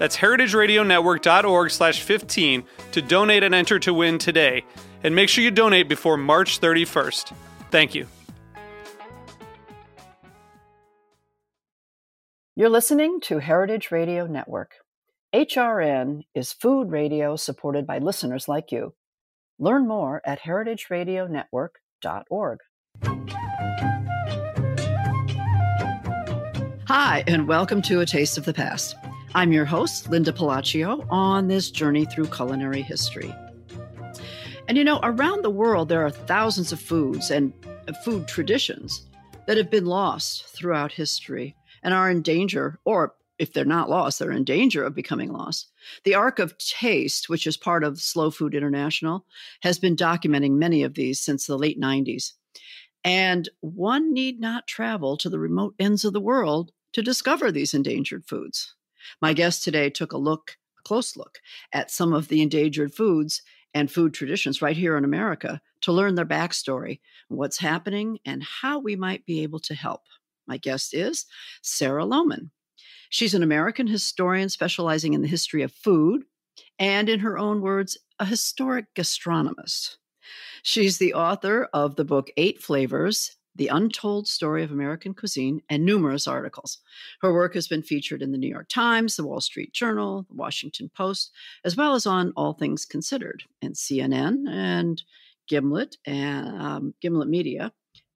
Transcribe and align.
That's 0.00 0.16
heritageradionetwork.org 0.16 1.70
slash 1.70 2.00
15 2.00 2.64
to 2.92 3.02
donate 3.02 3.42
and 3.42 3.54
enter 3.54 3.78
to 3.80 3.92
win 3.92 4.16
today. 4.16 4.64
And 5.04 5.14
make 5.14 5.28
sure 5.28 5.44
you 5.44 5.50
donate 5.50 5.90
before 5.90 6.16
March 6.16 6.58
31st. 6.58 7.34
Thank 7.70 7.94
you. 7.94 8.06
You're 12.56 12.70
listening 12.70 13.20
to 13.24 13.40
Heritage 13.40 13.90
Radio 13.90 14.26
Network. 14.26 14.76
HRN 15.34 16.22
is 16.34 16.54
food 16.54 16.90
radio 16.90 17.36
supported 17.36 17.86
by 17.86 17.98
listeners 17.98 18.48
like 18.48 18.72
you. 18.72 18.94
Learn 19.58 19.86
more 19.86 20.22
at 20.24 20.40
heritageradionetwork.org. 20.40 22.58
Hi, 26.86 27.22
and 27.26 27.46
welcome 27.46 27.82
to 27.82 28.00
A 28.00 28.06
Taste 28.06 28.38
of 28.38 28.46
the 28.46 28.54
Past. 28.54 28.96
I'm 29.32 29.52
your 29.52 29.64
host, 29.64 30.10
Linda 30.10 30.32
Pelaccio, 30.32 31.06
on 31.08 31.46
this 31.46 31.70
journey 31.70 32.04
through 32.04 32.26
culinary 32.26 32.82
history. 32.82 33.32
And 34.66 34.76
you 34.76 34.82
know, 34.82 34.98
around 35.04 35.42
the 35.42 35.50
world, 35.50 35.88
there 35.88 36.04
are 36.04 36.10
thousands 36.10 36.72
of 36.72 36.80
foods 36.80 37.30
and 37.30 37.52
food 38.04 38.26
traditions 38.26 39.06
that 39.46 39.56
have 39.56 39.70
been 39.70 39.86
lost 39.86 40.46
throughout 40.48 40.90
history 40.90 41.54
and 41.84 41.94
are 41.94 42.10
in 42.10 42.22
danger, 42.22 42.80
or 42.84 43.14
if 43.38 43.52
they're 43.52 43.64
not 43.64 43.88
lost, 43.88 44.18
they're 44.18 44.32
in 44.32 44.42
danger 44.42 44.82
of 44.82 44.96
becoming 44.96 45.32
lost. 45.32 45.70
The 46.02 46.16
Ark 46.16 46.40
of 46.40 46.58
Taste, 46.58 47.28
which 47.28 47.46
is 47.46 47.56
part 47.56 47.84
of 47.84 48.00
Slow 48.00 48.32
Food 48.32 48.52
International, 48.52 49.26
has 49.60 49.78
been 49.78 49.94
documenting 49.94 50.52
many 50.52 50.82
of 50.82 50.94
these 50.94 51.20
since 51.20 51.46
the 51.46 51.56
late 51.56 51.80
90s. 51.80 52.32
And 53.04 53.48
one 53.60 54.12
need 54.12 54.40
not 54.40 54.66
travel 54.66 55.16
to 55.18 55.30
the 55.30 55.38
remote 55.38 55.76
ends 55.78 56.04
of 56.04 56.12
the 56.14 56.20
world 56.20 56.72
to 56.94 57.00
discover 57.00 57.52
these 57.52 57.74
endangered 57.74 58.26
foods. 58.26 58.74
My 59.20 59.32
guest 59.32 59.62
today 59.62 59.90
took 59.90 60.12
a 60.12 60.18
look, 60.18 60.56
a 60.78 60.82
close 60.82 61.16
look, 61.16 61.38
at 61.72 61.90
some 61.90 62.12
of 62.12 62.28
the 62.28 62.42
endangered 62.42 62.94
foods 62.94 63.42
and 63.74 63.90
food 63.90 64.14
traditions 64.14 64.60
right 64.60 64.76
here 64.76 64.96
in 64.96 65.04
America 65.04 65.60
to 65.82 65.92
learn 65.92 66.14
their 66.14 66.26
backstory, 66.26 67.00
what's 67.28 67.58
happening, 67.58 68.18
and 68.24 68.42
how 68.42 68.78
we 68.78 68.96
might 68.96 69.24
be 69.26 69.42
able 69.42 69.60
to 69.60 69.74
help. 69.74 70.02
My 70.46 70.56
guest 70.56 70.94
is 70.94 71.26
Sarah 71.62 72.04
Lohman. 72.04 72.50
She's 73.10 73.34
an 73.34 73.42
American 73.42 73.86
historian 73.86 74.48
specializing 74.48 75.14
in 75.14 75.22
the 75.22 75.28
history 75.28 75.62
of 75.62 75.72
food 75.72 76.24
and, 76.78 77.08
in 77.08 77.20
her 77.20 77.38
own 77.38 77.60
words, 77.60 77.98
a 78.18 78.24
historic 78.24 78.86
gastronomist. 78.94 79.96
She's 80.62 80.98
the 80.98 81.14
author 81.14 81.68
of 81.72 81.96
the 81.96 82.04
book 82.04 82.30
Eight 82.36 82.62
Flavors 82.62 83.36
the 83.54 83.68
Untold 83.68 84.28
Story 84.28 84.62
of 84.62 84.70
American 84.70 85.14
Cuisine, 85.14 85.62
and 85.68 85.84
numerous 85.84 86.26
articles. 86.26 86.78
Her 87.20 87.32
work 87.32 87.54
has 87.54 87.68
been 87.68 87.82
featured 87.82 88.22
in 88.22 88.32
the 88.32 88.38
New 88.38 88.48
York 88.48 88.68
Times, 88.68 89.16
the 89.16 89.26
Wall 89.26 89.40
Street 89.40 89.72
Journal, 89.72 90.26
the 90.28 90.36
Washington 90.36 90.90
Post, 90.96 91.32
as 91.64 91.76
well 91.76 91.94
as 91.94 92.06
on 92.06 92.32
All 92.36 92.52
Things 92.52 92.84
Considered 92.84 93.42
and 93.60 93.74
CNN 93.74 94.48
and 94.48 95.02
Gimlet 95.48 95.96
and 96.06 96.62
um, 96.62 96.94
Gimlet 97.00 97.28
Media 97.28 97.72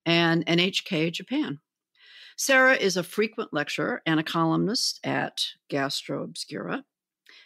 and 0.06 0.47
NHK 0.47 1.12
Japan. 1.12 1.59
Sarah 2.37 2.75
is 2.75 2.97
a 2.97 3.03
frequent 3.03 3.53
lecturer 3.53 4.03
and 4.06 4.19
a 4.19 4.25
columnist 4.25 5.01
at 5.05 5.45
Gastro 5.69 6.22
Obscura. 6.22 6.84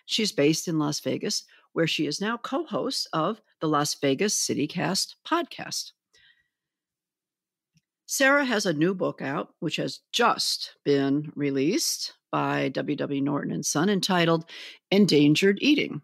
She's 0.07 0.33
based 0.33 0.69
in 0.69 0.79
Las 0.79 1.01
Vegas, 1.01 1.45
where 1.73 1.87
she 1.87 2.07
is 2.07 2.21
now 2.21 2.39
co 2.39 2.65
host 2.65 3.09
of 3.13 3.41
the 3.61 3.69
Las 3.69 3.95
Vegas 3.95 4.35
CityCast 4.35 5.15
podcast. 5.27 5.93
Sarah 8.11 8.47
has 8.47 8.65
a 8.65 8.73
new 8.73 8.95
book 8.95 9.21
out, 9.21 9.51
which 9.61 9.77
has 9.77 10.01
just 10.13 10.77
been 10.83 11.31
released 11.37 12.15
by 12.33 12.71
W.W. 12.71 13.21
Norton 13.21 13.53
and 13.53 13.67
Son, 13.67 13.91
entitled 13.91 14.49
Endangered 14.91 15.59
Eating 15.61 16.01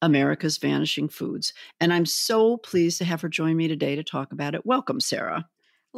America's 0.00 0.58
Vanishing 0.58 1.08
Foods. 1.08 1.52
And 1.80 1.92
I'm 1.92 2.06
so 2.06 2.58
pleased 2.58 2.98
to 2.98 3.04
have 3.04 3.20
her 3.22 3.28
join 3.28 3.56
me 3.56 3.66
today 3.66 3.96
to 3.96 4.04
talk 4.04 4.30
about 4.30 4.54
it. 4.54 4.64
Welcome, 4.64 5.00
Sarah. 5.00 5.48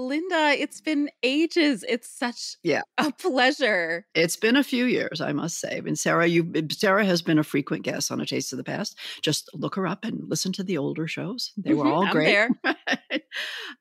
Linda, 0.01 0.57
it's 0.59 0.81
been 0.81 1.11
ages. 1.23 1.85
It's 1.89 2.09
such 2.11 2.57
yeah. 2.63 2.83
a 2.99 3.13
pleasure. 3.13 4.07
It's 4.15 4.37
been 4.37 4.57
a 4.57 4.65
few 4.65 4.87
years, 4.87 5.21
I 5.21 5.33
must 5.33 5.61
say. 5.61 5.81
And 5.85 5.99
Sarah, 5.99 6.27
you 6.27 6.51
Sarah 6.71 7.05
has 7.05 7.23
been 7.23 7.39
a 7.39 7.45
frequent 7.45 7.85
guest 7.85 8.11
on 8.11 8.21
A 8.21 8.27
Taste 8.27 8.53
of 8.53 8.57
the 8.57 8.65
Past. 8.65 8.99
Just 9.23 9.51
look 9.55 9.75
her 9.75 9.87
up 9.87 10.05
and 10.05 10.29
listen 10.29 10.53
to 10.55 10.63
the 10.63 10.79
older 10.79 11.07
shows. 11.07 11.53
They 11.57 11.75
were 11.75 11.85
mm-hmm, 11.85 11.93
all 11.93 12.11
great. 12.11 12.49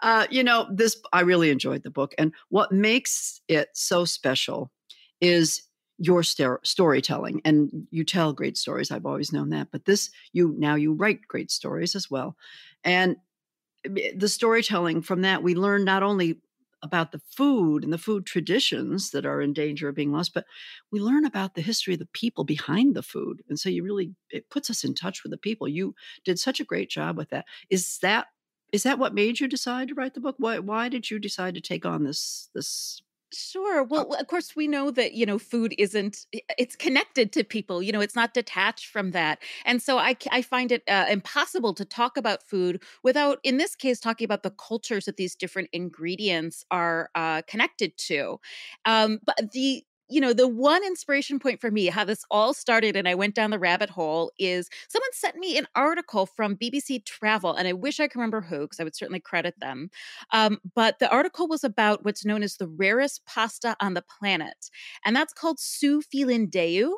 uh, 0.02 0.28
you 0.30 0.44
know, 0.44 0.68
this 0.72 1.00
I 1.14 1.22
really 1.22 1.50
enjoyed 1.50 1.84
the 1.84 1.90
book, 1.90 2.14
and 2.18 2.34
what 2.50 2.72
makes 2.72 3.42
it 3.48 3.70
so 3.74 4.06
special 4.06 4.72
is 5.22 5.64
your 6.00 6.24
st- 6.24 6.66
storytelling 6.66 7.42
and 7.44 7.70
you 7.92 8.06
tell 8.06 8.32
great 8.32 8.58
stories 8.58 8.90
i've 8.90 9.06
always 9.06 9.34
known 9.34 9.50
that 9.50 9.68
but 9.70 9.84
this 9.84 10.10
you 10.32 10.56
now 10.58 10.76
you 10.76 10.94
write 10.94 11.20
great 11.28 11.52
stories 11.52 11.94
as 11.94 12.10
well 12.10 12.38
and 12.86 13.18
the 13.84 14.28
storytelling 14.28 15.02
from 15.02 15.22
that, 15.22 15.44
we 15.44 15.56
learn 15.56 15.84
not 15.84 16.04
only 16.04 16.40
about 16.82 17.12
the 17.12 17.22
food 17.36 17.84
and 17.84 17.92
the 17.92 17.98
food 17.98 18.26
traditions 18.26 19.12
that 19.12 19.26
are 19.26 19.42
in 19.42 19.54
danger 19.54 19.90
of 19.90 19.96
being 19.96 20.12
lost, 20.12 20.34
but 20.34 20.46
we 20.92 21.00
learn 21.00 21.26
about 21.26 21.56
the 21.56 21.62
history 21.62 21.94
of 21.94 22.00
the 22.00 22.08
people 22.14 22.44
behind 22.44 22.96
the 22.96 23.04
food. 23.04 23.42
And 23.50 23.60
so 23.60 23.70
you 23.70 23.84
really 23.84 24.14
it 24.30 24.50
puts 24.50 24.70
us 24.70 24.84
in 24.84 24.94
touch 24.96 25.24
with 25.24 25.32
the 25.32 25.38
people. 25.38 25.68
You 25.68 25.94
did 26.24 26.40
such 26.40 26.60
a 26.60 26.66
great 26.66 26.90
job 26.90 27.18
with 27.18 27.30
that. 27.30 27.46
Is 27.70 28.00
that 28.02 28.28
is 28.72 28.84
that 28.84 29.00
what 29.00 29.14
made 29.14 29.40
you 29.40 29.48
decide 29.48 29.90
to 29.90 29.96
write 29.96 30.14
the 30.14 30.22
book? 30.22 30.36
Why 30.38 30.60
why 30.60 30.90
did 30.90 31.10
you 31.10 31.20
decide 31.20 31.56
to 31.56 31.62
take 31.62 31.86
on 31.86 32.04
this 32.04 32.50
this 32.54 33.02
Sure. 33.32 33.84
Well, 33.84 34.12
of 34.16 34.26
course, 34.26 34.56
we 34.56 34.68
know 34.68 34.90
that, 34.90 35.14
you 35.14 35.24
know, 35.24 35.38
food 35.38 35.76
isn't, 35.78 36.26
it's 36.58 36.76
connected 36.76 37.32
to 37.34 37.44
people, 37.44 37.84
you 37.84 37.92
know, 37.92 38.02
it's 38.02 38.16
not 38.16 38.34
detached 38.34 38.88
from 38.88 39.12
that. 39.12 39.38
And 39.66 39.84
so 39.84 40.00
I, 40.00 40.16
I 40.32 40.42
find 40.42 40.72
it 40.72 40.82
uh, 40.88 41.06
impossible 41.10 41.76
to 41.76 41.86
talk 41.86 42.18
about 42.18 42.42
food 42.42 42.82
without, 43.04 43.38
in 43.44 43.58
this 43.58 43.76
case, 43.76 44.00
talking 44.00 44.26
about 44.26 44.42
the 44.42 44.50
cultures 44.50 45.06
that 45.06 45.18
these 45.18 45.36
different 45.36 45.70
ingredients 45.74 46.66
are 46.72 47.12
uh, 47.14 47.44
connected 47.46 47.96
to. 48.00 48.40
Um, 48.86 49.20
but 49.24 49.52
the, 49.52 49.84
you 50.10 50.20
know, 50.20 50.34
the 50.34 50.48
one 50.48 50.84
inspiration 50.84 51.40
point 51.40 51.62
for 51.62 51.72
me, 51.72 51.86
how 51.88 52.04
this 52.04 52.24
all 52.32 52.54
started 52.54 52.96
and 52.96 53.08
I 53.08 53.16
went 53.16 53.36
down 53.36 53.52
the 53.52 53.60
rabbit 53.60 53.90
hole, 53.90 54.32
is 54.40 54.70
someone 54.90 55.14
sent 55.14 55.36
me 55.38 55.58
an 55.58 55.68
article 55.76 56.26
from 56.26 56.56
BBC 56.56 57.00
Travel, 57.00 57.54
and 57.54 57.68
I 57.68 57.74
wish 57.74 58.00
I 58.00 58.08
could 58.08 58.18
remember 58.20 58.42
who, 58.42 58.62
because 58.62 58.80
I 58.80 58.84
would 58.84 58.96
certainly 58.96 59.20
credit 59.20 59.56
them. 59.60 59.90
Um, 60.32 60.60
but 60.76 61.00
the 61.00 61.10
article 61.12 61.48
was 61.48 61.64
about 61.64 62.04
what's 62.06 62.26
known 62.26 62.44
as 62.44 62.58
the 62.58 62.68
rarest 62.68 63.26
pasta 63.26 63.76
on 63.80 63.94
the 63.94 64.02
planet, 64.04 64.70
and 65.06 65.16
that's 65.16 65.34
called 65.34 65.60
su 65.60 66.02
filindeu. 66.02 66.94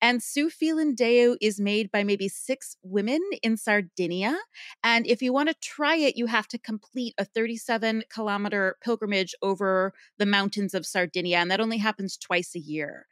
And 0.00 0.22
su 0.22 0.50
filindeu 0.50 1.36
is 1.40 1.60
made 1.60 1.90
by 1.90 2.04
maybe 2.04 2.28
six 2.28 2.76
women 2.82 3.20
in 3.42 3.56
Sardinia. 3.56 4.36
And 4.82 5.06
if 5.06 5.22
you 5.22 5.32
want 5.32 5.48
to 5.48 5.54
try 5.60 5.96
it, 5.96 6.16
you 6.16 6.26
have 6.26 6.48
to 6.48 6.58
complete 6.58 7.14
a 7.18 7.24
37 7.24 8.04
kilometer 8.12 8.76
pilgrimage 8.82 9.34
over 9.42 9.92
the 10.18 10.26
mountains 10.26 10.74
of 10.74 10.86
Sardinia. 10.86 11.38
And 11.38 11.50
that 11.50 11.60
only 11.60 11.78
happens 11.78 12.16
twice 12.16 12.54
a 12.54 12.60
year. 12.60 13.06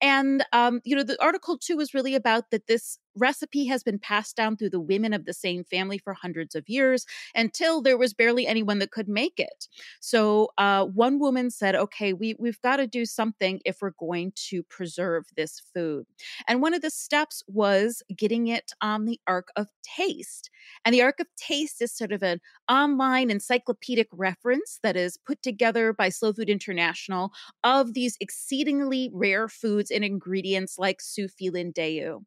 And, 0.00 0.44
um, 0.52 0.80
you 0.84 0.96
know, 0.96 1.02
the 1.02 1.20
article 1.22 1.58
too 1.58 1.76
was 1.76 1.94
really 1.94 2.14
about 2.14 2.50
that 2.50 2.66
this 2.66 2.98
recipe 3.18 3.66
has 3.66 3.82
been 3.82 3.98
passed 3.98 4.36
down 4.36 4.56
through 4.56 4.70
the 4.70 4.80
women 4.80 5.12
of 5.12 5.24
the 5.24 5.32
same 5.32 5.64
family 5.64 5.98
for 5.98 6.14
hundreds 6.14 6.54
of 6.54 6.68
years 6.68 7.06
until 7.34 7.82
there 7.82 7.98
was 7.98 8.14
barely 8.14 8.46
anyone 8.46 8.78
that 8.78 8.90
could 8.90 9.08
make 9.08 9.38
it. 9.38 9.68
So 10.00 10.50
uh, 10.58 10.84
one 10.86 11.18
woman 11.18 11.50
said, 11.50 11.74
okay, 11.74 12.12
we, 12.12 12.34
we've 12.38 12.60
got 12.62 12.76
to 12.76 12.86
do 12.86 13.04
something 13.04 13.60
if 13.64 13.78
we're 13.80 13.92
going 13.98 14.32
to 14.48 14.62
preserve 14.64 15.24
this 15.36 15.60
food. 15.74 16.06
And 16.46 16.62
one 16.62 16.74
of 16.74 16.82
the 16.82 16.90
steps 16.90 17.42
was 17.46 18.02
getting 18.16 18.48
it 18.48 18.72
on 18.80 19.04
the 19.04 19.20
Ark 19.26 19.48
of 19.56 19.68
Taste. 19.82 20.50
And 20.84 20.94
the 20.94 21.02
Ark 21.02 21.20
of 21.20 21.26
Taste 21.36 21.80
is 21.82 21.96
sort 21.96 22.12
of 22.12 22.22
an 22.22 22.40
online 22.68 23.30
encyclopedic 23.30 24.08
reference 24.12 24.78
that 24.82 24.96
is 24.96 25.16
put 25.16 25.42
together 25.42 25.92
by 25.92 26.08
Slow 26.08 26.32
Food 26.32 26.50
International 26.50 27.32
of 27.64 27.94
these 27.94 28.16
exceedingly 28.20 29.10
rare 29.12 29.48
foods 29.48 29.90
and 29.90 30.04
ingredients 30.04 30.78
like 30.78 31.00
su 31.00 31.28
filindeu. 31.28 32.22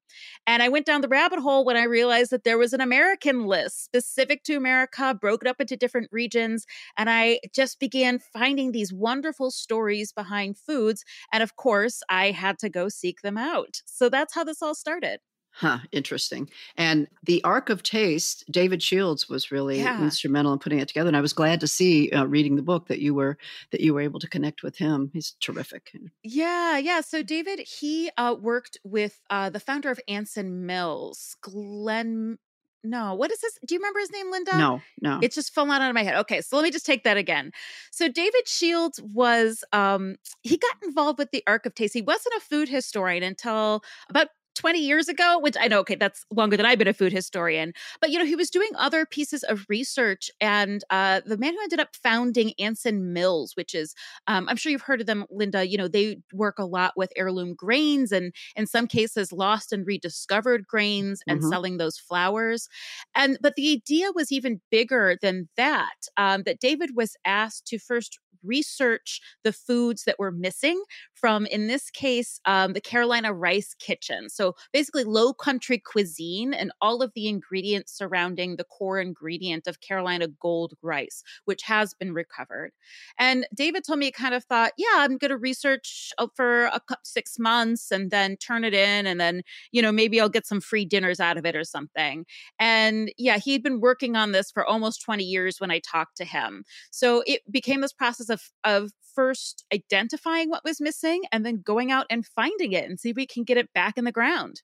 And 0.47 0.63
I 0.63 0.69
went 0.69 0.80
down 0.85 1.01
the 1.01 1.07
rabbit 1.07 1.39
hole 1.39 1.65
when 1.65 1.77
I 1.77 1.83
realized 1.83 2.31
that 2.31 2.43
there 2.43 2.57
was 2.57 2.73
an 2.73 2.81
American 2.81 3.45
list 3.45 3.83
specific 3.83 4.43
to 4.43 4.55
America, 4.55 5.17
broken 5.19 5.47
up 5.47 5.61
into 5.61 5.77
different 5.77 6.09
regions. 6.11 6.65
And 6.97 7.09
I 7.09 7.39
just 7.53 7.79
began 7.79 8.19
finding 8.19 8.71
these 8.71 8.93
wonderful 8.93 9.51
stories 9.51 10.11
behind 10.11 10.57
foods. 10.57 11.03
And 11.31 11.43
of 11.43 11.55
course, 11.55 12.01
I 12.09 12.31
had 12.31 12.59
to 12.59 12.69
go 12.69 12.89
seek 12.89 13.21
them 13.21 13.37
out. 13.37 13.81
So 13.85 14.09
that's 14.09 14.33
how 14.35 14.43
this 14.43 14.61
all 14.61 14.75
started. 14.75 15.19
Huh, 15.53 15.79
interesting. 15.91 16.49
And 16.77 17.07
the 17.23 17.43
Ark 17.43 17.69
of 17.69 17.83
Taste, 17.83 18.45
David 18.49 18.81
Shields 18.81 19.27
was 19.29 19.51
really 19.51 19.79
Yeah. 19.81 19.99
instrumental 19.99 20.53
in 20.53 20.59
putting 20.59 20.79
it 20.79 20.87
together. 20.87 21.09
And 21.09 21.17
I 21.17 21.21
was 21.21 21.33
glad 21.33 21.59
to 21.59 21.67
see, 21.67 22.09
uh, 22.11 22.25
reading 22.25 22.55
the 22.55 22.61
book, 22.61 22.87
that 22.87 22.99
you 22.99 23.13
were 23.13 23.37
that 23.71 23.81
you 23.81 23.93
were 23.93 24.01
able 24.01 24.19
to 24.21 24.29
connect 24.29 24.63
with 24.63 24.77
him. 24.77 25.11
He's 25.13 25.31
terrific. 25.41 25.91
Yeah, 26.23 26.77
yeah. 26.77 27.01
So 27.01 27.21
David, 27.23 27.59
he 27.59 28.11
uh, 28.17 28.35
worked 28.39 28.77
with 28.83 29.19
uh, 29.29 29.49
the 29.49 29.59
founder 29.59 29.89
of 29.91 29.99
Anson 30.07 30.65
Mills, 30.65 31.35
Glenn. 31.41 32.37
No, 32.83 33.13
what 33.13 33.31
is 33.31 33.39
this? 33.41 33.59
Do 33.67 33.75
you 33.75 33.79
remember 33.79 33.99
his 33.99 34.11
name, 34.11 34.31
Linda? 34.31 34.57
No, 34.57 34.81
no. 35.01 35.19
It's 35.21 35.35
just 35.35 35.53
fell 35.53 35.69
out 35.69 35.81
of 35.87 35.93
my 35.93 36.01
head. 36.03 36.15
Okay, 36.15 36.41
so 36.41 36.55
let 36.55 36.63
me 36.63 36.71
just 36.71 36.85
take 36.85 37.03
that 37.03 37.17
again. 37.17 37.51
So 37.91 38.07
David 38.07 38.47
Shields 38.47 38.99
was 39.01 39.63
um 39.71 40.15
he 40.41 40.57
got 40.57 40.75
involved 40.83 41.19
with 41.19 41.29
the 41.31 41.43
Ark 41.45 41.65
of 41.67 41.75
Taste. 41.75 41.93
He 41.93 42.01
wasn't 42.01 42.35
a 42.35 42.39
food 42.39 42.69
historian 42.69 43.21
until 43.21 43.83
about 44.09 44.29
20 44.55 44.79
years 44.79 45.07
ago, 45.07 45.39
which 45.39 45.55
I 45.59 45.67
know, 45.67 45.79
okay, 45.79 45.95
that's 45.95 46.25
longer 46.31 46.57
than 46.57 46.65
I've 46.65 46.77
been 46.77 46.87
a 46.87 46.93
food 46.93 47.11
historian. 47.13 47.73
But, 47.99 48.11
you 48.11 48.19
know, 48.19 48.25
he 48.25 48.35
was 48.35 48.49
doing 48.49 48.69
other 48.77 49.05
pieces 49.05 49.43
of 49.43 49.65
research. 49.69 50.29
And 50.41 50.83
uh, 50.89 51.21
the 51.25 51.37
man 51.37 51.53
who 51.53 51.61
ended 51.63 51.79
up 51.79 51.95
founding 51.95 52.53
Anson 52.59 53.13
Mills, 53.13 53.55
which 53.55 53.73
is, 53.73 53.95
um, 54.27 54.47
I'm 54.49 54.57
sure 54.57 54.71
you've 54.71 54.81
heard 54.81 55.01
of 55.01 55.07
them, 55.07 55.25
Linda, 55.29 55.67
you 55.67 55.77
know, 55.77 55.87
they 55.87 56.17
work 56.33 56.59
a 56.59 56.65
lot 56.65 56.93
with 56.95 57.11
heirloom 57.15 57.53
grains 57.53 58.11
and 58.11 58.33
in 58.55 58.67
some 58.67 58.87
cases 58.87 59.31
lost 59.31 59.71
and 59.71 59.85
rediscovered 59.87 60.67
grains 60.67 61.21
and 61.27 61.43
Mhm. 61.43 61.43
selling 61.43 61.77
those 61.77 61.97
flours. 61.97 62.67
And, 63.15 63.37
but 63.41 63.55
the 63.55 63.71
idea 63.71 64.11
was 64.13 64.31
even 64.31 64.61
bigger 64.71 65.17
than 65.21 65.49
that, 65.57 66.07
um, 66.17 66.43
that 66.43 66.59
David 66.59 66.91
was 66.95 67.15
asked 67.25 67.65
to 67.67 67.79
first 67.79 68.19
research 68.43 69.21
the 69.43 69.53
foods 69.53 70.03
that 70.05 70.19
were 70.19 70.31
missing 70.31 70.81
from, 71.13 71.45
in 71.45 71.67
this 71.67 71.89
case, 71.89 72.39
um, 72.45 72.73
the 72.73 72.81
Carolina 72.81 73.33
Rice 73.33 73.75
Kitchen. 73.79 74.29
So 74.29 74.55
basically, 74.73 75.03
low 75.03 75.33
country 75.33 75.77
cuisine 75.77 76.53
and 76.53 76.71
all 76.81 77.01
of 77.01 77.11
the 77.13 77.27
ingredients 77.27 77.95
surrounding 77.95 78.55
the 78.55 78.63
core 78.63 78.99
ingredient 78.99 79.67
of 79.67 79.81
Carolina 79.81 80.27
gold 80.27 80.73
rice, 80.81 81.23
which 81.45 81.63
has 81.63 81.93
been 81.93 82.13
recovered. 82.13 82.71
And 83.17 83.45
David 83.53 83.83
told 83.83 83.99
me 83.99 84.07
he 84.07 84.11
kind 84.11 84.33
of 84.33 84.43
thought, 84.43 84.73
yeah, 84.77 84.87
I'm 84.97 85.17
going 85.17 85.29
to 85.29 85.37
research 85.37 86.11
uh, 86.17 86.27
for 86.35 86.65
a 86.65 86.81
six 87.03 87.37
months 87.39 87.91
and 87.91 88.11
then 88.11 88.37
turn 88.37 88.63
it 88.63 88.73
in. 88.73 89.05
And 89.05 89.19
then, 89.19 89.43
you 89.71 89.81
know, 89.81 89.91
maybe 89.91 90.19
I'll 90.19 90.29
get 90.29 90.47
some 90.47 90.61
free 90.61 90.85
dinners 90.85 91.19
out 91.19 91.37
of 91.37 91.45
it 91.45 91.55
or 91.55 91.63
something. 91.63 92.25
And 92.59 93.11
yeah, 93.17 93.37
he'd 93.37 93.63
been 93.63 93.79
working 93.79 94.15
on 94.15 94.31
this 94.31 94.51
for 94.51 94.65
almost 94.65 95.01
20 95.03 95.23
years 95.23 95.59
when 95.59 95.71
I 95.71 95.79
talked 95.79 96.17
to 96.17 96.25
him. 96.25 96.63
So 96.91 97.23
it 97.25 97.41
became 97.51 97.81
this 97.81 97.93
process 97.93 98.20
of 98.29 98.41
of 98.63 98.91
first 99.15 99.65
identifying 99.73 100.49
what 100.49 100.63
was 100.63 100.79
missing 100.81 101.23
and 101.31 101.45
then 101.45 101.61
going 101.61 101.91
out 101.91 102.05
and 102.09 102.25
finding 102.25 102.71
it 102.73 102.89
and 102.89 102.99
see 102.99 103.09
if 103.09 103.15
we 103.15 103.27
can 103.27 103.43
get 103.43 103.57
it 103.57 103.73
back 103.73 103.97
in 103.97 104.05
the 104.05 104.11
ground. 104.11 104.61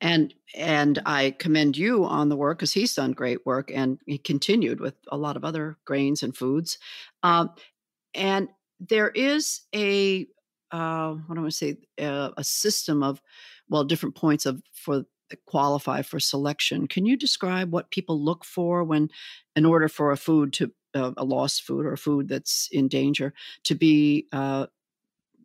and 0.00 0.34
and 0.54 1.00
I 1.06 1.32
commend 1.38 1.76
you 1.76 2.04
on 2.04 2.28
the 2.28 2.36
work 2.36 2.58
because 2.58 2.72
he's 2.72 2.94
done 2.94 3.12
great 3.12 3.44
work 3.46 3.70
and 3.72 3.98
he 4.06 4.18
continued 4.18 4.80
with 4.80 4.94
a 5.08 5.16
lot 5.16 5.36
of 5.36 5.44
other 5.44 5.76
grains 5.84 6.22
and 6.22 6.36
foods. 6.36 6.78
Um, 7.22 7.50
and 8.14 8.48
there 8.80 9.10
is 9.10 9.62
a 9.74 10.26
uh, 10.70 11.12
what 11.14 11.34
do 11.34 11.40
I 11.40 11.42
want 11.42 11.52
to 11.52 11.56
say 11.56 11.76
uh, 12.00 12.30
a 12.36 12.44
system 12.44 13.02
of 13.02 13.20
well 13.68 13.84
different 13.84 14.14
points 14.14 14.46
of 14.46 14.62
for 14.72 15.04
that 15.30 15.44
qualify 15.46 16.02
for 16.02 16.20
selection. 16.20 16.86
Can 16.86 17.06
you 17.06 17.16
describe 17.16 17.72
what 17.72 17.90
people 17.90 18.22
look 18.22 18.44
for 18.44 18.84
when 18.84 19.10
in 19.56 19.64
order 19.64 19.88
for 19.88 20.12
a 20.12 20.16
food 20.16 20.52
to 20.54 20.72
uh, 20.94 21.12
a 21.16 21.24
lost 21.24 21.62
food 21.62 21.84
or 21.84 21.92
a 21.92 21.98
food 21.98 22.28
that's 22.28 22.68
in 22.72 22.88
danger 22.88 23.34
to 23.64 23.74
be 23.74 24.26
uh, 24.32 24.66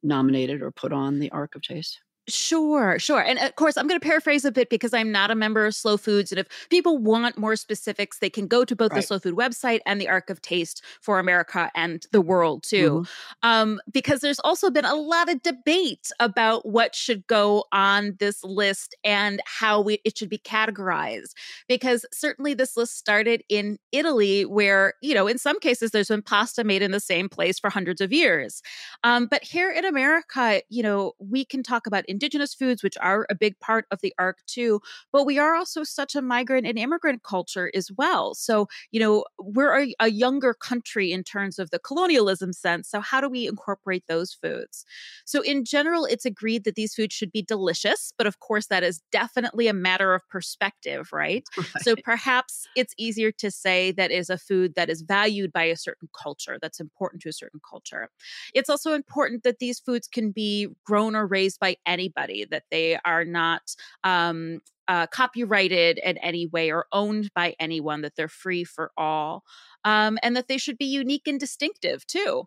nominated 0.01 0.61
or 0.61 0.71
put 0.71 0.93
on 0.93 1.19
the 1.19 1.31
Ark 1.31 1.55
of 1.55 1.61
Taste? 1.61 1.99
Sure, 2.29 2.97
sure. 2.99 3.19
And 3.21 3.37
of 3.39 3.55
course, 3.57 3.75
I'm 3.75 3.85
going 3.85 3.99
to 3.99 4.05
paraphrase 4.05 4.45
a 4.45 4.51
bit 4.51 4.69
because 4.69 4.93
I'm 4.93 5.11
not 5.11 5.29
a 5.29 5.35
member 5.35 5.65
of 5.65 5.75
Slow 5.75 5.97
Foods. 5.97 6.31
And 6.31 6.39
if 6.39 6.47
people 6.69 6.97
want 6.97 7.37
more 7.37 7.57
specifics, 7.57 8.19
they 8.19 8.29
can 8.29 8.47
go 8.47 8.63
to 8.63 8.77
both 8.77 8.93
the 8.93 9.01
Slow 9.01 9.19
Food 9.19 9.35
website 9.35 9.81
and 9.85 9.99
the 9.99 10.07
Ark 10.07 10.29
of 10.29 10.41
Taste 10.41 10.81
for 11.01 11.19
America 11.19 11.69
and 11.75 12.05
the 12.13 12.21
world, 12.21 12.63
too. 12.63 13.01
Mhm. 13.01 13.07
um, 13.41 13.81
because 13.91 14.21
there's 14.21 14.39
also 14.39 14.71
been 14.71 14.85
a 14.85 14.95
lot 14.95 15.27
of 15.29 15.41
debate 15.41 16.11
about 16.21 16.65
what 16.65 16.95
should 16.95 17.27
go 17.27 17.65
on 17.73 18.15
this 18.19 18.41
list 18.45 18.95
and 19.03 19.41
how 19.45 19.81
we, 19.81 19.99
it 20.05 20.17
should 20.17 20.29
be 20.29 20.37
categorized. 20.37 21.33
Because 21.67 22.05
certainly 22.13 22.53
this 22.53 22.77
list 22.77 22.97
started 22.97 23.43
in 23.49 23.77
Italy, 23.91 24.45
where, 24.45 24.93
you 25.01 25.13
know, 25.13 25.27
in 25.27 25.37
some 25.37 25.59
cases 25.59 25.91
there's 25.91 26.07
been 26.07 26.21
pasta 26.21 26.63
made 26.63 26.81
in 26.81 26.91
the 26.91 27.01
same 27.01 27.27
place 27.27 27.59
for 27.59 27.69
hundreds 27.69 27.99
of 27.99 28.13
years. 28.13 28.61
Um, 29.03 29.27
but 29.29 29.43
here 29.43 29.69
in 29.69 29.83
America, 29.83 30.61
you 30.69 30.83
know, 30.83 31.13
we 31.19 31.43
can 31.43 31.63
talk 31.63 31.85
about 31.85 32.05
indigenous 32.13 32.53
foods, 32.53 32.83
which 32.83 32.97
are 33.01 33.25
a 33.29 33.35
big 33.35 33.59
part 33.59 33.85
of 33.91 33.99
the 34.01 34.13
Ark 34.17 34.37
too, 34.47 34.79
but 35.11 35.25
we 35.25 35.39
are 35.39 35.55
also 35.55 35.83
such 35.83 36.15
a 36.15 36.21
migrant 36.21 36.67
and 36.67 36.77
immigrant 36.77 37.23
culture 37.23 37.71
as 37.73 37.89
well. 37.97 38.35
So, 38.35 38.67
you 38.91 38.99
know, 38.99 39.25
we're 39.39 39.83
a, 39.83 39.93
a 39.99 40.09
younger 40.09 40.53
country 40.53 41.11
in 41.11 41.23
terms 41.23 41.59
of 41.59 41.71
the 41.71 41.79
colonialism 41.79 42.53
sense. 42.53 42.89
So, 42.89 43.01
how 43.01 43.19
do 43.19 43.29
we 43.29 43.47
incorporate 43.47 44.05
those 44.07 44.33
foods? 44.33 44.85
So, 45.25 45.41
in 45.41 45.65
general, 45.65 46.05
it's 46.05 46.25
agreed 46.25 46.63
that 46.63 46.75
these 46.75 46.93
foods 46.93 47.15
should 47.15 47.31
be 47.31 47.41
delicious, 47.41 48.13
but 48.17 48.27
of 48.27 48.39
course, 48.39 48.67
that 48.67 48.83
is 48.83 49.01
definitely 49.11 49.67
a 49.67 49.73
matter 49.73 50.13
of 50.13 50.21
perspective, 50.29 51.09
right? 51.11 51.43
So, 51.81 51.95
perhaps 52.03 52.67
it's 52.75 52.93
easier 52.97 53.31
to 53.31 53.49
say 53.49 53.91
that 53.93 54.11
is 54.11 54.29
a 54.29 54.37
food 54.37 54.75
that 54.75 54.89
is 54.89 55.01
valued 55.01 55.51
by 55.51 55.63
a 55.63 55.75
certain 55.75 56.07
culture, 56.21 56.57
that's 56.61 56.79
important 56.79 57.21
to 57.23 57.29
a 57.29 57.33
certain 57.33 57.59
culture. 57.67 58.09
It's 58.53 58.69
also 58.69 58.93
important 58.93 59.43
that 59.43 59.59
these 59.59 59.79
foods 59.79 60.07
can 60.07 60.31
be 60.31 60.67
grown 60.85 61.15
or 61.15 61.25
raised 61.25 61.59
by 61.59 61.77
anybody, 62.03 62.45
that 62.45 62.63
they 62.71 62.97
are 63.05 63.25
not 63.25 63.61
um, 64.03 64.59
uh, 64.87 65.07
copyrighted 65.07 65.99
in 66.03 66.17
any 66.17 66.47
way 66.47 66.71
or 66.71 66.85
owned 66.91 67.31
by 67.33 67.55
anyone, 67.59 68.01
that 68.01 68.15
they're 68.15 68.27
free 68.27 68.63
for 68.63 68.91
all, 68.97 69.43
um, 69.85 70.17
and 70.21 70.35
that 70.35 70.47
they 70.47 70.57
should 70.57 70.77
be 70.77 70.85
unique 70.85 71.27
and 71.27 71.39
distinctive 71.39 72.05
too. 72.05 72.43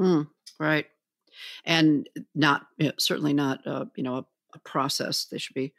Mm, 0.00 0.28
right. 0.58 0.86
And 1.64 2.08
not 2.34 2.66
yeah, 2.78 2.92
certainly 2.98 3.32
not 3.32 3.66
uh, 3.66 3.84
you 3.96 4.02
know 4.02 4.16
a, 4.16 4.24
a 4.54 4.58
process. 4.64 5.26
They 5.26 5.38
should 5.38 5.54
be 5.54 5.72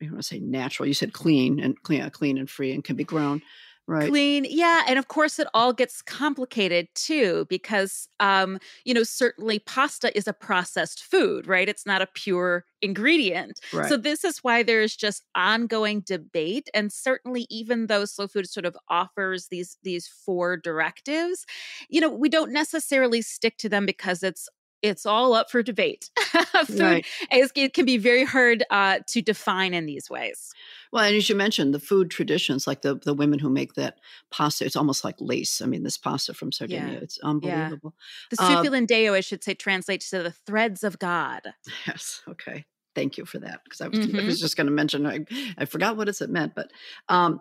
you 0.00 0.10
want 0.10 0.22
to 0.22 0.26
say 0.26 0.38
natural. 0.38 0.86
You 0.86 0.94
said 0.94 1.12
clean 1.12 1.60
and 1.60 1.80
clean, 1.82 2.08
clean 2.10 2.38
and 2.38 2.48
free, 2.48 2.72
and 2.72 2.82
can 2.82 2.96
be 2.96 3.04
grown. 3.04 3.42
Right. 3.88 4.14
Clean, 4.14 4.46
yeah, 4.48 4.84
and 4.86 4.96
of 4.96 5.08
course 5.08 5.40
it 5.40 5.48
all 5.54 5.72
gets 5.72 6.02
complicated 6.02 6.86
too 6.94 7.46
because 7.50 8.08
um 8.20 8.60
you 8.84 8.94
know 8.94 9.02
certainly 9.02 9.58
pasta 9.58 10.16
is 10.16 10.28
a 10.28 10.32
processed 10.32 11.02
food, 11.02 11.48
right? 11.48 11.68
It's 11.68 11.84
not 11.84 12.00
a 12.00 12.06
pure 12.14 12.64
ingredient. 12.80 13.60
Right. 13.72 13.88
So 13.88 13.96
this 13.96 14.22
is 14.24 14.38
why 14.38 14.62
there's 14.62 14.94
just 14.94 15.24
ongoing 15.34 16.00
debate 16.02 16.68
and 16.74 16.92
certainly 16.92 17.46
even 17.50 17.88
though 17.88 18.04
slow 18.04 18.28
food 18.28 18.48
sort 18.48 18.66
of 18.66 18.76
offers 18.88 19.48
these 19.48 19.76
these 19.82 20.06
four 20.06 20.56
directives, 20.56 21.44
you 21.88 22.00
know, 22.00 22.10
we 22.10 22.28
don't 22.28 22.52
necessarily 22.52 23.20
stick 23.22 23.56
to 23.58 23.68
them 23.68 23.84
because 23.86 24.22
it's 24.22 24.48
it's 24.82 25.06
all 25.06 25.34
up 25.34 25.50
for 25.50 25.62
debate. 25.62 26.10
food 26.66 26.80
Right. 26.80 27.06
is, 27.32 27.50
it 27.54 27.74
can 27.74 27.84
be 27.84 27.96
very 27.98 28.24
hard 28.24 28.64
uh, 28.70 29.00
to 29.08 29.22
define 29.22 29.74
in 29.74 29.86
these 29.86 30.08
ways. 30.10 30.52
Well, 30.92 31.04
and 31.04 31.14
as 31.16 31.28
you 31.28 31.34
mentioned, 31.34 31.74
the 31.74 31.80
food 31.80 32.10
traditions, 32.10 32.66
like 32.66 32.82
the 32.82 32.94
the 32.94 33.12
women 33.14 33.38
who 33.38 33.50
make 33.50 33.74
that 33.74 33.98
pasta, 34.30 34.64
it's 34.64 34.76
almost 34.76 35.04
like 35.04 35.16
lace. 35.20 35.60
I 35.60 35.66
mean, 35.66 35.82
this 35.82 35.98
pasta 35.98 36.32
from 36.32 36.50
Sardinia, 36.52 36.94
Yeah. 36.94 36.98
it's 37.00 37.18
unbelievable. 37.18 37.94
The 38.30 38.42
Uh, 38.42 38.62
Su 38.62 38.70
filindeu, 38.70 39.12
I 39.12 39.20
should 39.20 39.44
say, 39.44 39.54
translates 39.54 40.08
to 40.10 40.22
the 40.22 40.32
threads 40.32 40.84
of 40.84 40.98
God. 40.98 41.42
Yes. 41.86 42.22
Okay. 42.28 42.64
Thank 42.94 43.16
you 43.18 43.24
for 43.26 43.38
that 43.38 43.60
because 43.64 43.80
I 43.80 43.88
was 43.88 44.00
I 44.14 44.24
was 44.24 44.40
just 44.40 44.56
going 44.56 44.66
to 44.66 44.72
mention 44.72 45.06
I, 45.06 45.24
I 45.58 45.64
forgot 45.66 45.96
what 45.96 46.08
it 46.08 46.30
meant, 46.30 46.54
but 46.54 46.72
um, 47.08 47.40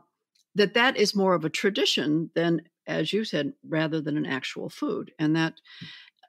that 0.56 0.74
that 0.76 0.98
is 0.98 1.16
more 1.16 1.34
of 1.34 1.46
a 1.46 1.50
tradition 1.50 2.30
than, 2.36 2.62
as 2.86 3.12
you 3.14 3.24
said, 3.24 3.54
rather 3.68 4.00
than 4.02 4.18
an 4.18 4.26
actual 4.26 4.70
food, 4.70 5.12
and 5.18 5.36
that 5.36 5.54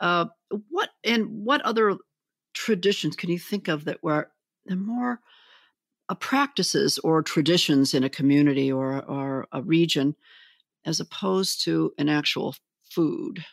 uh, 0.01 0.27
what 0.69 0.91
and 1.05 1.27
what 1.29 1.61
other 1.63 1.97
traditions 2.55 3.17
can 3.17 3.31
you 3.31 3.39
think 3.39 3.69
of 3.69 3.85
that 3.85 4.03
were 4.03 4.31
the 4.67 4.77
more 4.77 5.21
uh, 6.09 6.15
practices 6.15 6.99
or 6.99 7.23
traditions 7.23 7.95
in 7.95 8.05
a 8.05 8.11
community 8.11 8.73
or, 8.73 9.05
or 9.05 9.47
a 9.53 9.63
region 9.63 10.15
as 10.85 11.01
opposed 11.01 11.63
to 11.65 11.93
an 11.99 12.09
actual 12.09 12.55
food. 12.91 13.45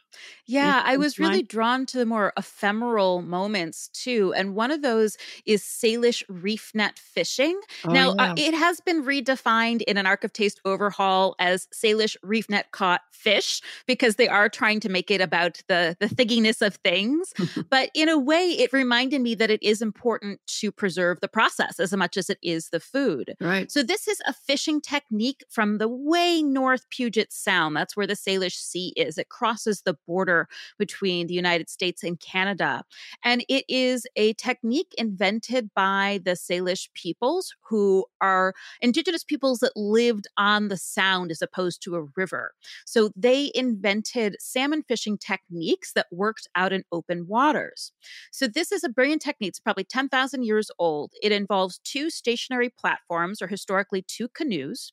Yeah, 0.45 0.81
I 0.83 0.97
was 0.97 1.17
really 1.17 1.41
drawn 1.41 1.85
to 1.87 1.97
the 1.97 2.05
more 2.05 2.33
ephemeral 2.37 3.21
moments 3.21 3.87
too. 3.89 4.33
And 4.35 4.55
one 4.55 4.71
of 4.71 4.81
those 4.81 5.17
is 5.45 5.63
Salish 5.63 6.23
reef 6.29 6.71
net 6.73 6.99
fishing. 6.99 7.59
Oh, 7.85 7.93
now, 7.93 8.11
uh, 8.19 8.33
it 8.37 8.53
has 8.53 8.79
been 8.79 9.03
redefined 9.03 9.81
in 9.83 9.97
an 9.97 10.05
Ark 10.05 10.23
of 10.23 10.33
Taste 10.33 10.61
overhaul 10.65 11.35
as 11.39 11.67
Salish 11.73 12.15
reef 12.21 12.49
net 12.49 12.71
caught 12.71 13.01
fish 13.11 13.61
because 13.87 14.15
they 14.15 14.27
are 14.27 14.49
trying 14.49 14.79
to 14.81 14.89
make 14.89 15.09
it 15.09 15.21
about 15.21 15.61
the, 15.67 15.97
the 15.99 16.07
thigginess 16.07 16.61
of 16.61 16.75
things. 16.75 17.33
but 17.69 17.89
in 17.93 18.09
a 18.09 18.19
way, 18.19 18.49
it 18.49 18.71
reminded 18.71 19.21
me 19.21 19.35
that 19.35 19.49
it 19.49 19.63
is 19.63 19.81
important 19.81 20.39
to 20.47 20.71
preserve 20.71 21.19
the 21.21 21.27
process 21.27 21.79
as 21.79 21.91
much 21.93 22.17
as 22.17 22.29
it 22.29 22.37
is 22.43 22.69
the 22.69 22.79
food. 22.79 23.35
right. 23.39 23.71
So 23.71 23.83
this 23.83 24.07
is 24.07 24.21
a 24.27 24.33
fishing 24.33 24.79
technique 24.81 25.43
from 25.49 25.77
the 25.79 25.87
way 25.87 26.43
north 26.43 26.89
Puget 26.89 27.33
Sound. 27.33 27.75
That's 27.75 27.97
where 27.97 28.07
the 28.07 28.13
Salish 28.13 28.57
Sea 28.57 28.93
is. 28.95 29.17
It 29.17 29.29
crosses 29.29 29.81
the 29.81 29.97
border 30.07 30.47
between 30.77 31.27
the 31.27 31.33
United 31.33 31.69
States 31.69 32.03
and 32.03 32.19
Canada. 32.19 32.83
And 33.23 33.43
it 33.49 33.65
is 33.67 34.07
a 34.15 34.33
technique 34.33 34.93
invented 34.97 35.71
by 35.75 36.19
the 36.23 36.31
Salish 36.31 36.89
peoples 36.93 37.53
who 37.69 38.05
are 38.21 38.53
indigenous 38.81 39.23
peoples 39.23 39.59
that 39.59 39.75
lived 39.75 40.27
on 40.37 40.67
the 40.67 40.77
sound 40.77 41.31
as 41.31 41.41
opposed 41.41 41.81
to 41.83 41.95
a 41.95 42.05
river. 42.15 42.53
So 42.85 43.09
they 43.15 43.51
invented 43.53 44.35
salmon 44.39 44.83
fishing 44.87 45.17
techniques 45.17 45.93
that 45.93 46.07
worked 46.11 46.47
out 46.55 46.73
in 46.73 46.83
open 46.91 47.27
waters. 47.27 47.91
So 48.31 48.47
this 48.47 48.71
is 48.71 48.83
a 48.83 48.89
brilliant 48.89 49.21
technique. 49.21 49.49
It's 49.49 49.59
probably 49.59 49.83
10,000 49.83 50.43
years 50.43 50.69
old. 50.79 51.11
It 51.21 51.31
involves 51.31 51.79
two 51.83 52.09
stationary 52.09 52.69
platforms, 52.69 53.41
or 53.41 53.47
historically 53.47 54.01
two 54.01 54.27
canoes, 54.29 54.91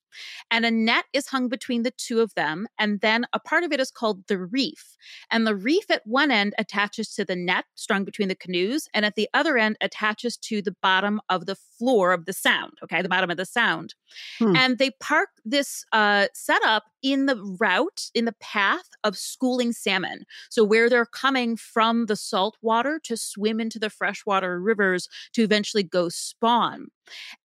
and 0.51 0.65
a 0.65 0.71
net 0.71 1.05
is 1.13 1.29
hung 1.29 1.49
between 1.49 1.83
the 1.83 1.91
two 1.91 2.21
of 2.21 2.35
them. 2.35 2.67
And 2.79 3.01
then 3.01 3.27
a 3.33 3.41
part 3.41 3.65
of 3.65 3.73
it 3.73 3.81
is 3.81 3.91
called 3.91 4.27
the 4.27 4.39
reef. 4.39 4.97
And 5.31 5.47
the 5.47 5.55
reef 5.55 5.91
at 5.91 6.07
one 6.07 6.31
end 6.31 6.55
attaches 6.59 7.15
to 7.15 7.25
the 7.25 7.37
net 7.37 7.65
strung 7.75 8.05
between 8.05 8.29
the 8.29 8.35
canoes, 8.35 8.89
and 8.95 9.05
at 9.05 9.15
the 9.15 9.29
other 9.35 9.57
end 9.57 9.77
attaches 9.81 10.37
to 10.39 10.63
the 10.63 10.75
bottom 10.83 11.21
of 11.29 11.47
the 11.47 11.57
floor 11.57 12.13
of 12.13 12.27
the 12.27 12.33
sound, 12.33 12.73
okay, 12.83 13.03
the 13.03 13.09
bottom 13.09 13.31
of 13.31 13.37
the 13.37 13.45
sound. 13.45 13.95
Hmm. 14.39 14.57
And 14.57 14.79
they 14.79 14.91
park 15.01 15.29
this 15.45 15.85
uh, 15.93 16.27
setup 16.35 16.85
in 17.03 17.27
the 17.27 17.37
route, 17.59 18.11
in 18.15 18.25
the 18.25 18.35
path 18.41 18.89
of 19.05 19.17
schooling 19.17 19.73
salmon. 19.73 20.25
So, 20.51 20.65
where 20.65 20.89
they're 20.89 21.07
coming 21.07 21.57
from 21.57 22.07
the 22.07 22.17
salt 22.17 22.57
water 22.63 23.01
to 23.05 23.17
swim 23.17 23.61
into 23.61 23.79
the 23.79 23.91
freshwater 23.91 24.61
rivers 24.61 25.09
to 25.33 25.43
eventually 25.43 25.83
go 25.83 26.09
spawn. 26.09 26.89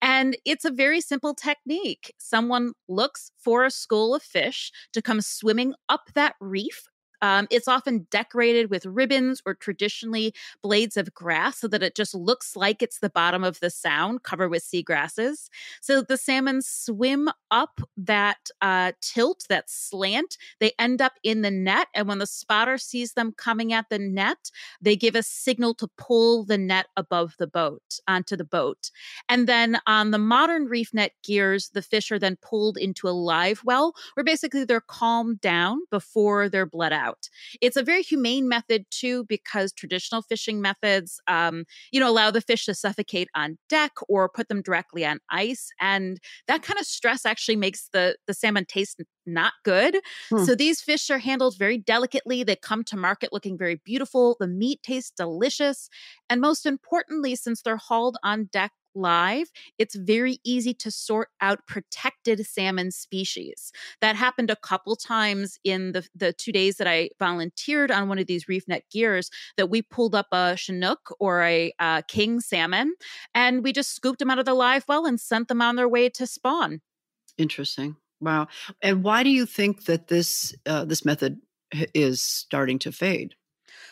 And 0.01 0.37
it's 0.45 0.65
a 0.65 0.71
very 0.71 1.01
simple 1.01 1.33
technique. 1.33 2.13
Someone 2.17 2.73
looks 2.87 3.31
for 3.37 3.65
a 3.65 3.71
school 3.71 4.13
of 4.13 4.23
fish 4.23 4.71
to 4.93 5.01
come 5.01 5.21
swimming 5.21 5.73
up 5.89 6.09
that 6.13 6.35
reef. 6.39 6.83
Um, 7.21 7.47
it's 7.49 7.67
often 7.67 8.07
decorated 8.11 8.69
with 8.69 8.85
ribbons 8.85 9.41
or 9.45 9.53
traditionally 9.53 10.33
blades 10.61 10.97
of 10.97 11.13
grass 11.13 11.59
so 11.59 11.67
that 11.67 11.83
it 11.83 11.95
just 11.95 12.13
looks 12.13 12.55
like 12.55 12.81
it's 12.81 12.99
the 12.99 13.09
bottom 13.09 13.43
of 13.43 13.59
the 13.59 13.69
sound 13.69 14.23
covered 14.23 14.49
with 14.49 14.63
seagrasses. 14.63 15.49
So 15.81 16.01
the 16.01 16.17
salmon 16.17 16.61
swim 16.61 17.29
up 17.51 17.81
that 17.97 18.49
uh, 18.61 18.91
tilt, 19.01 19.45
that 19.49 19.69
slant. 19.69 20.37
They 20.59 20.73
end 20.77 21.01
up 21.01 21.13
in 21.23 21.41
the 21.41 21.51
net. 21.51 21.87
And 21.93 22.07
when 22.07 22.19
the 22.19 22.27
spotter 22.27 22.77
sees 22.77 23.13
them 23.13 23.33
coming 23.37 23.73
at 23.73 23.89
the 23.89 23.99
net, 23.99 24.51
they 24.81 24.95
give 24.95 25.15
a 25.15 25.23
signal 25.23 25.73
to 25.75 25.87
pull 25.97 26.43
the 26.43 26.57
net 26.57 26.87
above 26.95 27.35
the 27.39 27.47
boat 27.47 27.99
onto 28.07 28.35
the 28.35 28.43
boat. 28.43 28.91
And 29.29 29.47
then 29.47 29.79
on 29.87 30.11
the 30.11 30.17
modern 30.17 30.65
reef 30.65 30.93
net 30.93 31.13
gears, 31.23 31.69
the 31.73 31.81
fish 31.81 32.11
are 32.11 32.19
then 32.19 32.37
pulled 32.41 32.77
into 32.77 33.07
a 33.07 33.11
live 33.11 33.61
well 33.63 33.93
where 34.13 34.23
basically 34.23 34.65
they're 34.65 34.81
calmed 34.81 35.41
down 35.41 35.79
before 35.89 36.49
they're 36.49 36.65
bled 36.65 36.93
out. 36.93 37.06
It's 37.61 37.77
a 37.77 37.83
very 37.83 38.01
humane 38.01 38.47
method 38.47 38.85
too, 38.91 39.25
because 39.25 39.71
traditional 39.73 40.21
fishing 40.21 40.61
methods, 40.61 41.19
um, 41.27 41.65
you 41.91 41.99
know, 41.99 42.09
allow 42.09 42.31
the 42.31 42.41
fish 42.41 42.65
to 42.65 42.73
suffocate 42.73 43.29
on 43.35 43.57
deck 43.69 43.91
or 44.09 44.29
put 44.29 44.47
them 44.49 44.61
directly 44.61 45.05
on 45.05 45.19
ice, 45.29 45.69
and 45.79 46.19
that 46.47 46.63
kind 46.63 46.79
of 46.79 46.85
stress 46.85 47.25
actually 47.25 47.55
makes 47.55 47.89
the 47.93 48.15
the 48.27 48.33
salmon 48.33 48.65
taste 48.65 49.01
not 49.25 49.53
good. 49.63 49.97
Hmm. 50.31 50.45
So 50.45 50.55
these 50.55 50.81
fish 50.81 51.09
are 51.09 51.19
handled 51.19 51.57
very 51.57 51.77
delicately. 51.77 52.43
They 52.43 52.55
come 52.55 52.83
to 52.85 52.97
market 52.97 53.33
looking 53.33 53.57
very 53.57 53.75
beautiful. 53.83 54.37
The 54.39 54.47
meat 54.47 54.81
tastes 54.83 55.11
delicious, 55.15 55.89
and 56.29 56.41
most 56.41 56.65
importantly, 56.65 57.35
since 57.35 57.61
they're 57.61 57.77
hauled 57.77 58.17
on 58.23 58.45
deck 58.45 58.71
live, 58.97 59.51
it's 59.77 59.95
very 59.95 60.39
easy 60.43 60.73
to 60.73 60.91
sort 60.91 61.29
out 61.39 61.65
protected 61.67 62.45
salmon 62.45 62.91
species. 62.91 63.71
That 64.01 64.15
happened 64.15 64.49
a 64.49 64.55
couple 64.55 64.95
times 64.95 65.57
in 65.63 65.93
the, 65.93 66.07
the 66.15 66.33
two 66.33 66.51
days 66.51 66.77
that 66.77 66.87
I 66.87 67.09
volunteered 67.19 67.91
on 67.91 68.09
one 68.09 68.19
of 68.19 68.27
these 68.27 68.47
reef 68.47 68.67
net 68.67 68.83
gears 68.91 69.29
that 69.55 69.69
we 69.69 69.81
pulled 69.81 70.15
up 70.15 70.27
a 70.31 70.57
Chinook 70.57 71.15
or 71.19 71.43
a 71.43 71.71
uh, 71.79 72.01
king 72.07 72.39
salmon 72.39 72.93
and 73.33 73.63
we 73.63 73.71
just 73.71 73.95
scooped 73.95 74.19
them 74.19 74.29
out 74.29 74.39
of 74.39 74.45
the 74.45 74.53
live 74.53 74.83
well 74.87 75.05
and 75.05 75.19
sent 75.19 75.47
them 75.47 75.61
on 75.61 75.75
their 75.75 75.87
way 75.87 76.09
to 76.09 76.27
spawn. 76.27 76.81
Interesting. 77.37 77.95
Wow. 78.19 78.47
And 78.81 79.03
why 79.03 79.23
do 79.23 79.29
you 79.29 79.45
think 79.45 79.85
that 79.85 80.07
this 80.07 80.55
uh, 80.65 80.85
this 80.85 81.05
method 81.05 81.39
is 81.71 82.21
starting 82.21 82.79
to 82.79 82.91
fade? 82.91 83.35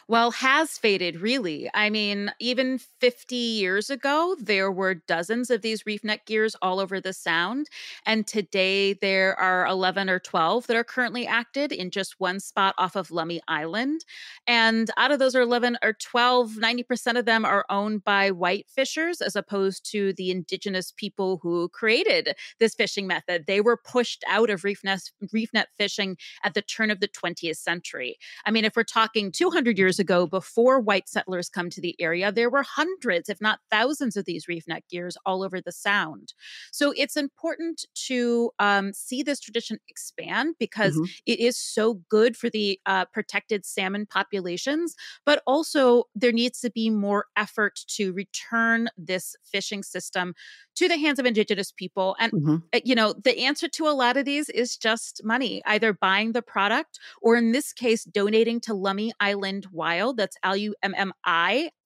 Well, 0.08 0.30
has 0.32 0.78
faded, 0.78 1.20
really. 1.20 1.68
I 1.74 1.90
mean, 1.90 2.32
even 2.40 2.78
50 3.02 3.36
years 3.36 3.90
ago, 3.90 4.36
there 4.40 4.72
were 4.72 4.94
dozens 4.94 5.50
of 5.50 5.64
these 5.64 5.84
reef 5.88 6.04
net 6.04 6.28
gears 6.28 6.56
all 6.62 6.80
over 6.80 7.02
the 7.02 7.12
sound. 7.12 7.70
And 8.06 8.28
today, 8.28 8.94
there 8.94 9.36
are 9.40 9.66
11 9.66 10.08
or 10.08 10.20
12 10.20 10.68
that 10.68 10.78
are 10.78 10.84
currently 10.84 11.26
acted 11.26 11.72
in 11.72 11.90
just 11.90 12.20
one 12.20 12.40
spot 12.40 12.76
off 12.78 12.96
of 12.96 13.08
Lummi 13.08 13.40
Island. 13.48 14.06
And 14.46 14.92
out 14.96 15.12
of 15.12 15.18
those 15.18 15.34
11 15.34 15.76
or 15.82 15.94
12, 15.94 16.52
90% 16.52 17.18
of 17.18 17.26
them 17.26 17.44
are 17.44 17.66
owned 17.72 18.04
by 18.04 18.30
white 18.30 18.70
fishers 18.70 19.22
as 19.22 19.36
opposed 19.36 19.90
to 19.92 20.14
the 20.14 20.30
indigenous 20.30 20.92
people 20.96 21.40
who 21.42 21.68
created 21.70 22.36
this 22.60 22.76
fishing 22.76 23.08
method. 23.08 23.46
They 23.48 23.60
were 23.60 23.78
pushed 23.78 24.24
out 24.30 24.52
of 24.52 24.64
reef 24.64 24.84
reef 25.32 25.50
net 25.52 25.70
fishing 25.80 26.18
at 26.44 26.54
the 26.54 26.62
turn 26.62 26.92
of 26.92 27.00
the 27.00 27.08
20th 27.08 27.58
century. 27.58 28.18
I 28.46 28.52
mean, 28.52 28.66
if 28.66 28.76
we're 28.76 28.84
talking 28.84 29.32
200 29.32 29.80
years 29.80 29.95
ago, 30.00 30.28
before 30.28 30.80
white 30.80 31.08
settlers 31.10 31.50
come 31.50 31.70
to 31.72 31.82
the 31.82 31.96
area, 32.02 32.32
there 32.32 32.50
were 32.50 32.64
hundreds, 32.64 33.30
if 33.30 33.42
not 33.42 33.60
thousands, 33.72 34.16
of 34.18 34.26
these 34.26 34.48
reef 34.48 34.68
net 34.68 34.84
gears 34.90 35.18
all 35.26 35.44
over 35.44 35.62
the 35.62 35.72
sound. 35.72 36.34
So 36.72 36.94
it's 36.96 37.18
important 37.18 37.86
to 38.08 38.52
um, 38.60 38.94
see 38.94 39.24
this 39.24 39.40
tradition 39.40 39.78
expand 39.88 40.56
because 40.60 41.00
Mhm. 41.00 41.16
it 41.26 41.40
is 41.40 41.58
so 41.58 41.96
good 42.10 42.38
for 42.38 42.50
the 42.50 42.80
uh, 42.86 43.06
protected 43.06 43.66
salmon 43.66 44.06
populations, 44.06 44.96
but 45.26 45.42
also 45.48 46.06
there 46.16 46.32
needs 46.32 46.60
to 46.62 46.70
be 46.70 46.90
more 46.90 47.26
effort 47.36 47.80
to 47.88 48.14
return 48.14 48.90
this 48.98 49.36
fishing 49.44 49.84
system 49.84 50.34
to 50.76 50.88
the 50.88 50.98
hands 50.98 51.20
of 51.20 51.26
indigenous 51.26 51.72
people. 51.72 52.16
And 52.20 52.32
Mhm. 52.32 52.70
uh, 52.74 52.80
you 52.84 52.96
know, 52.96 53.14
the 53.14 53.40
answer 53.40 53.68
to 53.70 53.88
a 53.88 53.92
lot 53.92 54.18
of 54.18 54.26
these 54.26 54.50
is 54.50 54.78
just 54.78 55.22
money, 55.24 55.62
either 55.66 55.94
buying 55.94 56.34
the 56.34 56.42
product 56.42 57.00
or 57.22 57.36
in 57.38 57.52
this 57.52 57.74
case, 57.74 58.04
donating 58.04 58.60
to 58.62 58.74
Lummi 58.74 59.12
Island 59.20 59.68
Wild. 59.72 60.18
That's 60.18 60.38
L 60.44 60.56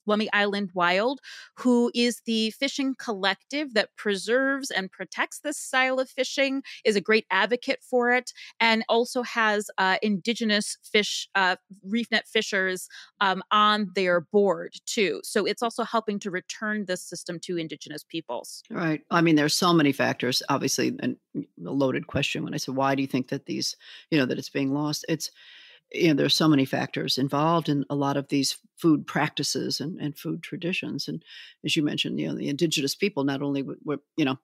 Lummi 0.09 0.27
Island 0.33 0.71
Wild, 0.73 1.19
who 1.55 1.91
is 1.93 2.21
the 2.25 2.51
fishing 2.51 2.95
collective 2.97 3.73
that 3.75 3.89
preserves 3.95 4.71
and 4.71 4.91
protects 4.91 5.39
this 5.39 5.57
style 5.57 5.99
of 5.99 6.09
fishing, 6.09 6.63
is 6.83 6.95
a 6.95 7.01
great 7.01 7.25
advocate 7.31 7.81
for 7.89 8.11
it, 8.11 8.31
and 8.59 8.83
also 8.89 9.21
has 9.23 9.69
uh, 9.77 9.97
indigenous 10.01 10.77
fish, 10.83 11.29
uh, 11.35 11.55
reef 11.83 12.07
net 12.11 12.27
fishers 12.27 12.87
um, 13.21 13.43
on 13.51 13.91
their 13.95 14.21
board 14.21 14.73
too. 14.85 15.21
So 15.23 15.45
it's 15.45 15.61
also 15.61 15.83
helping 15.83 16.19
to 16.19 16.31
return 16.31 16.85
this 16.85 17.03
system 17.03 17.39
to 17.41 17.57
indigenous 17.57 18.03
peoples. 18.03 18.63
Right. 18.69 19.01
I 19.11 19.21
mean, 19.21 19.35
there's 19.35 19.55
so 19.55 19.73
many 19.73 19.91
factors. 19.91 20.41
Obviously, 20.49 20.95
and 20.99 21.17
a 21.35 21.71
loaded 21.71 22.07
question 22.07 22.43
when 22.43 22.53
I 22.53 22.57
said, 22.57 22.75
"Why 22.75 22.95
do 22.95 23.01
you 23.01 23.07
think 23.07 23.29
that 23.29 23.45
these, 23.45 23.75
you 24.09 24.17
know, 24.17 24.25
that 24.25 24.39
it's 24.39 24.49
being 24.49 24.73
lost?" 24.73 25.05
It's, 25.07 25.31
you 25.91 26.09
know, 26.09 26.13
there's 26.13 26.35
so 26.35 26.47
many 26.47 26.65
factors 26.65 27.17
involved 27.17 27.69
in 27.69 27.85
a 27.89 27.95
lot 27.95 28.17
of 28.17 28.27
these 28.27 28.57
food 28.77 29.07
practices 29.07 29.79
and, 29.79 29.99
and 29.99 30.17
food 30.17 30.43
traditions. 30.43 31.07
And 31.07 31.23
as 31.65 31.75
you 31.75 31.83
mentioned, 31.83 32.19
you 32.19 32.27
know, 32.27 32.35
the 32.35 32.49
indigenous 32.49 32.95
people 32.95 33.23
not 33.23 33.41
only 33.41 33.63
were, 33.63 33.99
you 34.15 34.25
know, 34.25 34.37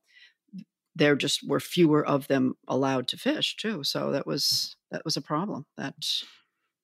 there 0.96 1.16
just 1.16 1.48
were 1.48 1.60
fewer 1.60 2.06
of 2.06 2.28
them 2.28 2.56
allowed 2.68 3.08
to 3.10 3.18
fish 3.18 3.58
too. 3.58 3.84
So 3.84 4.12
that 4.12 4.26
was 4.26 4.76
that 4.92 5.04
was 5.04 5.18
a 5.18 5.22
problem. 5.22 5.66
That 5.78 5.96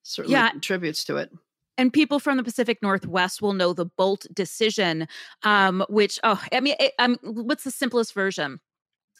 certainly 0.03 0.35
Yeah. 0.35 0.49
contributes 0.49 1.03
to 1.05 1.17
it. 1.17 1.31
And 1.77 1.91
people 1.91 2.19
from 2.19 2.37
the 2.37 2.43
Pacific 2.43 2.79
Northwest 2.81 3.41
will 3.41 3.53
know 3.53 3.73
the 3.73 3.85
Boldt 3.85 4.27
decision, 4.33 5.07
um, 5.43 5.83
which 5.89 6.19
oh, 6.23 6.43
I 6.51 6.59
mean, 6.59 6.75
it, 6.79 6.93
um, 6.99 7.17
what's 7.23 7.63
the 7.63 7.71
simplest 7.71 8.13
version? 8.13 8.59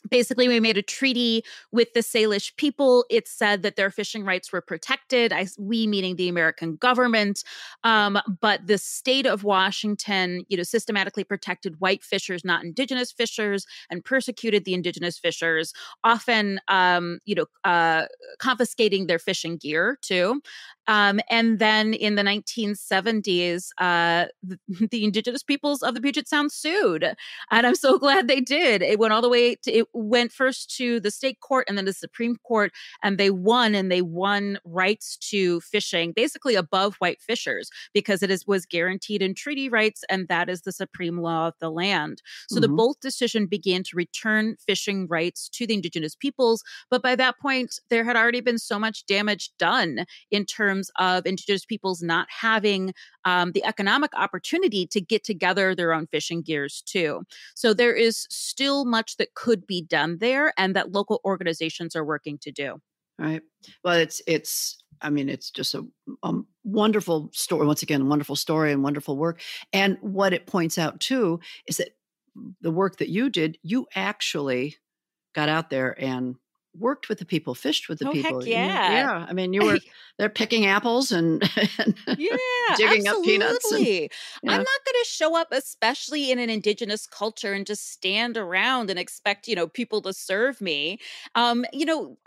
Basically 0.09 0.47
we 0.47 0.59
made 0.59 0.77
a 0.77 0.81
treaty 0.81 1.43
with 1.71 1.93
the 1.93 2.01
salish 2.01 2.55
people. 2.55 3.05
It 3.09 3.27
said 3.27 3.61
that 3.63 3.75
their 3.75 3.91
fishing 3.91 4.23
rights 4.25 4.51
were 4.51 4.61
protected 4.61 5.33
I, 5.33 5.47
we 5.59 5.87
meaning 5.87 6.15
the 6.15 6.29
american 6.29 6.75
government 6.75 7.43
um, 7.83 8.17
but 8.39 8.67
the 8.67 8.77
state 8.77 9.25
of 9.25 9.43
washington 9.43 10.43
you 10.49 10.57
know 10.57 10.63
systematically 10.63 11.23
protected 11.23 11.79
white 11.79 12.03
fishers 12.03 12.43
not 12.43 12.63
indigenous 12.63 13.11
fishers 13.11 13.65
and 13.89 14.03
persecuted 14.03 14.65
the 14.65 14.73
indigenous 14.73 15.17
fishers 15.17 15.73
often 16.03 16.59
um, 16.67 17.19
you 17.25 17.35
know 17.35 17.45
uh, 17.63 18.05
confiscating 18.39 19.07
their 19.07 19.19
fishing 19.19 19.57
gear 19.57 19.97
too 20.01 20.41
um, 20.87 21.19
and 21.29 21.59
then 21.59 21.93
in 21.93 22.15
the 22.15 22.23
1970s, 22.23 23.69
uh, 23.77 24.25
the, 24.41 24.59
the, 24.91 25.03
indigenous 25.03 25.43
peoples 25.43 25.83
of 25.83 25.93
the 25.93 26.01
Puget 26.01 26.27
Sound 26.27 26.51
sued, 26.51 27.03
and 27.51 27.67
I'm 27.67 27.75
so 27.75 27.99
glad 27.99 28.27
they 28.27 28.41
did. 28.41 28.81
It 28.81 28.99
went 28.99 29.13
all 29.13 29.21
the 29.21 29.29
way 29.29 29.55
to 29.55 29.71
it 29.71 29.87
went 29.93 30.31
first 30.31 30.75
to 30.77 30.99
the 30.99 31.11
state 31.11 31.39
court 31.39 31.65
and 31.67 31.77
then 31.77 31.85
the 31.85 31.93
Supreme 31.93 32.37
Court, 32.37 32.71
and 33.03 33.17
they 33.17 33.29
won. 33.29 33.75
And 33.75 33.91
they 33.91 34.01
won 34.01 34.59
rights 34.65 35.17
to 35.29 35.61
fishing, 35.61 36.13
basically 36.13 36.55
above 36.55 36.95
white 36.95 37.21
fishers, 37.21 37.69
because 37.93 38.23
it 38.23 38.31
is 38.31 38.47
was 38.47 38.65
guaranteed 38.65 39.21
in 39.21 39.35
treaty 39.35 39.69
rights, 39.69 40.03
and 40.09 40.27
that 40.27 40.49
is 40.49 40.61
the 40.61 40.71
supreme 40.71 41.19
law 41.19 41.47
of 41.47 41.53
the 41.59 41.69
land. 41.69 42.21
So 42.49 42.59
mm-hmm. 42.59 42.61
the 42.75 42.81
Boldt 42.81 42.99
decision 43.01 43.45
began 43.45 43.83
to 43.83 43.95
return 43.95 44.55
fishing 44.65 45.07
rights 45.07 45.47
to 45.49 45.67
the 45.67 45.75
indigenous 45.75 46.15
peoples, 46.15 46.63
but 46.89 47.01
by 47.01 47.15
that 47.15 47.39
point, 47.39 47.75
there 47.89 48.03
had 48.03 48.15
already 48.15 48.41
been 48.41 48.57
so 48.57 48.79
much 48.79 49.05
damage 49.05 49.51
done 49.57 50.05
in 50.31 50.45
terms 50.45 50.70
terms 50.71 50.91
of 50.97 51.25
Indigenous 51.25 51.65
peoples 51.65 52.01
not 52.01 52.27
having 52.29 52.93
um, 53.25 53.51
the 53.51 53.63
economic 53.65 54.11
opportunity 54.15 54.87
to 54.87 55.01
get 55.01 55.23
together 55.23 55.75
their 55.75 55.93
own 55.93 56.07
fishing 56.07 56.41
gears 56.41 56.81
too. 56.85 57.23
So 57.55 57.73
there 57.73 57.93
is 57.93 58.27
still 58.29 58.85
much 58.85 59.17
that 59.17 59.33
could 59.35 59.67
be 59.67 59.81
done 59.81 60.17
there, 60.19 60.53
and 60.57 60.75
that 60.75 60.91
local 60.91 61.21
organizations 61.25 61.95
are 61.95 62.05
working 62.05 62.37
to 62.39 62.51
do. 62.51 62.81
Right. 63.19 63.41
Well, 63.83 63.95
it's 63.95 64.21
it's. 64.27 64.77
I 65.03 65.09
mean, 65.09 65.29
it's 65.29 65.49
just 65.49 65.73
a, 65.73 65.83
a 66.21 66.33
wonderful 66.63 67.31
story. 67.33 67.65
Once 67.65 67.81
again, 67.81 68.07
wonderful 68.07 68.35
story 68.35 68.71
and 68.71 68.83
wonderful 68.83 69.17
work. 69.17 69.41
And 69.73 69.97
what 70.01 70.31
it 70.31 70.45
points 70.45 70.77
out 70.77 70.99
too 70.99 71.39
is 71.65 71.77
that 71.77 71.95
the 72.61 72.69
work 72.69 72.97
that 72.97 73.09
you 73.09 73.29
did, 73.31 73.57
you 73.63 73.87
actually 73.95 74.77
got 75.33 75.49
out 75.49 75.71
there 75.71 75.99
and 75.99 76.35
worked 76.77 77.09
with 77.09 77.19
the 77.19 77.25
people, 77.25 77.55
fished 77.55 77.89
with 77.89 77.99
the 77.99 78.07
oh, 78.07 78.11
people. 78.11 78.47
yeah. 78.47 78.91
yeah. 78.91 79.25
I 79.27 79.33
mean, 79.33 79.53
you 79.53 79.65
were 79.65 79.79
they're 80.17 80.29
picking 80.29 80.65
apples 80.65 81.11
and, 81.11 81.41
and 81.77 81.95
yeah, 82.17 82.37
digging 82.77 83.07
absolutely. 83.07 83.09
up 83.09 83.23
peanuts. 83.23 83.71
And, 83.71 83.85
yeah. 83.87 84.07
I'm 84.43 84.59
not 84.59 84.85
going 84.85 85.03
to 85.03 85.05
show 85.05 85.35
up, 85.35 85.47
especially 85.51 86.31
in 86.31 86.39
an 86.39 86.49
indigenous 86.49 87.07
culture, 87.07 87.53
and 87.53 87.65
just 87.65 87.91
stand 87.91 88.37
around 88.37 88.89
and 88.89 88.99
expect 88.99 89.47
you 89.47 89.55
know 89.55 89.67
people 89.67 90.01
to 90.03 90.13
serve 90.13 90.61
me. 90.61 90.99
Um, 91.35 91.65
you 91.73 91.85
know, 91.85 92.17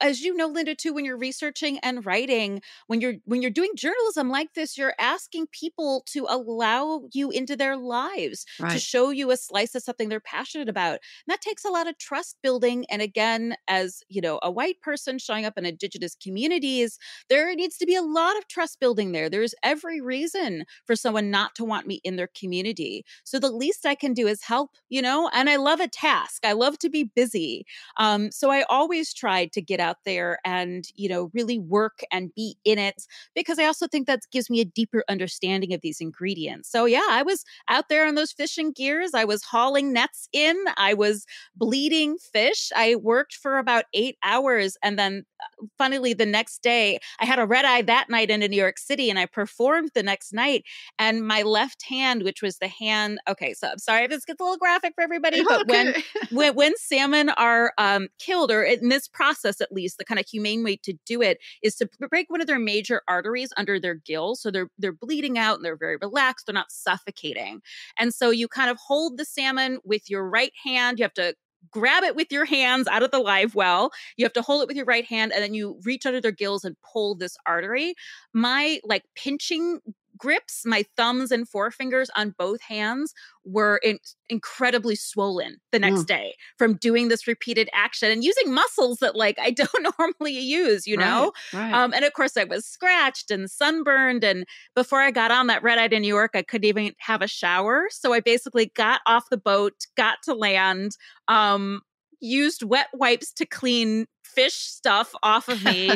as 0.00 0.22
you 0.22 0.34
know, 0.34 0.46
Linda, 0.46 0.74
too, 0.74 0.94
when 0.94 1.04
you're 1.04 1.18
researching 1.18 1.78
and 1.80 2.04
writing, 2.06 2.62
when 2.86 3.00
you're 3.00 3.14
when 3.24 3.42
you're 3.42 3.50
doing 3.50 3.72
journalism 3.76 4.30
like 4.30 4.54
this, 4.54 4.78
you're 4.78 4.94
asking 4.98 5.48
people 5.48 6.02
to 6.06 6.26
allow 6.28 7.02
you 7.12 7.30
into 7.30 7.56
their 7.56 7.76
lives 7.76 8.46
right. 8.58 8.72
to 8.72 8.78
show 8.78 9.10
you 9.10 9.30
a 9.30 9.36
slice 9.36 9.74
of 9.74 9.82
something 9.82 10.08
they're 10.08 10.20
passionate 10.20 10.68
about. 10.68 10.92
And 10.94 11.28
that 11.28 11.40
takes 11.40 11.64
a 11.64 11.70
lot 11.70 11.88
of 11.88 11.98
trust 11.98 12.38
building. 12.42 12.86
And 12.88 13.02
again, 13.02 13.54
as 13.68 13.83
as 13.84 14.02
you 14.08 14.20
know 14.20 14.38
a 14.42 14.50
white 14.50 14.80
person 14.80 15.18
showing 15.18 15.44
up 15.44 15.54
in 15.56 15.66
indigenous 15.66 16.16
communities 16.22 16.98
there 17.28 17.54
needs 17.54 17.76
to 17.78 17.86
be 17.86 17.94
a 17.94 18.02
lot 18.02 18.36
of 18.36 18.48
trust 18.48 18.80
building 18.80 19.12
there. 19.12 19.28
There's 19.28 19.54
every 19.62 20.00
reason 20.00 20.64
for 20.86 20.96
someone 20.96 21.30
not 21.30 21.54
to 21.56 21.64
want 21.64 21.86
me 21.86 22.00
in 22.04 22.16
their 22.16 22.28
community. 22.38 23.04
So 23.24 23.38
the 23.38 23.50
least 23.50 23.86
i 23.86 23.94
can 23.94 24.12
do 24.14 24.26
is 24.26 24.42
help 24.42 24.70
you 24.88 25.02
know 25.02 25.30
and 25.32 25.50
i 25.50 25.56
love 25.56 25.80
a 25.80 25.88
task. 25.88 26.44
I 26.44 26.52
love 26.52 26.78
to 26.80 26.90
be 26.90 27.04
busy. 27.04 27.64
Um, 27.98 28.30
so 28.30 28.50
i 28.50 28.62
always 28.68 29.12
tried 29.12 29.52
to 29.52 29.62
get 29.62 29.80
out 29.80 29.98
there 30.04 30.38
and 30.44 30.84
you 30.94 31.08
know 31.08 31.30
really 31.34 31.58
work 31.58 32.00
and 32.12 32.34
be 32.34 32.56
in 32.64 32.78
it 32.78 33.06
because 33.34 33.58
i 33.58 33.64
also 33.64 33.86
think 33.86 34.06
that 34.06 34.20
gives 34.32 34.48
me 34.50 34.60
a 34.60 34.64
deeper 34.64 35.04
understanding 35.08 35.72
of 35.72 35.80
these 35.82 36.00
ingredients. 36.00 36.70
So 36.70 36.84
yeah 36.84 37.08
i 37.10 37.22
was 37.22 37.44
out 37.68 37.88
there 37.88 38.06
on 38.06 38.14
those 38.14 38.32
fishing 38.32 38.72
gears. 38.72 39.12
I 39.14 39.24
was 39.24 39.42
hauling 39.42 39.92
nets 39.92 40.28
in. 40.32 40.56
I 40.76 40.94
was 40.94 41.26
bleeding 41.56 42.16
fish. 42.18 42.70
I 42.74 42.96
worked 42.96 43.34
for 43.34 43.58
about 43.58 43.73
about 43.74 43.86
eight 43.92 44.16
hours. 44.22 44.76
And 44.82 44.98
then, 44.98 45.24
uh, 45.40 45.66
funnily, 45.78 46.14
the 46.14 46.26
next 46.26 46.62
day, 46.62 46.98
I 47.20 47.24
had 47.24 47.38
a 47.38 47.46
red 47.46 47.64
eye 47.64 47.82
that 47.82 48.08
night 48.08 48.30
into 48.30 48.48
New 48.48 48.56
York 48.56 48.78
City 48.78 49.10
and 49.10 49.18
I 49.18 49.26
performed 49.26 49.90
the 49.94 50.02
next 50.02 50.32
night. 50.32 50.64
And 50.98 51.26
my 51.26 51.42
left 51.42 51.84
hand, 51.88 52.22
which 52.22 52.42
was 52.42 52.58
the 52.58 52.68
hand, 52.68 53.18
okay, 53.28 53.52
so 53.54 53.68
I'm 53.68 53.78
sorry 53.78 54.04
if 54.04 54.10
this 54.10 54.24
gets 54.24 54.40
a 54.40 54.44
little 54.44 54.58
graphic 54.58 54.94
for 54.94 55.02
everybody, 55.02 55.42
but 55.42 55.62
okay. 55.62 55.72
when, 55.72 55.94
when, 56.30 56.54
when 56.54 56.76
salmon 56.76 57.30
are 57.30 57.72
um, 57.78 58.08
killed, 58.18 58.50
or 58.50 58.62
in 58.62 58.88
this 58.88 59.08
process 59.08 59.60
at 59.60 59.72
least, 59.72 59.98
the 59.98 60.04
kind 60.04 60.20
of 60.20 60.26
humane 60.26 60.62
way 60.62 60.76
to 60.82 60.94
do 61.04 61.20
it 61.20 61.38
is 61.62 61.74
to 61.76 61.88
break 62.10 62.30
one 62.30 62.40
of 62.40 62.46
their 62.46 62.58
major 62.58 63.02
arteries 63.08 63.52
under 63.56 63.80
their 63.80 63.94
gills. 63.94 64.40
So 64.40 64.50
they're 64.50 64.68
they're 64.78 64.92
bleeding 64.92 65.38
out 65.38 65.56
and 65.56 65.64
they're 65.64 65.76
very 65.76 65.96
relaxed. 66.00 66.46
They're 66.46 66.54
not 66.54 66.70
suffocating. 66.70 67.60
And 67.98 68.14
so 68.14 68.30
you 68.30 68.48
kind 68.48 68.70
of 68.70 68.78
hold 68.78 69.18
the 69.18 69.24
salmon 69.24 69.78
with 69.84 70.08
your 70.08 70.28
right 70.28 70.52
hand. 70.64 70.98
You 70.98 71.04
have 71.04 71.14
to 71.14 71.34
grab 71.70 72.04
it 72.04 72.16
with 72.16 72.30
your 72.30 72.44
hands 72.44 72.86
out 72.88 73.02
of 73.02 73.10
the 73.10 73.18
live 73.18 73.54
well. 73.54 73.90
You 74.16 74.24
have 74.24 74.32
to 74.34 74.42
hold 74.42 74.62
it 74.62 74.68
with 74.68 74.76
your 74.76 74.86
right 74.86 75.04
hand 75.04 75.32
and 75.32 75.42
then 75.42 75.54
you 75.54 75.80
reach 75.84 76.06
under 76.06 76.20
their 76.20 76.32
gills 76.32 76.64
and 76.64 76.76
pull 76.92 77.14
this 77.14 77.36
artery. 77.46 77.94
My 78.32 78.80
like 78.84 79.04
pinching 79.14 79.80
grips, 80.16 80.62
my 80.64 80.84
thumbs 80.96 81.30
and 81.30 81.48
forefingers 81.48 82.06
on 82.16 82.34
both 82.38 82.60
hands 82.62 83.12
were 83.44 83.80
in- 83.82 83.98
incredibly 84.28 84.94
swollen 84.94 85.58
the 85.72 85.78
next 85.78 86.00
mm. 86.00 86.06
day 86.06 86.34
from 86.56 86.74
doing 86.74 87.08
this 87.08 87.26
repeated 87.26 87.68
action 87.72 88.10
and 88.10 88.24
using 88.24 88.52
muscles 88.52 88.98
that 88.98 89.16
like 89.16 89.38
I 89.40 89.50
don't 89.52 89.86
normally 89.98 90.38
use, 90.38 90.86
you 90.86 90.96
know? 90.96 91.32
Right, 91.52 91.60
right. 91.60 91.74
Um, 91.74 91.92
and 91.92 92.04
of 92.04 92.12
course 92.12 92.36
I 92.36 92.44
was 92.44 92.66
scratched 92.66 93.30
and 93.30 93.50
sunburned. 93.50 94.24
And 94.24 94.46
before 94.74 95.00
I 95.00 95.10
got 95.10 95.30
on 95.30 95.46
that 95.48 95.62
red 95.62 95.78
eye 95.78 95.88
to 95.88 96.00
New 96.00 96.08
York, 96.08 96.32
I 96.34 96.42
couldn't 96.42 96.68
even 96.68 96.92
have 96.98 97.22
a 97.22 97.28
shower. 97.28 97.86
So 97.90 98.12
I 98.12 98.20
basically 98.20 98.72
got 98.74 99.00
off 99.06 99.24
the 99.30 99.36
boat, 99.36 99.74
got 99.96 100.18
to 100.24 100.34
land, 100.34 100.92
um, 101.28 101.80
used 102.24 102.62
wet 102.62 102.88
wipes 102.92 103.32
to 103.34 103.46
clean 103.46 104.06
fish 104.24 104.54
stuff 104.54 105.14
off 105.22 105.48
of 105.48 105.64
me, 105.64 105.90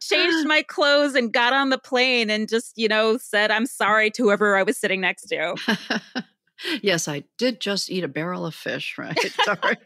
changed 0.00 0.46
my 0.46 0.62
clothes 0.62 1.14
and 1.14 1.32
got 1.32 1.52
on 1.52 1.70
the 1.70 1.78
plane 1.78 2.30
and 2.30 2.48
just, 2.48 2.72
you 2.76 2.88
know, 2.88 3.18
said, 3.18 3.50
I'm 3.50 3.66
sorry 3.66 4.10
to 4.12 4.22
whoever 4.22 4.56
I 4.56 4.62
was 4.62 4.78
sitting 4.78 5.00
next 5.00 5.26
to. 5.26 5.56
yes, 6.82 7.08
I 7.08 7.24
did 7.36 7.60
just 7.60 7.90
eat 7.90 8.04
a 8.04 8.08
barrel 8.08 8.46
of 8.46 8.54
fish, 8.54 8.96
right? 8.98 9.18
Sorry. 9.44 9.76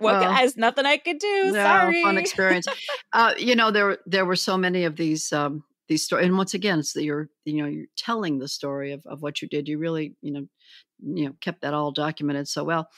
well, 0.00 0.20
guys, 0.20 0.56
nothing 0.56 0.86
I 0.86 0.96
could 0.96 1.18
do. 1.18 1.52
No, 1.52 1.52
Sorry. 1.52 2.02
Fun 2.02 2.18
experience. 2.18 2.66
uh, 3.12 3.34
you 3.38 3.54
know, 3.56 3.70
there 3.70 3.98
there 4.06 4.24
were 4.24 4.36
so 4.36 4.56
many 4.56 4.84
of 4.84 4.96
these 4.96 5.32
um, 5.32 5.64
these 5.88 6.04
stories, 6.04 6.26
and 6.26 6.36
once 6.36 6.54
again, 6.54 6.78
it's 6.78 6.92
that 6.94 7.04
you're 7.04 7.28
you 7.44 7.62
know 7.62 7.68
you're 7.68 7.86
telling 7.96 8.38
the 8.38 8.48
story 8.48 8.92
of 8.92 9.04
of 9.06 9.22
what 9.22 9.42
you 9.42 9.48
did. 9.48 9.68
You 9.68 9.78
really 9.78 10.14
you 10.20 10.32
know 10.32 10.46
you 11.02 11.26
know 11.26 11.32
kept 11.40 11.62
that 11.62 11.74
all 11.74 11.92
documented 11.92 12.48
so 12.48 12.64
well. 12.64 12.88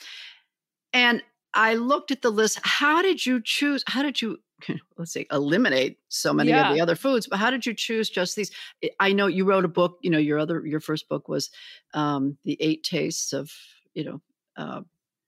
And 0.92 1.22
I 1.54 1.74
looked 1.74 2.10
at 2.10 2.22
the 2.22 2.30
list. 2.30 2.60
How 2.62 3.02
did 3.02 3.24
you 3.24 3.40
choose? 3.42 3.82
How 3.86 4.02
did 4.02 4.20
you 4.20 4.38
let's 4.96 5.12
say 5.12 5.26
eliminate 5.30 5.98
so 6.08 6.32
many 6.32 6.50
yeah. 6.50 6.68
of 6.68 6.74
the 6.74 6.80
other 6.80 6.96
foods 6.96 7.26
but 7.26 7.38
how 7.38 7.50
did 7.50 7.64
you 7.64 7.74
choose 7.74 8.10
just 8.10 8.34
these 8.36 8.50
i 8.98 9.12
know 9.12 9.26
you 9.26 9.44
wrote 9.44 9.64
a 9.64 9.68
book 9.68 9.98
you 10.02 10.10
know 10.10 10.18
your 10.18 10.38
other 10.38 10.66
your 10.66 10.80
first 10.80 11.08
book 11.08 11.28
was 11.28 11.50
um 11.94 12.36
the 12.44 12.56
eight 12.60 12.82
tastes 12.82 13.32
of 13.32 13.50
you 13.94 14.04
know 14.04 14.20
uh 14.56 14.80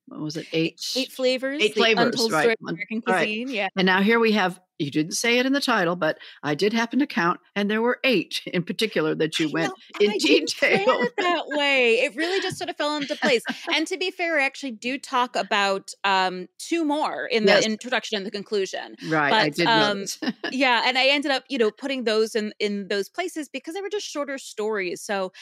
what 0.06 0.20
was 0.20 0.36
it 0.36 0.46
eight 0.52 0.80
eight 0.96 1.12
flavors 1.12 1.62
eight 1.62 1.74
flavors 1.74 2.28
right 2.30 2.58
American 2.60 3.00
cuisine 3.02 3.46
right. 3.46 3.54
yeah 3.54 3.68
and 3.76 3.86
now 3.86 4.02
here 4.02 4.18
we 4.18 4.32
have 4.32 4.60
you 4.80 4.90
didn't 4.90 5.12
say 5.12 5.38
it 5.38 5.46
in 5.46 5.52
the 5.52 5.60
title, 5.60 5.94
but 5.94 6.18
I 6.42 6.54
did 6.54 6.72
happen 6.72 6.98
to 7.00 7.06
count, 7.06 7.38
and 7.54 7.70
there 7.70 7.82
were 7.82 7.98
eight 8.02 8.40
in 8.46 8.62
particular 8.62 9.14
that 9.16 9.38
you 9.38 9.50
went 9.52 9.68
know, 9.68 10.06
in 10.06 10.12
I 10.12 10.18
detail. 10.18 11.00
It 11.02 11.12
that 11.18 11.44
way, 11.48 12.00
it 12.00 12.16
really 12.16 12.40
just 12.40 12.56
sort 12.56 12.70
of 12.70 12.76
fell 12.76 12.96
into 12.96 13.14
place. 13.16 13.42
and 13.74 13.86
to 13.86 13.98
be 13.98 14.10
fair, 14.10 14.40
I 14.40 14.44
actually 14.44 14.72
do 14.72 14.98
talk 14.98 15.36
about 15.36 15.92
um, 16.04 16.48
two 16.58 16.84
more 16.84 17.26
in 17.26 17.44
the 17.44 17.52
yes. 17.52 17.66
introduction 17.66 18.16
and 18.16 18.24
the 18.24 18.30
conclusion. 18.30 18.96
Right, 19.08 19.30
but, 19.30 19.40
I 19.42 19.48
did. 19.50 19.66
Um, 19.66 20.04
yeah, 20.50 20.82
and 20.86 20.96
I 20.96 21.08
ended 21.08 21.30
up, 21.30 21.44
you 21.48 21.58
know, 21.58 21.70
putting 21.70 22.04
those 22.04 22.34
in 22.34 22.54
in 22.58 22.88
those 22.88 23.08
places 23.08 23.48
because 23.48 23.74
they 23.74 23.82
were 23.82 23.90
just 23.90 24.06
shorter 24.06 24.38
stories. 24.38 25.02
So, 25.02 25.32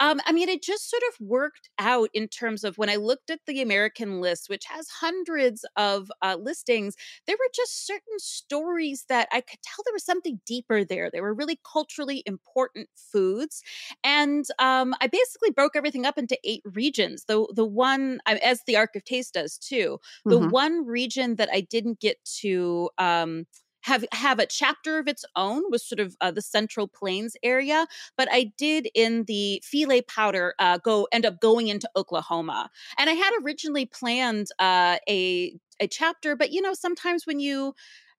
um, 0.00 0.20
I 0.26 0.32
mean, 0.32 0.48
it 0.48 0.62
just 0.62 0.90
sort 0.90 1.02
of 1.10 1.26
worked 1.26 1.70
out 1.78 2.10
in 2.14 2.26
terms 2.26 2.64
of 2.64 2.78
when 2.78 2.90
I 2.90 2.96
looked 2.96 3.30
at 3.30 3.40
the 3.46 3.62
American 3.62 4.20
list, 4.20 4.48
which 4.48 4.64
has 4.64 4.88
hundreds 4.88 5.64
of 5.76 6.10
uh, 6.20 6.36
listings. 6.40 6.96
There 7.26 7.36
were 7.38 7.50
just 7.54 7.86
certain 7.86 8.18
stories 8.18 8.87
stories 8.96 9.04
that 9.08 9.28
I 9.32 9.40
could 9.40 9.60
tell 9.62 9.82
there 9.84 9.92
was 9.92 10.04
something 10.04 10.40
deeper 10.46 10.84
there. 10.84 11.10
They 11.10 11.20
were 11.20 11.34
really 11.34 11.60
culturally 11.70 12.22
important 12.26 12.88
foods. 12.96 13.62
And 14.04 14.44
um, 14.58 14.94
I 15.00 15.06
basically 15.06 15.50
broke 15.50 15.76
everything 15.76 16.06
up 16.06 16.18
into 16.18 16.38
eight 16.44 16.62
regions. 16.64 17.24
The, 17.26 17.46
the 17.54 17.66
one, 17.66 18.20
as 18.26 18.60
the 18.66 18.76
Ark 18.76 18.96
of 18.96 19.04
Taste 19.04 19.34
does 19.34 19.58
too, 19.58 19.98
the 20.24 20.38
mm-hmm. 20.38 20.50
one 20.50 20.86
region 20.86 21.36
that 21.36 21.48
I 21.52 21.60
didn't 21.60 22.00
get 22.00 22.16
to. 22.40 22.90
Um, 22.98 23.46
have 23.82 24.04
have 24.10 24.40
a 24.40 24.44
chapter 24.44 24.98
of 24.98 25.06
its 25.06 25.24
own 25.36 25.62
was 25.70 25.88
sort 25.88 26.00
of 26.00 26.16
uh, 26.20 26.32
the 26.32 26.42
Central 26.42 26.88
Plains 26.88 27.36
area, 27.44 27.86
but 28.18 28.28
I 28.30 28.52
did 28.58 28.88
in 28.92 29.24
the 29.24 29.62
filé 29.64 30.04
powder 30.06 30.52
uh, 30.58 30.78
go 30.78 31.06
end 31.12 31.24
up 31.24 31.40
going 31.40 31.68
into 31.68 31.88
Oklahoma, 31.94 32.70
and 32.98 33.08
I 33.08 33.12
had 33.12 33.30
originally 33.42 33.86
planned 33.86 34.48
uh, 34.58 34.96
a 35.08 35.56
a 35.80 35.86
chapter, 35.86 36.34
but 36.34 36.50
you 36.50 36.60
know 36.60 36.74
sometimes 36.74 37.24
when 37.24 37.38
you 37.38 37.72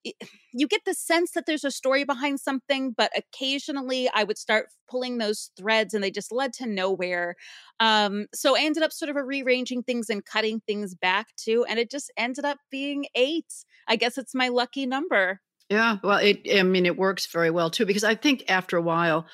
you 0.04 0.66
get 0.66 0.82
the 0.86 0.94
sense 0.94 1.32
that 1.32 1.44
there's 1.46 1.64
a 1.64 1.70
story 1.70 2.04
behind 2.04 2.40
something, 2.40 2.92
but 2.96 3.10
occasionally 3.16 4.08
I 4.14 4.24
would 4.24 4.38
start 4.38 4.66
pulling 4.90 5.18
those 5.18 5.50
threads 5.56 5.94
and 5.94 6.02
they 6.02 6.10
just 6.10 6.32
led 6.32 6.52
to 6.54 6.66
nowhere. 6.66 7.36
Um, 7.78 8.26
so 8.34 8.56
I 8.56 8.62
ended 8.62 8.82
up 8.82 8.92
sort 8.92 9.10
of 9.10 9.16
rearranging 9.16 9.82
things 9.82 10.10
and 10.10 10.24
cutting 10.24 10.60
things 10.66 10.94
back 10.94 11.28
too. 11.36 11.64
And 11.68 11.78
it 11.78 11.90
just 11.90 12.10
ended 12.16 12.44
up 12.44 12.58
being 12.70 13.06
eight. 13.14 13.52
I 13.86 13.96
guess 13.96 14.18
it's 14.18 14.34
my 14.34 14.48
lucky 14.48 14.86
number. 14.86 15.40
Yeah. 15.68 15.98
Well, 16.02 16.18
it, 16.18 16.40
I 16.52 16.62
mean, 16.62 16.86
it 16.86 16.96
works 16.96 17.26
very 17.26 17.50
well 17.50 17.70
too, 17.70 17.86
because 17.86 18.04
I 18.04 18.14
think 18.14 18.44
after 18.48 18.76
a 18.76 18.82
while, 18.82 19.26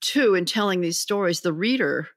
too, 0.00 0.34
in 0.34 0.46
telling 0.46 0.80
these 0.80 0.98
stories, 0.98 1.42
the 1.42 1.52
reader, 1.52 2.08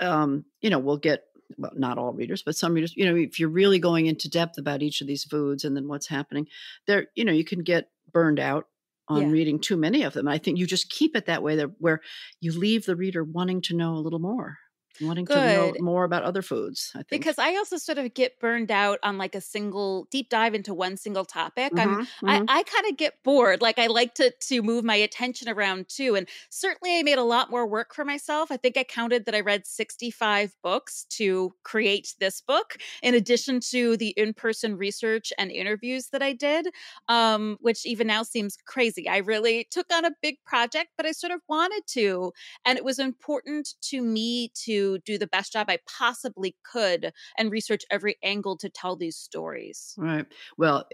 um, 0.00 0.44
you 0.62 0.70
know, 0.70 0.78
will 0.78 0.96
get 0.96 1.24
well, 1.58 1.72
not 1.74 1.98
all 1.98 2.12
readers, 2.12 2.42
but 2.42 2.56
some 2.56 2.74
readers, 2.74 2.94
you 2.96 3.04
know, 3.04 3.16
if 3.16 3.38
you're 3.38 3.48
really 3.48 3.78
going 3.78 4.06
into 4.06 4.28
depth 4.28 4.58
about 4.58 4.82
each 4.82 5.00
of 5.00 5.06
these 5.06 5.24
foods 5.24 5.64
and 5.64 5.76
then 5.76 5.88
what's 5.88 6.08
happening, 6.08 6.46
there, 6.86 7.06
you 7.14 7.24
know, 7.24 7.32
you 7.32 7.44
can 7.44 7.62
get 7.62 7.88
burned 8.12 8.40
out 8.40 8.66
on 9.08 9.22
yeah. 9.22 9.28
reading 9.28 9.58
too 9.58 9.76
many 9.76 10.02
of 10.02 10.12
them. 10.12 10.28
I 10.28 10.38
think 10.38 10.58
you 10.58 10.66
just 10.66 10.88
keep 10.88 11.16
it 11.16 11.26
that 11.26 11.42
way, 11.42 11.56
there 11.56 11.70
where 11.78 12.00
you 12.40 12.56
leave 12.56 12.86
the 12.86 12.96
reader 12.96 13.24
wanting 13.24 13.60
to 13.62 13.76
know 13.76 13.94
a 13.94 14.00
little 14.00 14.18
more 14.20 14.58
wanting 15.00 15.24
Good. 15.24 15.34
to 15.34 15.40
know 15.40 15.74
more 15.80 16.04
about 16.04 16.22
other 16.22 16.42
foods. 16.42 16.92
I 16.94 16.98
think 16.98 17.22
because 17.22 17.38
I 17.38 17.56
also 17.56 17.76
sort 17.76 17.98
of 17.98 18.12
get 18.14 18.38
burned 18.38 18.70
out 18.70 18.98
on 19.02 19.18
like 19.18 19.34
a 19.34 19.40
single 19.40 20.06
deep 20.10 20.28
dive 20.28 20.54
into 20.54 20.74
one 20.74 20.96
single 20.96 21.24
topic. 21.24 21.72
Mm-hmm, 21.72 21.90
I'm 21.90 22.06
mm-hmm. 22.06 22.28
I, 22.28 22.60
I 22.60 22.62
kind 22.62 22.86
of 22.90 22.96
get 22.96 23.14
bored. 23.24 23.62
Like 23.62 23.78
I 23.78 23.86
like 23.86 24.14
to 24.14 24.32
to 24.48 24.62
move 24.62 24.84
my 24.84 24.96
attention 24.96 25.48
around 25.48 25.88
too. 25.88 26.14
And 26.14 26.28
certainly 26.50 26.98
I 26.98 27.02
made 27.02 27.18
a 27.18 27.24
lot 27.24 27.50
more 27.50 27.66
work 27.66 27.94
for 27.94 28.04
myself. 28.04 28.50
I 28.50 28.56
think 28.56 28.76
I 28.76 28.84
counted 28.84 29.26
that 29.26 29.34
I 29.34 29.40
read 29.40 29.66
65 29.66 30.54
books 30.62 31.06
to 31.10 31.54
create 31.62 32.14
this 32.20 32.40
book, 32.40 32.76
in 33.02 33.14
addition 33.14 33.60
to 33.70 33.96
the 33.96 34.10
in-person 34.10 34.76
research 34.76 35.32
and 35.38 35.50
interviews 35.50 36.08
that 36.12 36.22
I 36.22 36.32
did. 36.32 36.68
Um, 37.08 37.58
which 37.60 37.86
even 37.86 38.06
now 38.06 38.22
seems 38.22 38.56
crazy. 38.66 39.08
I 39.08 39.18
really 39.18 39.66
took 39.70 39.86
on 39.92 40.04
a 40.04 40.12
big 40.22 40.36
project, 40.44 40.90
but 40.96 41.06
I 41.06 41.12
sort 41.12 41.32
of 41.32 41.40
wanted 41.48 41.82
to. 41.88 42.32
And 42.64 42.78
it 42.78 42.84
was 42.84 42.98
important 42.98 43.74
to 43.82 44.02
me 44.02 44.50
to 44.64 44.79
do 45.04 45.18
the 45.18 45.26
best 45.26 45.52
job 45.52 45.66
I 45.68 45.78
possibly 45.98 46.56
could 46.70 47.12
and 47.38 47.50
research 47.50 47.82
every 47.90 48.16
angle 48.22 48.56
to 48.58 48.68
tell 48.68 48.96
these 48.96 49.16
stories. 49.16 49.94
Right. 49.96 50.26
Well, 50.56 50.86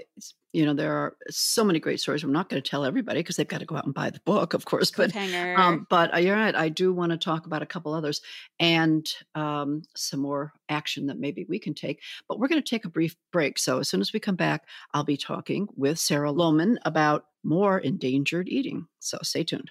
you 0.52 0.64
know, 0.64 0.72
there 0.72 0.94
are 0.94 1.16
so 1.28 1.64
many 1.64 1.78
great 1.78 2.00
stories. 2.00 2.24
I'm 2.24 2.32
not 2.32 2.48
going 2.48 2.62
to 2.62 2.70
tell 2.70 2.86
everybody 2.86 3.20
because 3.20 3.36
they've 3.36 3.46
got 3.46 3.60
to 3.60 3.66
go 3.66 3.76
out 3.76 3.84
and 3.84 3.92
buy 3.92 4.08
the 4.08 4.22
book, 4.24 4.54
of 4.54 4.64
course. 4.64 4.90
But 4.90 5.14
um, 5.14 5.86
but 5.90 6.14
uh, 6.14 6.18
you're 6.18 6.34
right. 6.34 6.54
I 6.54 6.70
do 6.70 6.94
want 6.94 7.12
to 7.12 7.18
talk 7.18 7.44
about 7.44 7.60
a 7.60 7.66
couple 7.66 7.92
others 7.92 8.22
and 8.58 9.06
um, 9.34 9.82
some 9.94 10.20
more 10.20 10.54
action 10.70 11.08
that 11.08 11.18
maybe 11.18 11.44
we 11.46 11.58
can 11.58 11.74
take. 11.74 12.00
But 12.26 12.38
we're 12.38 12.48
going 12.48 12.62
to 12.62 12.68
take 12.68 12.86
a 12.86 12.90
brief 12.90 13.16
break. 13.32 13.58
So 13.58 13.80
as 13.80 13.88
soon 13.90 14.00
as 14.00 14.14
we 14.14 14.20
come 14.20 14.36
back, 14.36 14.64
I'll 14.94 15.04
be 15.04 15.18
talking 15.18 15.68
with 15.76 15.98
Sarah 15.98 16.32
Lohman 16.32 16.76
about 16.86 17.26
more 17.44 17.78
endangered 17.78 18.48
eating. 18.48 18.86
So 18.98 19.18
stay 19.22 19.44
tuned. 19.44 19.70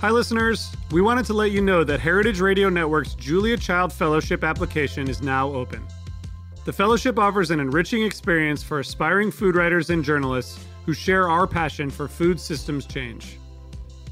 Hi, 0.00 0.12
listeners. 0.12 0.72
We 0.92 1.00
wanted 1.00 1.26
to 1.26 1.32
let 1.32 1.50
you 1.50 1.60
know 1.60 1.82
that 1.82 1.98
Heritage 1.98 2.38
Radio 2.38 2.68
Network's 2.68 3.14
Julia 3.14 3.56
Child 3.56 3.92
Fellowship 3.92 4.44
application 4.44 5.10
is 5.10 5.20
now 5.20 5.52
open. 5.52 5.84
The 6.64 6.72
fellowship 6.72 7.18
offers 7.18 7.50
an 7.50 7.58
enriching 7.58 8.04
experience 8.04 8.62
for 8.62 8.78
aspiring 8.78 9.32
food 9.32 9.56
writers 9.56 9.90
and 9.90 10.04
journalists 10.04 10.64
who 10.86 10.94
share 10.94 11.28
our 11.28 11.48
passion 11.48 11.90
for 11.90 12.06
food 12.06 12.38
systems 12.38 12.86
change. 12.86 13.40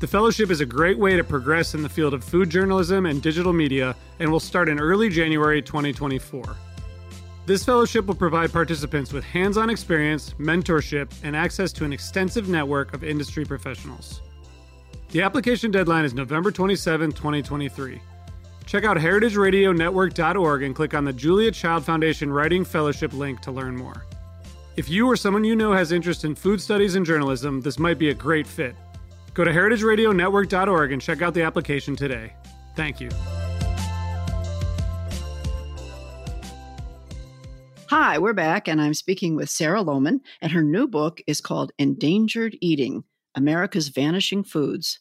The 0.01 0.09
fellowship 0.09 0.51
is 0.51 0.61
a 0.61 0.67
great 0.67 0.99
way 0.99 1.15
to 1.15 1.23
progress 1.23 1.75
in 1.75 1.85
the 1.85 1.89
field 1.89 2.15
of 2.15 2.25
food 2.25 2.51
journalism 2.51 3.07
and 3.07 3.23
digital 3.23 3.53
media 3.53 3.95
and 4.19 4.29
will 4.29 4.41
start 4.41 4.69
in 4.69 4.81
early 4.81 5.09
January 5.09 5.63
2024. 5.63 6.57
This 7.47 7.65
fellowship 7.65 8.07
will 8.07 8.17
provide 8.17 8.53
participants 8.53 9.13
with 9.13 9.23
hands 9.23 9.57
on 9.57 9.71
experience, 9.71 10.35
mentorship, 10.37 11.13
and 11.23 11.37
access 11.37 11.73
to 11.75 11.85
an 11.85 11.93
extensive 11.93 12.49
network 12.49 12.93
of 12.93 13.05
industry 13.05 13.45
professionals. 13.45 14.21
The 15.11 15.23
application 15.23 15.71
deadline 15.71 16.05
is 16.05 16.15
November 16.15 16.51
27, 16.51 17.13
2023. 17.13 18.01
Check 18.67 18.85
out 18.85 18.97
heritageradionetwork.org 18.97 20.63
and 20.65 20.75
click 20.75 20.95
on 20.95 21.05
the 21.05 21.13
Julia 21.13 21.53
Child 21.53 21.85
Foundation 21.85 22.33
Writing 22.33 22.65
Fellowship 22.65 23.13
link 23.13 23.41
to 23.43 23.53
learn 23.53 23.77
more. 23.77 24.05
If 24.77 24.89
you 24.89 25.07
or 25.07 25.17
someone 25.17 25.45
you 25.45 25.55
know 25.55 25.73
has 25.73 25.93
interest 25.93 26.25
in 26.25 26.35
food 26.35 26.61
studies 26.61 26.97
and 26.97 27.07
journalism, 27.07 27.61
this 27.61 27.79
might 27.79 27.99
be 27.99 28.11
a 28.11 28.15
great 28.15 28.47
fit. 28.47 28.75
Go 29.33 29.45
to 29.45 29.53
heritageradionetwork.org 29.53 30.93
and 30.93 31.01
check 31.01 31.23
out 31.23 31.35
the 31.35 31.43
application 31.43 31.95
today. 31.95 32.33
Thank 32.75 33.01
you. 33.01 33.09
Hi, 37.89 38.19
we're 38.19 38.33
back, 38.33 38.67
and 38.67 38.83
I'm 38.83 38.95
speaking 38.95 39.37
with 39.37 39.49
Sarah 39.49 39.85
Lohman, 39.85 40.21
and 40.43 40.51
her 40.51 40.63
new 40.63 40.89
book 40.89 41.21
is 41.29 41.41
called 41.41 41.71
Endangered 41.79 42.57
Eating 42.61 43.05
America's 43.37 43.89
Vanishing 43.89 44.43
Foods. 44.43 44.99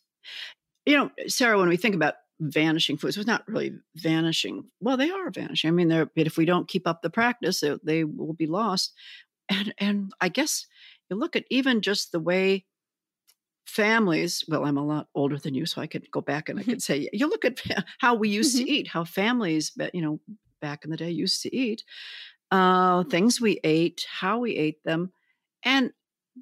You 0.86 0.98
know, 0.98 1.12
Sarah, 1.28 1.58
when 1.58 1.69
we 1.69 1.78
think 1.78 1.95
about 1.95 2.15
vanishing 2.39 2.98
foods, 2.98 3.17
it's 3.17 3.26
not 3.26 3.48
really 3.48 3.74
vanishing. 3.95 4.65
Well, 4.82 4.98
they 4.98 5.10
are 5.10 5.32
vanishing. 5.32 5.69
I 5.69 5.71
mean, 5.71 5.88
they're, 5.88 6.10
if 6.15 6.38
we 6.38 6.45
don't 6.45 6.67
keep 6.67 6.88
up 6.88 7.02
the 7.02 7.10
practice, 7.10 7.62
they, 7.62 7.76
they 7.84 8.04
will 8.04 8.34
be 8.34 8.45
lost. 8.45 8.93
And, 9.50 9.74
and 9.78 10.12
I 10.21 10.30
guess 10.30 10.67
you 11.10 11.15
look 11.15 11.36
at 11.36 11.45
even 11.50 11.82
just 11.82 12.12
the 12.12 12.19
way 12.19 12.65
families 13.65 14.43
well 14.48 14.63
i'm 14.63 14.78
a 14.78 14.86
lot 14.86 15.08
older 15.15 15.38
than 15.38 15.56
you 15.56 15.65
so 15.65 15.82
i 15.82 15.88
could 15.88 16.10
go 16.12 16.21
back 16.21 16.50
and 16.50 16.60
i 16.60 16.63
could 16.63 16.82
say 16.84 17.10
you 17.12 17.28
look 17.28 17.43
at 17.43 17.60
how 18.00 18.13
we 18.13 18.30
used 18.30 18.56
mm-hmm. 18.56 18.65
to 18.65 18.71
eat 18.71 18.88
how 18.88 19.04
families 19.04 19.71
you 19.93 20.02
know 20.02 20.19
back 20.62 20.86
in 20.86 20.91
the 20.91 20.98
day 20.98 21.10
used 21.10 21.41
to 21.41 21.56
eat 21.56 21.84
uh, 22.52 23.04
things 23.06 23.41
we 23.41 23.60
ate 23.63 24.06
how 24.08 24.38
we 24.38 24.56
ate 24.56 24.84
them 24.84 25.12
and 25.63 25.91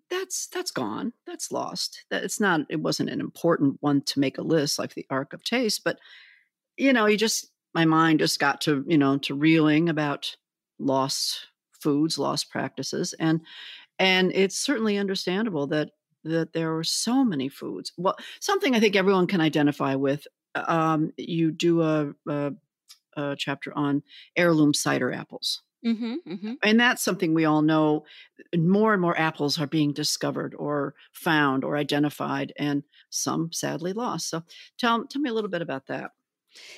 that's 0.10 0.48
that's 0.48 0.72
gone 0.72 1.14
that's 1.26 1.52
lost. 1.52 2.06
That 2.10 2.24
it's 2.24 2.40
not 2.40 2.62
it 2.70 2.80
wasn't 2.80 3.10
an 3.10 3.20
important 3.20 3.78
one 3.82 4.02
to 4.04 4.20
make 4.20 4.38
a 4.38 4.44
list 4.44 4.80
like 4.80 4.94
the 4.94 5.06
Ark 5.10 5.34
of 5.34 5.44
taste 5.44 5.84
but 5.84 6.00
you 6.78 6.94
know 6.94 7.06
you 7.06 7.18
just 7.18 7.52
my 7.74 7.86
mind 7.86 8.20
just 8.20 8.40
got 8.40 8.62
to 8.62 8.84
you 8.88 8.98
know 8.98 9.18
to 9.20 9.36
reeling 9.36 9.90
about 9.90 10.36
lost 10.80 11.48
foods 11.82 12.18
lost 12.18 12.50
practices 12.50 13.14
and 13.20 13.42
and 14.00 14.32
it's 14.34 14.58
certainly 14.58 14.98
understandable 14.98 15.68
that 15.68 15.92
that 16.24 16.54
there 16.54 16.78
are 16.78 16.84
so 16.84 17.24
many 17.24 17.50
foods. 17.50 17.92
Well 17.98 18.16
something 18.40 18.76
i 18.76 18.80
think 18.80 18.96
everyone 18.96 19.28
can 19.28 19.42
identify 19.42 19.96
with 19.96 20.28
um, 20.56 21.12
you 21.18 21.52
do 21.52 21.82
a, 21.82 22.14
a, 22.30 22.52
a 23.18 23.36
chapter 23.36 23.76
on 23.76 24.04
heirloom 24.36 24.74
cider 24.74 25.12
apples 25.12 25.64
Mm-hmm, 25.86 26.14
mm-hmm. 26.28 26.54
And 26.64 26.80
that's 26.80 27.04
something 27.04 27.34
we 27.34 27.44
all 27.46 27.62
know. 27.62 28.06
More 28.56 28.94
and 28.94 29.02
more 29.02 29.18
apples 29.20 29.60
are 29.60 29.68
being 29.68 29.92
discovered 29.92 30.56
or 30.58 30.96
found 31.12 31.66
or 31.66 31.76
identified, 31.76 32.54
and 32.58 32.84
some 33.10 33.52
sadly 33.52 33.92
lost. 33.92 34.30
So, 34.30 34.44
tell 34.78 35.06
tell 35.06 35.22
me 35.22 35.30
a 35.30 35.34
little 35.34 35.50
bit 35.50 35.62
about 35.62 35.88
that. 35.88 36.12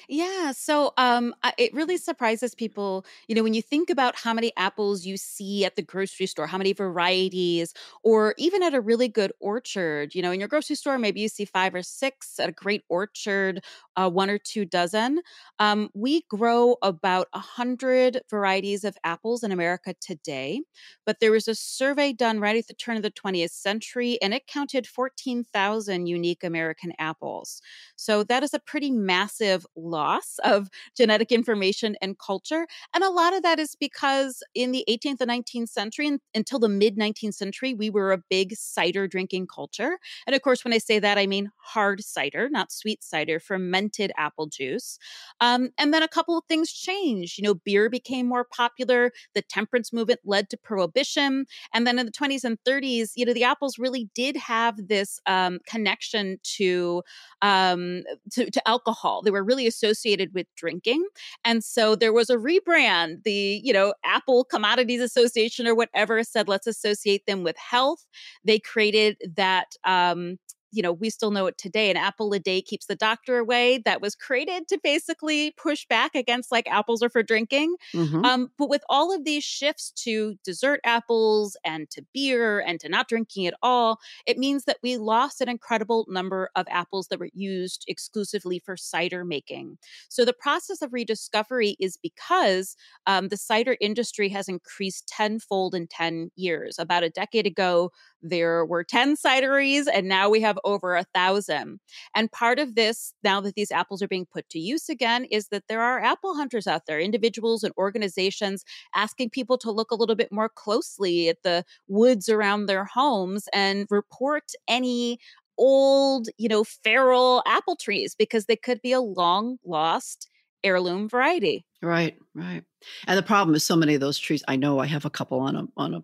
Yeah, 0.08 0.52
so 0.52 0.94
um, 0.98 1.34
it 1.58 1.74
really 1.74 1.98
surprises 1.98 2.56
people. 2.56 3.06
You 3.28 3.36
know, 3.36 3.44
when 3.44 3.54
you 3.54 3.62
think 3.62 3.90
about 3.90 4.16
how 4.16 4.34
many 4.34 4.52
apples 4.58 5.06
you 5.06 5.18
see 5.18 5.66
at 5.66 5.76
the 5.76 5.82
grocery 5.82 6.26
store, 6.28 6.48
how 6.48 6.58
many 6.58 6.74
varieties, 6.74 7.74
or 8.04 8.36
even 8.38 8.64
at 8.64 8.74
a 8.74 8.82
really 8.82 9.08
good 9.08 9.32
orchard. 9.40 10.16
You 10.16 10.22
know, 10.22 10.32
in 10.32 10.40
your 10.40 10.50
grocery 10.50 10.76
store, 10.76 10.98
maybe 10.98 11.22
you 11.22 11.28
see 11.30 11.46
five 11.46 11.76
or 11.76 11.84
six. 11.84 12.40
At 12.40 12.50
a 12.50 12.52
great 12.52 12.84
orchard, 12.90 13.64
uh, 13.96 14.10
one 14.10 14.30
or 14.30 14.38
two 14.38 14.66
dozen. 14.66 15.22
Um, 15.60 15.90
we 15.94 16.24
grow 16.30 16.78
about 16.82 17.28
a 17.34 17.40
hundred 17.40 18.22
varieties 18.30 18.84
of 18.84 18.98
apples 19.04 19.44
in 19.44 19.52
America 19.52 19.94
today, 20.02 20.62
but 21.06 21.20
there 21.20 21.32
was 21.32 21.48
a 21.48 21.56
survey 21.56 22.14
done 22.14 22.40
right 22.40 22.56
at 22.58 22.68
the 22.68 22.74
turn 22.74 22.98
of 22.98 23.04
the 23.04 23.10
20th 23.10 23.52
century, 23.52 24.18
and 24.22 24.34
it 24.34 24.48
counted 24.48 24.88
14,000 24.88 26.08
unique 26.08 26.44
American 26.44 26.94
apples. 27.00 27.62
So 27.96 28.24
that 28.24 28.44
is 28.44 28.54
a 28.54 28.60
pretty 28.60 28.92
massive 28.92 29.65
loss 29.76 30.40
of 30.44 30.70
genetic 30.96 31.32
information 31.32 31.96
and 32.02 32.18
culture. 32.20 32.68
And 32.94 33.04
a 33.04 33.10
lot 33.10 33.36
of 33.36 33.44
that 33.44 33.60
is 33.60 33.76
because 33.76 34.44
in 34.54 34.72
the 34.72 34.84
18th 34.90 35.22
and 35.22 35.32
19th 35.32 35.70
century, 35.70 36.18
until 36.34 36.60
the 36.60 36.70
mid 36.70 36.98
19th 36.98 37.36
century, 37.36 37.74
we 37.74 37.90
were 37.90 38.12
a 38.12 38.22
big 38.30 38.56
cider 38.56 39.08
drinking 39.08 39.48
culture. 39.48 39.98
And 40.28 40.36
of 40.36 40.42
course, 40.42 40.64
when 40.64 40.74
I 40.74 40.78
say 40.78 41.00
that, 41.00 41.18
I 41.18 41.28
mean 41.28 41.52
hard 41.58 42.04
cider, 42.04 42.50
not 42.50 42.72
sweet 42.72 43.04
cider, 43.04 43.40
fermented 43.40 44.12
apple 44.18 44.48
juice. 44.48 44.98
Um, 45.40 45.70
and 45.78 45.94
then 45.94 46.04
a 46.04 46.08
couple 46.08 46.38
of 46.38 46.44
things 46.46 46.72
changed. 46.72 47.38
You 47.38 47.44
know, 47.44 47.54
beer 47.54 47.90
became 47.90 48.28
more 48.28 48.46
popular, 48.46 49.12
the 49.34 49.42
temperance 49.42 49.92
movement 49.94 50.20
led 50.26 50.50
to 50.50 50.58
prohibition. 50.58 51.46
And 51.74 51.88
then 51.88 52.00
in 52.00 52.06
the 52.06 52.12
20s 52.12 52.44
and 52.44 52.58
30s, 52.68 53.12
you 53.16 53.26
know, 53.26 53.34
the 53.34 53.44
apples 53.44 53.78
really 53.78 54.10
did 54.14 54.36
have 54.38 54.88
this 54.88 55.20
um, 55.26 55.60
connection 55.68 56.38
to, 56.58 57.04
um, 57.42 58.04
to, 58.32 58.50
to 58.50 58.68
alcohol. 58.68 59.22
They 59.22 59.32
were 59.32 59.44
really 59.44 59.55
really 59.56 59.68
associated 59.68 60.34
with 60.34 60.48
drinking. 60.56 61.06
And 61.44 61.64
so 61.64 61.96
there 61.96 62.14
was 62.14 62.30
a 62.30 62.36
rebrand. 62.36 63.24
The, 63.24 63.62
you 63.64 63.74
know, 63.74 63.94
Apple 64.04 64.44
Commodities 64.44 65.02
Association 65.02 65.68
or 65.68 65.76
whatever 65.76 66.24
said, 66.24 66.48
let's 66.48 66.68
associate 66.68 67.26
them 67.26 67.44
with 67.44 67.58
health. 67.58 68.06
They 68.44 68.60
created 68.60 69.18
that 69.36 69.76
um, 69.86 70.38
you 70.72 70.82
know, 70.82 70.92
we 70.92 71.10
still 71.10 71.32
know 71.32 71.48
it 71.48 71.58
today. 71.58 71.90
An 71.90 71.98
apple 71.98 72.34
a 72.34 72.40
day 72.40 72.62
keeps 72.62 72.86
the 72.86 72.96
doctor 72.96 73.38
away. 73.38 73.82
That 73.86 74.02
was 74.02 74.16
created 74.16 74.68
to 74.70 74.80
basically 74.84 75.52
push 75.52 75.86
back 75.88 76.16
against 76.16 76.52
like 76.52 76.68
apples 76.68 77.02
are 77.02 77.10
for 77.10 77.24
drinking. 77.24 77.76
Mm-hmm. 77.94 78.26
Um, 78.26 78.52
but 78.58 78.70
with 78.70 78.84
all 78.90 79.14
of 79.14 79.24
these 79.24 79.44
shifts 79.44 79.92
to 80.04 80.36
dessert 80.44 80.80
apples 80.84 81.58
and 81.64 81.90
to 81.92 82.04
beer 82.14 82.60
and 82.60 82.80
to 82.82 82.90
not 82.90 83.08
drinking 83.08 83.48
at 83.48 83.54
all, 83.62 84.00
it 84.26 84.38
means 84.38 84.66
that 84.66 84.78
we 84.84 84.98
lost 84.98 85.42
an 85.42 85.50
incredible 85.50 86.06
number 86.10 86.50
of 86.56 86.66
apples 86.70 87.08
that 87.08 87.20
were 87.20 87.30
used 87.34 87.86
exclusively 87.88 88.60
for 88.60 88.76
cider 88.78 89.24
making. 89.24 89.78
So 90.10 90.26
the 90.26 90.34
process 90.34 90.82
of 90.82 90.94
rediscovery 90.94 91.76
is 91.80 91.98
because 91.98 92.76
um, 93.08 93.30
the 93.30 93.38
cider 93.38 93.78
industry 93.80 94.30
has 94.30 94.48
increased 94.48 95.08
tenfold 95.08 95.76
in 95.76 95.88
10 95.88 96.32
years. 96.36 96.78
About 96.80 97.04
a 97.04 97.10
decade 97.10 97.46
ago, 97.46 97.92
there 98.30 98.66
were 98.66 98.84
10 98.84 99.16
cideries, 99.16 99.86
and 99.92 100.08
now 100.08 100.30
we 100.30 100.42
have 100.42 100.60
over 100.64 100.96
a 100.96 101.06
thousand. 101.14 101.80
And 102.16 102.32
part 102.32 102.60
of 102.60 102.76
this, 102.76 103.14
now 103.24 103.42
that 103.42 103.56
these 103.56 103.72
apples 103.72 104.02
are 104.02 104.08
being 104.08 104.26
put 104.32 104.48
to 104.50 104.60
use 104.60 104.90
again, 104.90 105.26
is 105.26 105.48
that 105.50 105.64
there 105.68 105.82
are 105.82 106.02
apple 106.02 106.36
hunters 106.36 106.68
out 106.68 106.84
there, 106.88 107.00
individuals 107.00 107.64
and 107.64 107.74
organizations 107.78 108.64
asking 108.96 109.30
people 109.30 109.58
to 109.60 109.72
look 109.72 109.92
a 109.92 109.96
little 109.96 110.16
bit 110.16 110.32
more 110.32 110.50
closely 110.50 111.30
at 111.30 111.44
the 111.44 111.64
woods 111.88 112.30
around 112.30 112.66
their 112.66 112.86
homes 112.86 113.48
and 113.54 113.88
report 113.90 114.52
any 114.68 115.20
old, 115.58 116.28
you 116.38 116.50
know, 116.50 116.64
feral 116.64 117.42
apple 117.46 117.76
trees 117.76 118.16
because 118.18 118.46
they 118.46 118.56
could 118.56 118.82
be 118.82 118.92
a 118.92 119.02
long 119.02 119.58
lost 119.66 120.30
heirloom 120.64 121.08
variety. 121.08 121.66
Right, 121.82 122.18
right. 122.34 122.64
And 123.08 123.18
the 123.18 123.24
problem 123.24 123.56
is 123.56 123.64
so 123.64 123.76
many 123.76 123.94
of 123.94 124.02
those 124.02 124.18
trees. 124.18 124.44
I 124.48 124.56
know 124.56 124.80
I 124.80 124.88
have 124.88 125.06
a 125.06 125.10
couple 125.10 125.40
on 125.40 125.56
a 125.56 125.68
on 125.78 125.94
a 125.94 126.04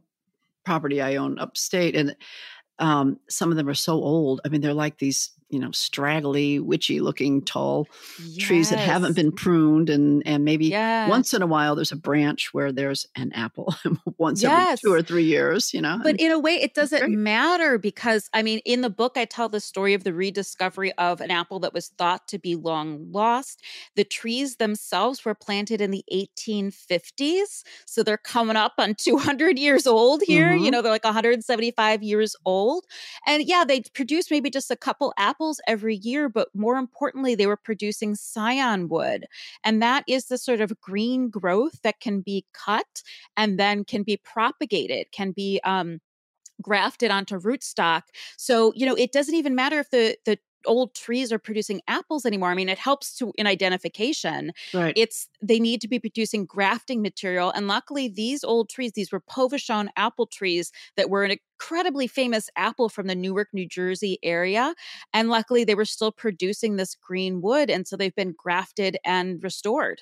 property 0.65 1.01
I 1.01 1.15
own 1.15 1.39
upstate, 1.39 1.95
and 1.95 2.15
um, 2.79 3.19
some 3.29 3.51
of 3.51 3.57
them 3.57 3.69
are 3.69 3.73
so 3.75 3.93
old. 3.93 4.41
I 4.45 4.49
mean, 4.49 4.61
they're 4.61 4.73
like 4.73 4.97
these 4.97 5.31
you 5.51 5.59
know 5.59 5.71
straggly 5.71 6.59
witchy 6.59 7.01
looking 7.01 7.41
tall 7.41 7.87
yes. 8.23 8.45
trees 8.45 8.69
that 8.69 8.79
haven't 8.79 9.15
been 9.15 9.31
pruned 9.31 9.89
and 9.89 10.23
and 10.25 10.45
maybe 10.45 10.67
yes. 10.67 11.09
once 11.09 11.33
in 11.33 11.41
a 11.41 11.47
while 11.47 11.75
there's 11.75 11.91
a 11.91 11.97
branch 11.97 12.53
where 12.53 12.71
there's 12.71 13.05
an 13.15 13.31
apple 13.33 13.75
once 14.17 14.41
yes. 14.41 14.51
every 14.51 14.77
two 14.77 14.93
or 14.93 15.01
three 15.01 15.23
years 15.23 15.73
you 15.73 15.81
know 15.81 15.99
but 16.03 16.19
in 16.19 16.31
a 16.31 16.39
way 16.39 16.53
it 16.53 16.73
doesn't 16.73 17.11
matter 17.11 17.77
because 17.77 18.29
i 18.33 18.41
mean 18.41 18.59
in 18.65 18.81
the 18.81 18.89
book 18.89 19.17
i 19.17 19.25
tell 19.25 19.49
the 19.49 19.59
story 19.59 19.93
of 19.93 20.03
the 20.03 20.13
rediscovery 20.13 20.93
of 20.93 21.19
an 21.19 21.29
apple 21.29 21.59
that 21.59 21.73
was 21.73 21.89
thought 21.97 22.27
to 22.27 22.39
be 22.39 22.55
long 22.55 23.11
lost 23.11 23.61
the 23.95 24.05
trees 24.05 24.55
themselves 24.55 25.25
were 25.25 25.35
planted 25.35 25.81
in 25.81 25.91
the 25.91 26.03
1850s 26.11 27.63
so 27.85 28.03
they're 28.03 28.17
coming 28.17 28.55
up 28.55 28.73
on 28.77 28.95
200 29.01 29.59
years 29.59 29.85
old 29.85 30.21
here 30.25 30.51
mm-hmm. 30.51 30.63
you 30.63 30.71
know 30.71 30.81
they're 30.81 30.91
like 30.91 31.03
175 31.03 32.03
years 32.03 32.35
old 32.45 32.85
and 33.27 33.43
yeah 33.43 33.65
they 33.65 33.81
produce 33.93 34.31
maybe 34.31 34.49
just 34.49 34.71
a 34.71 34.77
couple 34.77 35.13
apples 35.17 35.40
apples 35.41 35.59
every 35.67 35.95
year, 35.95 36.29
but 36.29 36.49
more 36.53 36.77
importantly, 36.77 37.33
they 37.35 37.47
were 37.47 37.57
producing 37.57 38.13
scion 38.15 38.87
wood. 38.87 39.25
And 39.63 39.81
that 39.81 40.03
is 40.07 40.25
the 40.27 40.37
sort 40.37 40.61
of 40.61 40.79
green 40.79 41.29
growth 41.29 41.81
that 41.81 41.99
can 41.99 42.21
be 42.21 42.45
cut 42.53 43.01
and 43.35 43.59
then 43.59 43.83
can 43.83 44.03
be 44.03 44.17
propagated, 44.17 45.07
can 45.11 45.31
be 45.31 45.59
um, 45.63 45.99
grafted 46.61 47.11
onto 47.11 47.39
rootstock. 47.39 48.03
So, 48.37 48.71
you 48.75 48.85
know, 48.85 48.95
it 48.95 49.11
doesn't 49.11 49.35
even 49.35 49.55
matter 49.55 49.79
if 49.79 49.89
the 49.89 50.17
the 50.25 50.37
old 50.65 50.93
trees 50.93 51.31
are 51.31 51.39
producing 51.39 51.81
apples 51.87 52.25
anymore. 52.25 52.49
I 52.49 52.55
mean, 52.55 52.69
it 52.69 52.77
helps 52.77 53.15
to 53.17 53.33
in 53.37 53.47
identification. 53.47 54.51
Right. 54.73 54.93
It's 54.95 55.27
they 55.41 55.59
need 55.59 55.81
to 55.81 55.87
be 55.87 55.99
producing 55.99 56.45
grafting 56.45 57.01
material. 57.01 57.51
And 57.51 57.67
luckily, 57.67 58.07
these 58.07 58.43
old 58.43 58.69
trees, 58.69 58.93
these 58.93 59.11
were 59.11 59.21
Poveshon 59.21 59.87
apple 59.95 60.27
trees 60.27 60.71
that 60.97 61.09
were 61.09 61.23
an 61.23 61.31
incredibly 61.31 62.07
famous 62.07 62.49
apple 62.55 62.89
from 62.89 63.07
the 63.07 63.15
Newark, 63.15 63.49
New 63.53 63.67
Jersey 63.67 64.19
area. 64.23 64.73
And 65.13 65.29
luckily, 65.29 65.63
they 65.63 65.75
were 65.75 65.85
still 65.85 66.11
producing 66.11 66.75
this 66.75 66.95
green 66.95 67.41
wood. 67.41 67.69
And 67.69 67.87
so 67.87 67.95
they've 67.95 68.15
been 68.15 68.33
grafted 68.37 68.97
and 69.03 69.43
restored. 69.43 70.01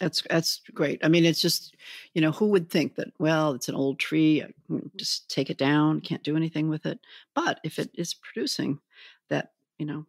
That's 0.00 0.22
that's 0.30 0.62
great. 0.72 1.04
I 1.04 1.08
mean, 1.08 1.24
it's 1.24 1.42
just, 1.42 1.76
you 2.14 2.22
know, 2.22 2.32
who 2.32 2.46
would 2.46 2.70
think 2.70 2.94
that? 2.94 3.08
Well, 3.18 3.52
it's 3.52 3.68
an 3.68 3.74
old 3.74 3.98
tree. 3.98 4.44
Hmm, 4.68 4.78
just 4.96 5.28
take 5.28 5.50
it 5.50 5.58
down. 5.58 6.00
Can't 6.00 6.22
do 6.22 6.36
anything 6.36 6.68
with 6.68 6.86
it. 6.86 7.00
But 7.34 7.60
if 7.64 7.78
it 7.78 7.90
is 7.94 8.14
producing 8.14 8.78
that 9.28 9.52
you 9.80 9.86
know, 9.86 10.06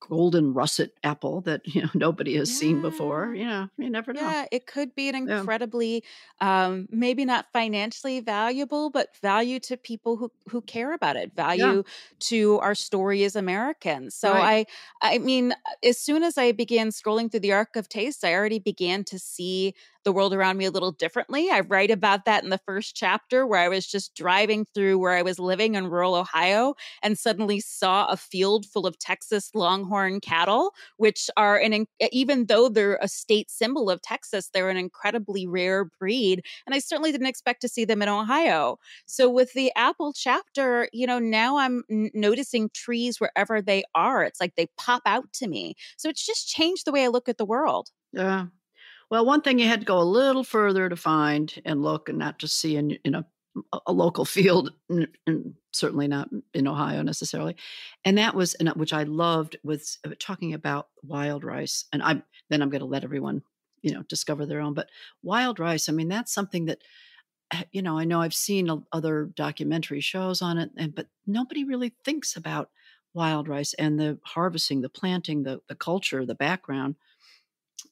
golden 0.00 0.52
russet 0.52 0.92
apple 1.02 1.40
that 1.40 1.62
you 1.74 1.82
know 1.82 1.88
nobody 1.94 2.36
has 2.36 2.50
yeah. 2.50 2.58
seen 2.58 2.82
before 2.82 3.34
you 3.34 3.46
know 3.46 3.68
you 3.78 3.88
never 3.88 4.12
know 4.12 4.20
yeah 4.20 4.44
it 4.52 4.66
could 4.66 4.94
be 4.94 5.08
an 5.08 5.14
incredibly 5.14 6.04
yeah. 6.40 6.66
um 6.66 6.86
maybe 6.90 7.24
not 7.24 7.46
financially 7.52 8.20
valuable 8.20 8.90
but 8.90 9.08
value 9.22 9.58
to 9.58 9.76
people 9.76 10.16
who 10.16 10.30
who 10.50 10.60
care 10.60 10.92
about 10.92 11.16
it 11.16 11.34
value 11.34 11.76
yeah. 11.76 11.82
to 12.18 12.58
our 12.60 12.74
story 12.74 13.24
as 13.24 13.36
americans 13.36 14.14
so 14.14 14.32
right. 14.32 14.68
i 15.00 15.14
i 15.14 15.18
mean 15.18 15.54
as 15.82 15.98
soon 15.98 16.22
as 16.22 16.36
i 16.36 16.52
began 16.52 16.88
scrolling 16.88 17.30
through 17.30 17.40
the 17.40 17.52
Ark 17.52 17.74
of 17.74 17.88
taste 17.88 18.24
i 18.24 18.34
already 18.34 18.58
began 18.58 19.02
to 19.02 19.18
see 19.18 19.74
the 20.06 20.12
world 20.12 20.32
around 20.32 20.56
me 20.56 20.64
a 20.64 20.70
little 20.70 20.92
differently. 20.92 21.50
I 21.50 21.60
write 21.60 21.90
about 21.90 22.24
that 22.26 22.44
in 22.44 22.50
the 22.50 22.60
first 22.64 22.94
chapter 22.94 23.44
where 23.44 23.60
I 23.60 23.68
was 23.68 23.86
just 23.86 24.14
driving 24.14 24.64
through 24.64 24.98
where 24.98 25.14
I 25.14 25.22
was 25.22 25.40
living 25.40 25.74
in 25.74 25.88
rural 25.88 26.14
Ohio 26.14 26.76
and 27.02 27.18
suddenly 27.18 27.58
saw 27.58 28.06
a 28.06 28.16
field 28.16 28.66
full 28.66 28.86
of 28.86 28.98
Texas 29.00 29.50
longhorn 29.52 30.20
cattle, 30.20 30.72
which 30.96 31.28
are 31.36 31.58
an, 31.58 31.86
even 32.12 32.46
though 32.46 32.68
they're 32.68 33.00
a 33.02 33.08
state 33.08 33.50
symbol 33.50 33.90
of 33.90 34.00
Texas, 34.00 34.48
they're 34.54 34.70
an 34.70 34.76
incredibly 34.76 35.44
rare 35.44 35.84
breed. 35.84 36.44
And 36.66 36.74
I 36.74 36.78
certainly 36.78 37.10
didn't 37.10 37.26
expect 37.26 37.60
to 37.62 37.68
see 37.68 37.84
them 37.84 38.00
in 38.00 38.08
Ohio. 38.08 38.78
So 39.06 39.28
with 39.28 39.54
the 39.54 39.72
apple 39.74 40.12
chapter, 40.12 40.88
you 40.92 41.08
know, 41.08 41.18
now 41.18 41.56
I'm 41.56 41.82
noticing 41.88 42.70
trees 42.70 43.20
wherever 43.20 43.60
they 43.60 43.82
are. 43.96 44.22
It's 44.22 44.40
like 44.40 44.54
they 44.54 44.68
pop 44.78 45.02
out 45.04 45.32
to 45.34 45.48
me. 45.48 45.74
So 45.96 46.08
it's 46.08 46.24
just 46.24 46.48
changed 46.48 46.84
the 46.84 46.92
way 46.92 47.04
I 47.04 47.08
look 47.08 47.28
at 47.28 47.38
the 47.38 47.44
world. 47.44 47.90
Yeah. 48.12 48.46
Well, 49.10 49.24
one 49.24 49.42
thing 49.42 49.58
you 49.58 49.68
had 49.68 49.80
to 49.80 49.86
go 49.86 49.98
a 49.98 50.02
little 50.02 50.44
further 50.44 50.88
to 50.88 50.96
find 50.96 51.52
and 51.64 51.82
look, 51.82 52.08
and 52.08 52.18
not 52.18 52.38
just 52.38 52.58
see 52.58 52.76
in 52.76 52.92
in 53.04 53.14
a 53.14 53.24
a 53.86 53.92
local 53.92 54.24
field, 54.36 54.72
and 54.88 55.54
certainly 55.72 56.08
not 56.08 56.28
in 56.54 56.66
Ohio 56.66 57.02
necessarily. 57.02 57.56
And 58.04 58.18
that 58.18 58.34
was, 58.34 58.54
and 58.54 58.68
which 58.70 58.92
I 58.92 59.04
loved, 59.04 59.56
was 59.62 59.98
uh, 60.06 60.10
talking 60.18 60.54
about 60.54 60.88
wild 61.02 61.44
rice. 61.44 61.84
And 61.92 62.02
I 62.02 62.22
then 62.50 62.62
I'm 62.62 62.70
going 62.70 62.80
to 62.80 62.86
let 62.86 63.04
everyone, 63.04 63.42
you 63.82 63.92
know, 63.92 64.02
discover 64.02 64.46
their 64.46 64.60
own. 64.60 64.74
But 64.74 64.90
wild 65.22 65.58
rice, 65.60 65.88
I 65.88 65.92
mean, 65.92 66.08
that's 66.08 66.32
something 66.32 66.66
that, 66.66 66.78
eh, 67.52 67.64
you 67.72 67.82
know, 67.82 67.98
I 67.98 68.04
know 68.04 68.20
I've 68.20 68.34
seen 68.34 68.70
other 68.92 69.26
documentary 69.36 70.00
shows 70.00 70.42
on 70.42 70.58
it, 70.58 70.70
and 70.76 70.94
but 70.94 71.08
nobody 71.26 71.64
really 71.64 71.94
thinks 72.04 72.36
about 72.36 72.70
wild 73.14 73.48
rice 73.48 73.74
and 73.74 73.98
the 73.98 74.18
harvesting, 74.24 74.82
the 74.82 74.88
planting, 74.90 75.44
the 75.44 75.60
the 75.68 75.76
culture, 75.76 76.26
the 76.26 76.34
background. 76.34 76.96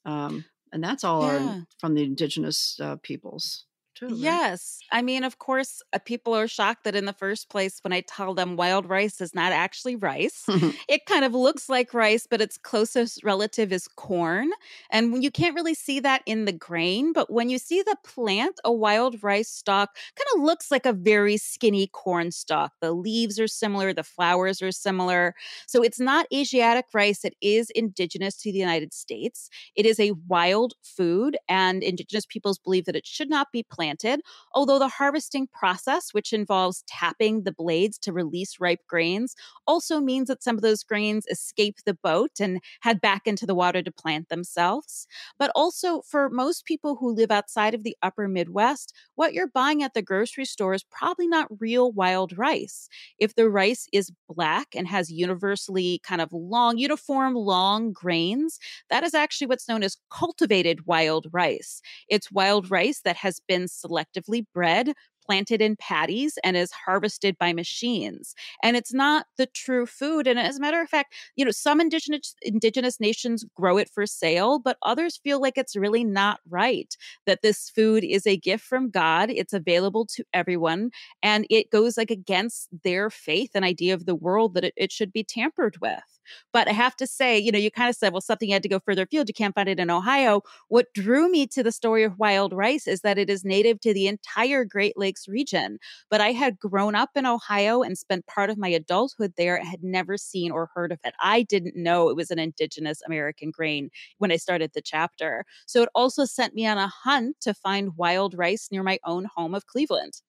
Um, 0.04 0.44
and 0.74 0.82
that's 0.82 1.04
all 1.04 1.22
yeah. 1.22 1.60
from 1.78 1.94
the 1.94 2.02
indigenous 2.02 2.78
uh, 2.80 2.96
peoples 2.96 3.64
too. 3.94 4.16
Right? 4.16 4.42
Yes. 4.50 4.84
I 4.92 5.00
mean, 5.00 5.24
of 5.24 5.38
course, 5.38 5.80
uh, 5.94 5.98
people 5.98 6.34
are 6.36 6.46
shocked 6.46 6.84
that 6.84 6.94
in 6.94 7.06
the 7.06 7.14
first 7.14 7.48
place, 7.48 7.78
when 7.82 7.92
I 7.94 8.02
tell 8.02 8.34
them 8.34 8.54
wild 8.54 8.86
rice 8.86 9.18
is 9.22 9.34
not 9.34 9.50
actually 9.50 9.96
rice, 9.96 10.50
it 10.88 11.06
kind 11.06 11.24
of 11.24 11.32
looks 11.32 11.70
like 11.70 11.94
rice, 11.94 12.26
but 12.28 12.42
its 12.42 12.58
closest 12.58 13.24
relative 13.24 13.72
is 13.72 13.88
corn. 13.88 14.50
And 14.90 15.24
you 15.24 15.30
can't 15.30 15.54
really 15.54 15.72
see 15.72 16.00
that 16.00 16.20
in 16.26 16.44
the 16.44 16.52
grain, 16.52 17.14
but 17.14 17.30
when 17.32 17.48
you 17.48 17.56
see 17.56 17.80
the 17.80 17.96
plant, 18.04 18.60
a 18.62 18.72
wild 18.72 19.22
rice 19.22 19.48
stalk 19.48 19.96
kind 20.16 20.26
of 20.36 20.42
looks 20.42 20.70
like 20.70 20.84
a 20.84 20.92
very 20.92 21.38
skinny 21.38 21.86
corn 21.86 22.30
stalk. 22.30 22.72
The 22.82 22.92
leaves 22.92 23.40
are 23.40 23.48
similar, 23.48 23.94
the 23.94 24.02
flowers 24.02 24.60
are 24.60 24.72
similar. 24.72 25.34
So 25.66 25.82
it's 25.82 26.00
not 26.00 26.26
Asiatic 26.32 26.86
rice, 26.92 27.24
it 27.24 27.36
is 27.40 27.70
indigenous 27.70 28.36
to 28.42 28.52
the 28.52 28.58
United 28.58 28.92
States. 28.92 29.48
It 29.76 29.86
is 29.86 29.98
a 29.98 30.10
wild 30.28 30.74
food, 30.82 31.38
and 31.48 31.82
indigenous 31.82 32.26
peoples 32.26 32.58
believe 32.58 32.84
that 32.84 32.96
it 32.96 33.06
should 33.06 33.30
not 33.30 33.50
be 33.50 33.62
planted 33.62 33.83
planted, 33.84 34.20
although 34.54 34.78
the 34.78 34.88
harvesting 34.88 35.46
process, 35.48 36.12
which 36.12 36.32
involves 36.32 36.84
tapping 36.86 37.42
the 37.42 37.52
blades 37.52 37.98
to 37.98 38.12
release 38.12 38.58
ripe 38.60 38.80
grains, 38.88 39.34
also 39.66 40.00
means 40.00 40.28
that 40.28 40.42
some 40.42 40.56
of 40.56 40.62
those 40.62 40.82
grains 40.82 41.26
escape 41.30 41.76
the 41.84 41.94
boat 42.02 42.30
and 42.40 42.60
head 42.80 43.00
back 43.00 43.26
into 43.26 43.46
the 43.46 43.54
water 43.54 43.82
to 43.82 43.92
plant 43.92 44.28
themselves. 44.28 45.06
But 45.38 45.50
also, 45.54 46.02
for 46.02 46.30
most 46.30 46.64
people 46.64 46.96
who 46.96 47.14
live 47.14 47.30
outside 47.30 47.74
of 47.74 47.82
the 47.84 47.96
upper 48.02 48.26
Midwest, 48.28 48.94
what 49.16 49.34
you're 49.34 49.48
buying 49.48 49.82
at 49.82 49.94
the 49.94 50.02
grocery 50.02 50.46
store 50.46 50.74
is 50.74 50.84
probably 50.90 51.26
not 51.28 51.48
real 51.60 51.92
wild 51.92 52.36
rice. 52.38 52.88
If 53.18 53.34
the 53.34 53.50
rice 53.50 53.86
is 53.92 54.12
black 54.28 54.68
and 54.74 54.88
has 54.88 55.10
universally 55.10 56.00
kind 56.02 56.20
of 56.20 56.32
long, 56.32 56.78
uniform, 56.78 57.34
long 57.34 57.92
grains, 57.92 58.58
that 58.90 59.04
is 59.04 59.14
actually 59.14 59.46
what's 59.48 59.68
known 59.68 59.82
as 59.82 59.98
cultivated 60.10 60.86
wild 60.86 61.26
rice. 61.32 61.80
It's 62.08 62.32
wild 62.32 62.70
rice 62.70 63.00
that 63.04 63.16
has 63.16 63.40
been 63.46 63.68
selectively 63.74 64.44
bred 64.54 64.92
planted 65.26 65.62
in 65.62 65.74
paddies 65.76 66.38
and 66.44 66.54
is 66.54 66.70
harvested 66.70 67.38
by 67.38 67.50
machines. 67.52 68.34
And 68.62 68.76
it's 68.76 68.92
not 68.92 69.24
the 69.38 69.46
true 69.46 69.86
food. 69.86 70.26
And 70.26 70.38
as 70.38 70.58
a 70.58 70.60
matter 70.60 70.82
of 70.82 70.88
fact, 70.90 71.14
you 71.36 71.46
know, 71.46 71.50
some 71.50 71.80
indigenous 71.80 72.34
indigenous 72.42 73.00
nations 73.00 73.44
grow 73.56 73.78
it 73.78 73.88
for 73.88 74.06
sale, 74.06 74.58
but 74.58 74.76
others 74.82 75.16
feel 75.24 75.40
like 75.40 75.56
it's 75.56 75.76
really 75.76 76.04
not 76.04 76.40
right 76.50 76.94
that 77.26 77.40
this 77.42 77.70
food 77.70 78.04
is 78.04 78.26
a 78.26 78.36
gift 78.36 78.64
from 78.64 78.90
God. 78.90 79.30
It's 79.30 79.54
available 79.54 80.06
to 80.14 80.24
everyone 80.34 80.90
and 81.22 81.46
it 81.50 81.70
goes 81.70 81.96
like 81.96 82.10
against 82.10 82.68
their 82.84 83.10
faith 83.10 83.50
and 83.54 83.64
idea 83.64 83.94
of 83.94 84.06
the 84.06 84.14
world 84.14 84.54
that 84.54 84.64
it, 84.64 84.74
it 84.76 84.92
should 84.92 85.12
be 85.12 85.24
tampered 85.24 85.76
with. 85.80 86.13
But 86.52 86.68
I 86.68 86.72
have 86.72 86.96
to 86.96 87.06
say, 87.06 87.38
you 87.38 87.52
know, 87.52 87.58
you 87.58 87.70
kind 87.70 87.88
of 87.88 87.96
said, 87.96 88.12
well, 88.12 88.20
something 88.20 88.48
had 88.50 88.62
to 88.62 88.68
go 88.68 88.80
further 88.80 89.02
afield. 89.02 89.28
You 89.28 89.34
can't 89.34 89.54
find 89.54 89.68
it 89.68 89.80
in 89.80 89.90
Ohio. 89.90 90.42
What 90.68 90.92
drew 90.94 91.30
me 91.30 91.46
to 91.48 91.62
the 91.62 91.72
story 91.72 92.04
of 92.04 92.18
wild 92.18 92.52
rice 92.52 92.86
is 92.86 93.00
that 93.00 93.18
it 93.18 93.30
is 93.30 93.44
native 93.44 93.80
to 93.80 93.94
the 93.94 94.06
entire 94.06 94.64
Great 94.64 94.96
Lakes 94.96 95.28
region. 95.28 95.78
But 96.10 96.20
I 96.20 96.32
had 96.32 96.58
grown 96.58 96.94
up 96.94 97.10
in 97.16 97.26
Ohio 97.26 97.82
and 97.82 97.98
spent 97.98 98.26
part 98.26 98.50
of 98.50 98.58
my 98.58 98.68
adulthood 98.68 99.34
there 99.36 99.56
and 99.56 99.66
had 99.66 99.82
never 99.82 100.16
seen 100.16 100.50
or 100.50 100.70
heard 100.74 100.92
of 100.92 101.00
it. 101.04 101.14
I 101.20 101.42
didn't 101.42 101.76
know 101.76 102.08
it 102.08 102.16
was 102.16 102.30
an 102.30 102.38
indigenous 102.38 103.02
American 103.06 103.50
grain 103.50 103.90
when 104.18 104.32
I 104.32 104.36
started 104.36 104.72
the 104.74 104.82
chapter. 104.82 105.44
So 105.66 105.82
it 105.82 105.88
also 105.94 106.24
sent 106.24 106.54
me 106.54 106.66
on 106.66 106.78
a 106.78 106.88
hunt 106.88 107.36
to 107.42 107.54
find 107.54 107.96
wild 107.96 108.34
rice 108.34 108.68
near 108.70 108.82
my 108.82 108.98
own 109.04 109.26
home 109.34 109.54
of 109.54 109.66
Cleveland. 109.66 110.20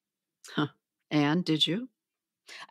Huh. 0.50 0.70
And 1.12 1.46
did 1.46 1.68
you? 1.68 1.90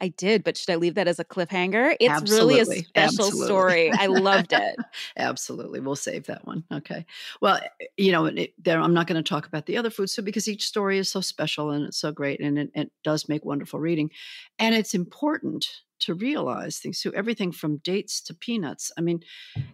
I 0.01 0.09
did, 0.09 0.45
but 0.45 0.57
should 0.57 0.71
I 0.71 0.77
leave 0.77 0.95
that 0.95 1.09
as 1.09 1.19
a 1.19 1.25
cliffhanger? 1.25 1.97
It's 2.01 2.13
Absolutely. 2.13 2.55
really 2.55 2.81
a 2.81 2.83
special 2.85 3.27
Absolutely. 3.27 3.47
story. 3.47 3.93
I 3.93 4.07
loved 4.07 4.53
it. 4.53 4.77
Absolutely. 5.17 5.81
We'll 5.81 5.97
save 5.97 6.27
that 6.27 6.47
one. 6.47 6.65
Okay. 6.73 7.07
Well, 7.41 7.57
eh, 7.81 7.87
you 7.97 8.13
know, 8.13 8.27
it, 8.27 8.55
there, 8.63 8.81
I'm 8.81 8.95
not 8.95 9.07
going 9.07 9.23
to 9.23 9.29
talk 9.29 9.47
about 9.47 9.67
the 9.67 9.77
other 9.77 9.91
foods 9.91 10.13
so 10.13 10.23
because 10.23 10.49
each 10.49 10.65
story 10.67 10.99
is 10.99 11.11
so 11.11 11.21
special 11.21 11.71
and 11.71 11.87
it's 11.87 11.99
so 11.99 12.13
great 12.13 12.41
and 12.41 12.59
it, 12.59 12.71
it 12.75 12.93
does 13.03 13.29
make 13.29 13.45
wonderful 13.45 13.81
reading. 13.81 14.11
And 14.59 14.75
it's 14.75 14.95
important 14.95 15.67
to 16.01 16.15
realize 16.15 16.79
things 16.79 17.01
so 17.01 17.11
everything 17.11 17.53
from 17.53 17.79
dates 17.79 18.21
to 18.23 18.35
peanuts. 18.35 18.93
I 18.99 19.01
mean, 19.01 19.21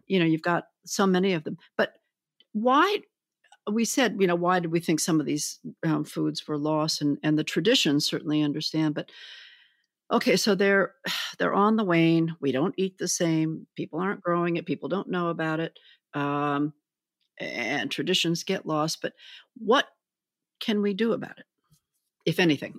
you 0.06 0.18
know, 0.18 0.26
you've 0.26 0.42
got 0.42 0.64
so 0.84 1.06
many 1.06 1.32
of 1.32 1.44
them. 1.44 1.56
But 1.76 1.94
why 2.52 2.98
we 3.70 3.84
said, 3.84 4.16
you 4.18 4.26
know, 4.26 4.34
why 4.34 4.60
did 4.60 4.72
we 4.72 4.80
think 4.80 5.00
some 5.00 5.20
of 5.20 5.26
these 5.26 5.58
um, 5.84 6.04
foods 6.04 6.46
were 6.46 6.58
lost? 6.58 7.00
And 7.00 7.18
and 7.22 7.38
the 7.38 7.44
traditions 7.44 8.06
certainly 8.06 8.42
understand, 8.42 8.94
but 8.94 9.10
okay 10.10 10.36
so 10.36 10.54
they're 10.54 10.94
they're 11.38 11.54
on 11.54 11.76
the 11.76 11.84
wane 11.84 12.34
we 12.40 12.52
don't 12.52 12.74
eat 12.76 12.98
the 12.98 13.08
same 13.08 13.66
people 13.76 14.00
aren't 14.00 14.22
growing 14.22 14.56
it 14.56 14.66
people 14.66 14.88
don't 14.88 15.08
know 15.08 15.28
about 15.28 15.60
it 15.60 15.78
um, 16.14 16.72
and 17.38 17.90
traditions 17.90 18.44
get 18.44 18.66
lost 18.66 19.00
but 19.00 19.12
what 19.56 19.86
can 20.60 20.82
we 20.82 20.94
do 20.94 21.12
about 21.12 21.38
it 21.38 21.46
if 22.26 22.38
anything? 22.38 22.74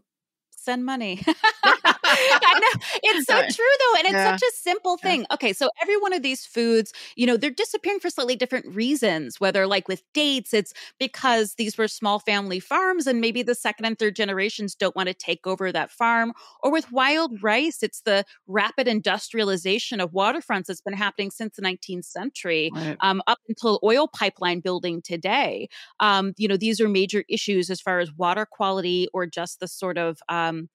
Send 0.51 0.85
money 0.85 1.21
I 2.43 2.59
know. 2.59 2.81
It's 3.03 3.27
so 3.27 3.33
true 3.33 3.65
though. 3.79 3.99
And 3.99 4.05
it's 4.05 4.13
yeah. 4.13 4.31
such 4.37 4.41
a 4.41 4.51
simple 4.55 4.97
thing. 4.97 5.21
Yeah. 5.21 5.35
Okay. 5.35 5.53
So 5.53 5.69
every 5.81 5.97
one 5.97 6.13
of 6.13 6.21
these 6.21 6.45
foods, 6.45 6.93
you 7.15 7.25
know, 7.25 7.37
they're 7.37 7.51
disappearing 7.51 7.99
for 7.99 8.09
slightly 8.09 8.35
different 8.35 8.65
reasons. 8.75 9.39
Whether 9.39 9.67
like 9.67 9.87
with 9.87 10.03
dates, 10.13 10.53
it's 10.53 10.73
because 10.99 11.55
these 11.55 11.77
were 11.77 11.87
small 11.87 12.19
family 12.19 12.59
farms 12.59 13.07
and 13.07 13.21
maybe 13.21 13.43
the 13.43 13.55
second 13.55 13.85
and 13.85 13.97
third 13.97 14.15
generations 14.15 14.75
don't 14.75 14.95
want 14.95 15.07
to 15.07 15.13
take 15.13 15.45
over 15.45 15.71
that 15.71 15.91
farm. 15.91 16.33
Or 16.63 16.71
with 16.71 16.91
wild 16.91 17.41
rice, 17.43 17.83
it's 17.83 18.01
the 18.01 18.25
rapid 18.47 18.87
industrialization 18.87 19.99
of 19.99 20.11
waterfronts 20.11 20.65
that's 20.65 20.81
been 20.81 20.93
happening 20.93 21.31
since 21.31 21.55
the 21.55 21.61
19th 21.61 22.05
century 22.05 22.71
right. 22.73 22.97
um, 23.01 23.21
up 23.27 23.39
until 23.47 23.79
oil 23.83 24.07
pipeline 24.07 24.59
building 24.59 25.01
today. 25.01 25.69
Um, 25.99 26.33
you 26.37 26.47
know, 26.47 26.57
these 26.57 26.81
are 26.81 26.89
major 26.89 27.23
issues 27.29 27.69
as 27.69 27.81
far 27.81 27.99
as 27.99 28.11
water 28.13 28.45
quality 28.45 29.07
or 29.13 29.25
just 29.25 29.59
the 29.59 29.67
sort 29.67 29.97
of 29.97 30.19
um, 30.29 30.69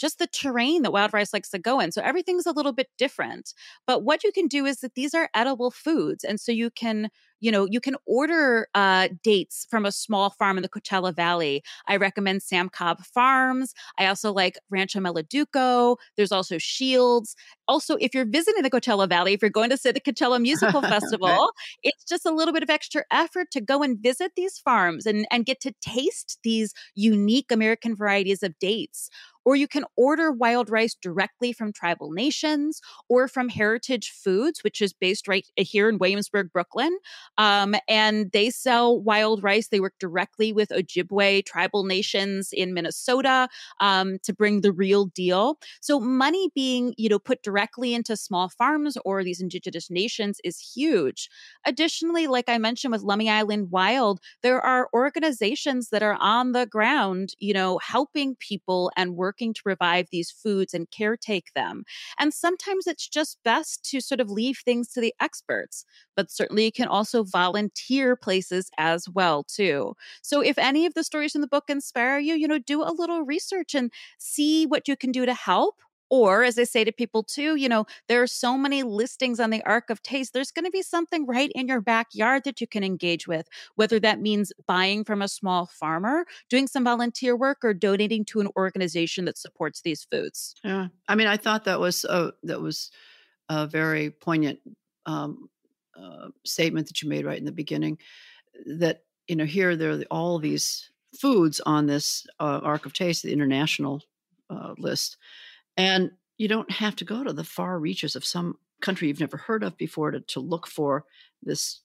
just 0.00 0.18
the 0.18 0.26
terrain 0.26 0.82
that 0.82 0.92
wild 0.92 1.12
rice 1.12 1.32
likes 1.32 1.50
to 1.50 1.58
go 1.58 1.80
in. 1.80 1.92
So 1.92 2.02
everything's 2.02 2.46
a 2.46 2.52
little 2.52 2.72
bit 2.72 2.88
different. 2.98 3.52
But 3.86 4.02
what 4.04 4.24
you 4.24 4.32
can 4.32 4.46
do 4.48 4.66
is 4.66 4.78
that 4.80 4.94
these 4.94 5.14
are 5.14 5.30
edible 5.34 5.70
foods. 5.70 6.24
And 6.24 6.40
so 6.40 6.52
you 6.52 6.70
can 6.70 7.10
you 7.40 7.50
know, 7.50 7.66
you 7.68 7.80
can 7.80 7.96
order 8.06 8.68
uh, 8.74 9.08
dates 9.22 9.66
from 9.70 9.84
a 9.84 9.92
small 9.92 10.30
farm 10.30 10.58
in 10.58 10.62
the 10.62 10.68
Coachella 10.68 11.14
Valley. 11.14 11.62
I 11.86 11.96
recommend 11.96 12.42
Sam 12.42 12.68
Cobb 12.68 13.04
Farms. 13.04 13.74
I 13.98 14.06
also 14.06 14.32
like 14.32 14.58
Rancho 14.70 15.00
Meladuco. 15.00 15.96
There's 16.16 16.32
also 16.32 16.58
Shields. 16.58 17.34
Also, 17.66 17.96
if 17.96 18.14
you're 18.14 18.26
visiting 18.26 18.62
the 18.62 18.70
Coachella 18.70 19.08
Valley, 19.08 19.32
if 19.32 19.42
you're 19.42 19.50
going 19.50 19.70
to 19.70 19.76
say 19.76 19.92
the 19.92 20.00
Coachella 20.00 20.40
Musical 20.40 20.82
Festival, 20.94 21.52
it's 21.82 22.04
just 22.04 22.26
a 22.26 22.32
little 22.32 22.52
bit 22.52 22.62
of 22.62 22.70
extra 22.70 23.04
effort 23.10 23.50
to 23.52 23.60
go 23.60 23.82
and 23.82 23.98
visit 23.98 24.32
these 24.36 24.58
farms 24.58 25.06
and, 25.06 25.26
and 25.30 25.46
get 25.46 25.60
to 25.60 25.72
taste 25.80 26.38
these 26.44 26.74
unique 26.94 27.50
American 27.50 27.96
varieties 27.96 28.42
of 28.42 28.58
dates 28.58 29.10
or 29.44 29.56
you 29.56 29.66
can 29.66 29.84
order 29.96 30.30
wild 30.30 30.70
rice 30.70 30.94
directly 30.94 31.52
from 31.52 31.72
tribal 31.72 32.10
nations 32.10 32.80
or 33.08 33.28
from 33.28 33.48
Heritage 33.48 34.10
Foods, 34.10 34.62
which 34.62 34.80
is 34.80 34.92
based 34.92 35.28
right 35.28 35.46
uh, 35.58 35.64
here 35.64 35.88
in 35.88 35.98
Williamsburg, 35.98 36.52
Brooklyn. 36.52 36.96
Um, 37.40 37.74
and 37.88 38.30
they 38.32 38.50
sell 38.50 39.00
wild 39.00 39.42
rice. 39.42 39.68
They 39.68 39.80
work 39.80 39.94
directly 39.98 40.52
with 40.52 40.68
Ojibwe 40.68 41.46
tribal 41.46 41.84
nations 41.84 42.50
in 42.52 42.74
Minnesota 42.74 43.48
um, 43.80 44.18
to 44.24 44.34
bring 44.34 44.60
the 44.60 44.72
real 44.72 45.06
deal. 45.06 45.58
So 45.80 45.98
money 45.98 46.50
being, 46.54 46.92
you 46.98 47.08
know, 47.08 47.18
put 47.18 47.42
directly 47.42 47.94
into 47.94 48.14
small 48.16 48.50
farms 48.50 48.98
or 49.06 49.24
these 49.24 49.40
indigenous 49.40 49.90
nations 49.90 50.38
is 50.44 50.58
huge. 50.58 51.30
Additionally, 51.64 52.26
like 52.26 52.48
I 52.48 52.58
mentioned 52.58 52.92
with 52.92 53.02
Lummi 53.02 53.30
Island 53.30 53.70
Wild, 53.70 54.20
there 54.42 54.60
are 54.60 54.90
organizations 54.92 55.88
that 55.90 56.02
are 56.02 56.18
on 56.20 56.52
the 56.52 56.66
ground, 56.66 57.34
you 57.38 57.54
know, 57.54 57.78
helping 57.78 58.36
people 58.36 58.92
and 58.96 59.16
working 59.16 59.54
to 59.54 59.62
revive 59.64 60.08
these 60.12 60.30
foods 60.30 60.74
and 60.74 60.90
caretake 60.90 61.52
them. 61.54 61.84
And 62.18 62.34
sometimes 62.34 62.86
it's 62.86 63.08
just 63.08 63.38
best 63.44 63.84
to 63.90 64.00
sort 64.00 64.20
of 64.20 64.30
leave 64.30 64.58
things 64.64 64.92
to 64.92 65.00
the 65.00 65.14
experts, 65.20 65.84
but 66.16 66.30
certainly 66.30 66.66
you 66.66 66.72
can 66.72 66.88
also 66.88 67.24
volunteer 67.30 68.16
places 68.16 68.70
as 68.78 69.08
well 69.08 69.44
too. 69.44 69.94
So 70.22 70.40
if 70.40 70.58
any 70.58 70.86
of 70.86 70.94
the 70.94 71.04
stories 71.04 71.34
in 71.34 71.40
the 71.40 71.46
book 71.46 71.64
inspire 71.68 72.18
you, 72.18 72.34
you 72.34 72.48
know, 72.48 72.58
do 72.58 72.82
a 72.82 72.92
little 72.92 73.22
research 73.22 73.74
and 73.74 73.92
see 74.18 74.66
what 74.66 74.88
you 74.88 74.96
can 74.96 75.12
do 75.12 75.26
to 75.26 75.34
help 75.34 75.76
or, 76.10 76.42
as 76.42 76.58
I 76.58 76.64
say 76.64 76.82
to 76.82 76.92
people 76.92 77.22
too, 77.22 77.54
you 77.54 77.68
know, 77.68 77.86
there 78.08 78.20
are 78.20 78.26
so 78.26 78.58
many 78.58 78.82
listings 78.82 79.38
on 79.38 79.50
the 79.50 79.62
Ark 79.62 79.90
of 79.90 80.02
Taste. 80.02 80.32
There's 80.32 80.50
going 80.50 80.64
to 80.64 80.70
be 80.70 80.82
something 80.82 81.24
right 81.24 81.52
in 81.54 81.68
your 81.68 81.80
backyard 81.80 82.42
that 82.44 82.60
you 82.60 82.66
can 82.66 82.82
engage 82.82 83.28
with, 83.28 83.46
whether 83.76 84.00
that 84.00 84.20
means 84.20 84.52
buying 84.66 85.04
from 85.04 85.22
a 85.22 85.28
small 85.28 85.66
farmer, 85.66 86.26
doing 86.48 86.66
some 86.66 86.82
volunteer 86.82 87.36
work, 87.36 87.58
or 87.62 87.72
donating 87.72 88.24
to 88.26 88.40
an 88.40 88.48
organization 88.56 89.24
that 89.26 89.38
supports 89.38 89.82
these 89.82 90.04
foods. 90.10 90.56
Yeah, 90.64 90.88
I 91.08 91.14
mean, 91.14 91.28
I 91.28 91.36
thought 91.36 91.64
that 91.64 91.78
was 91.78 92.04
a, 92.04 92.32
that 92.42 92.60
was 92.60 92.90
a 93.48 93.68
very 93.68 94.10
poignant 94.10 94.58
um, 95.06 95.48
uh, 96.00 96.28
statement 96.44 96.86
that 96.88 97.02
you 97.02 97.08
made 97.08 97.24
right 97.24 97.38
in 97.38 97.44
the 97.44 97.52
beginning 97.52 97.98
that 98.66 99.04
you 99.28 99.36
know 99.36 99.44
here 99.44 99.76
there 99.76 99.92
are 99.92 100.02
all 100.10 100.38
these 100.38 100.90
foods 101.18 101.60
on 101.66 101.86
this 101.86 102.26
uh, 102.38 102.60
ark 102.62 102.86
of 102.86 102.92
taste 102.92 103.22
the 103.22 103.32
international 103.32 104.02
uh, 104.48 104.74
list 104.78 105.16
and 105.76 106.10
you 106.38 106.48
don't 106.48 106.70
have 106.70 106.96
to 106.96 107.04
go 107.04 107.22
to 107.22 107.32
the 107.32 107.44
far 107.44 107.78
reaches 107.78 108.16
of 108.16 108.24
some 108.24 108.56
country 108.80 109.08
you've 109.08 109.20
never 109.20 109.36
heard 109.36 109.62
of 109.62 109.76
before 109.76 110.10
to, 110.10 110.20
to 110.20 110.40
look 110.40 110.66
for 110.66 111.04
this 111.42 111.80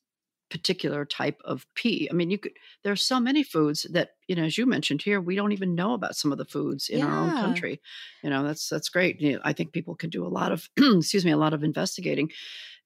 particular 0.50 1.06
type 1.06 1.42
of 1.44 1.66
pea. 1.76 2.08
I 2.10 2.14
mean, 2.14 2.30
you 2.30 2.38
could 2.38 2.54
there 2.84 2.94
are 2.94 2.98
so 2.98 3.20
many 3.20 3.44
foods 3.44 3.86
that, 3.92 4.12
you 4.28 4.36
know, 4.36 4.44
as 4.44 4.58
you 4.58 4.66
mentioned 4.66 5.02
here, 5.02 5.20
we 5.20 5.36
don't 5.36 5.52
even 5.52 5.76
know 5.76 5.94
about 5.94 6.16
some 6.16 6.32
of 6.32 6.38
the 6.38 6.46
foods 6.46 6.88
in 6.88 7.00
yeah. 7.00 7.06
our 7.08 7.18
own 7.18 7.32
country. 7.32 7.82
You 8.24 8.30
know, 8.30 8.44
that's 8.44 8.70
that's 8.70 8.90
great. 8.90 9.20
You 9.20 9.34
know, 9.34 9.40
I 9.44 9.54
think 9.54 9.72
people 9.72 9.96
can 9.96 10.10
do 10.10 10.26
a 10.26 10.30
lot 10.30 10.52
of 10.52 10.70
excuse 10.78 11.26
me, 11.26 11.32
a 11.32 11.38
lot 11.38 11.54
of 11.54 11.64
investigating. 11.64 12.32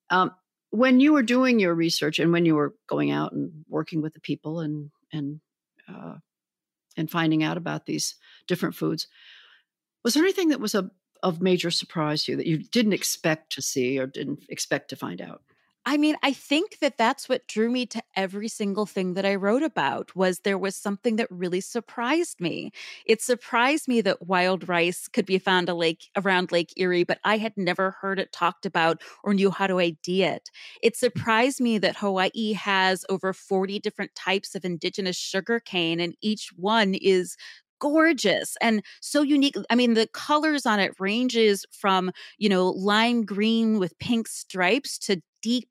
Um, 0.10 0.32
when 0.72 1.00
you 1.00 1.14
were 1.14 1.24
doing 1.24 1.60
your 1.60 1.74
research 1.74 2.20
and 2.20 2.32
when 2.32 2.46
you 2.46 2.56
were 2.56 2.76
going 2.88 3.12
out 3.12 3.32
and 3.32 3.66
working 3.68 4.02
with 4.02 4.14
the 4.14 4.20
people 4.20 4.60
and 4.60 4.92
and 5.12 5.40
uh, 5.88 6.16
and 6.98 7.10
finding 7.10 7.44
out 7.44 7.58
about 7.58 7.86
these 7.86 8.16
different 8.48 8.76
foods, 8.76 9.08
was 10.04 10.14
there 10.14 10.24
anything 10.24 10.50
that 10.50 10.60
was 10.60 10.76
a 10.76 10.90
of 11.22 11.42
major 11.42 11.70
surprise 11.70 12.24
to 12.24 12.32
you 12.32 12.38
that 12.38 12.48
you 12.48 12.58
didn't 12.58 12.94
expect 12.94 13.52
to 13.54 13.62
see 13.62 14.00
or 14.00 14.08
didn't 14.08 14.46
expect 14.50 14.90
to 14.90 14.96
find 14.96 15.22
out? 15.22 15.42
I 15.86 15.98
mean, 15.98 16.18
I 16.22 16.34
think 16.34 16.80
that 16.80 16.98
that's 16.98 17.28
what 17.28 17.48
drew 17.48 17.70
me 17.72 17.86
to 17.88 18.04
every 18.16 18.48
single 18.48 18.86
thing 18.86 19.16
that 19.16 19.26
I 19.26 19.34
wrote 19.36 19.64
about 19.64 20.16
was 20.16 20.40
there 20.40 20.58
was 20.58 20.76
something 20.76 21.16
that 21.16 21.28
really 21.32 21.62
surprised 21.62 22.40
me. 22.40 22.72
It 23.08 23.22
surprised 23.24 23.88
me 23.88 24.02
that 24.02 24.28
wild 24.28 24.70
rice 24.70 25.08
could 25.08 25.26
be 25.26 25.40
found 25.40 25.68
a 25.68 25.74
lake 25.74 26.10
around 26.16 26.52
Lake 26.52 26.74
Erie, 26.78 27.06
but 27.06 27.20
I 27.24 27.38
had 27.38 27.54
never 27.58 27.92
heard 28.02 28.20
it 28.20 28.32
talked 28.32 28.68
about 28.68 29.02
or 29.24 29.34
knew 29.34 29.50
how 29.50 29.66
to 29.66 29.80
ID 29.80 30.24
it. 30.24 30.50
It 30.84 30.96
surprised 30.96 31.60
me 31.60 31.80
that 31.80 31.98
Hawaii 31.98 32.54
has 32.54 33.04
over 33.10 33.34
40 33.34 33.80
different 33.80 34.14
types 34.14 34.54
of 34.54 34.66
indigenous 34.66 35.18
sugar 35.18 35.60
cane 35.60 36.00
and 36.00 36.14
each 36.22 36.50
one 36.56 36.94
is 36.94 37.36
gorgeous 37.80 38.58
and 38.62 38.84
so 39.02 39.22
unique. 39.22 39.56
I 39.70 39.76
mean, 39.76 39.94
the 39.94 40.08
colors 40.08 40.66
on 40.66 40.80
it 40.80 40.94
ranges 41.00 41.66
from, 41.72 42.12
you 42.38 42.50
know, 42.50 42.70
lime 42.72 43.24
green 43.24 43.80
with 43.80 43.98
pink 44.00 44.28
stripes 44.28 44.98
to 45.00 45.22
deep 45.42 45.70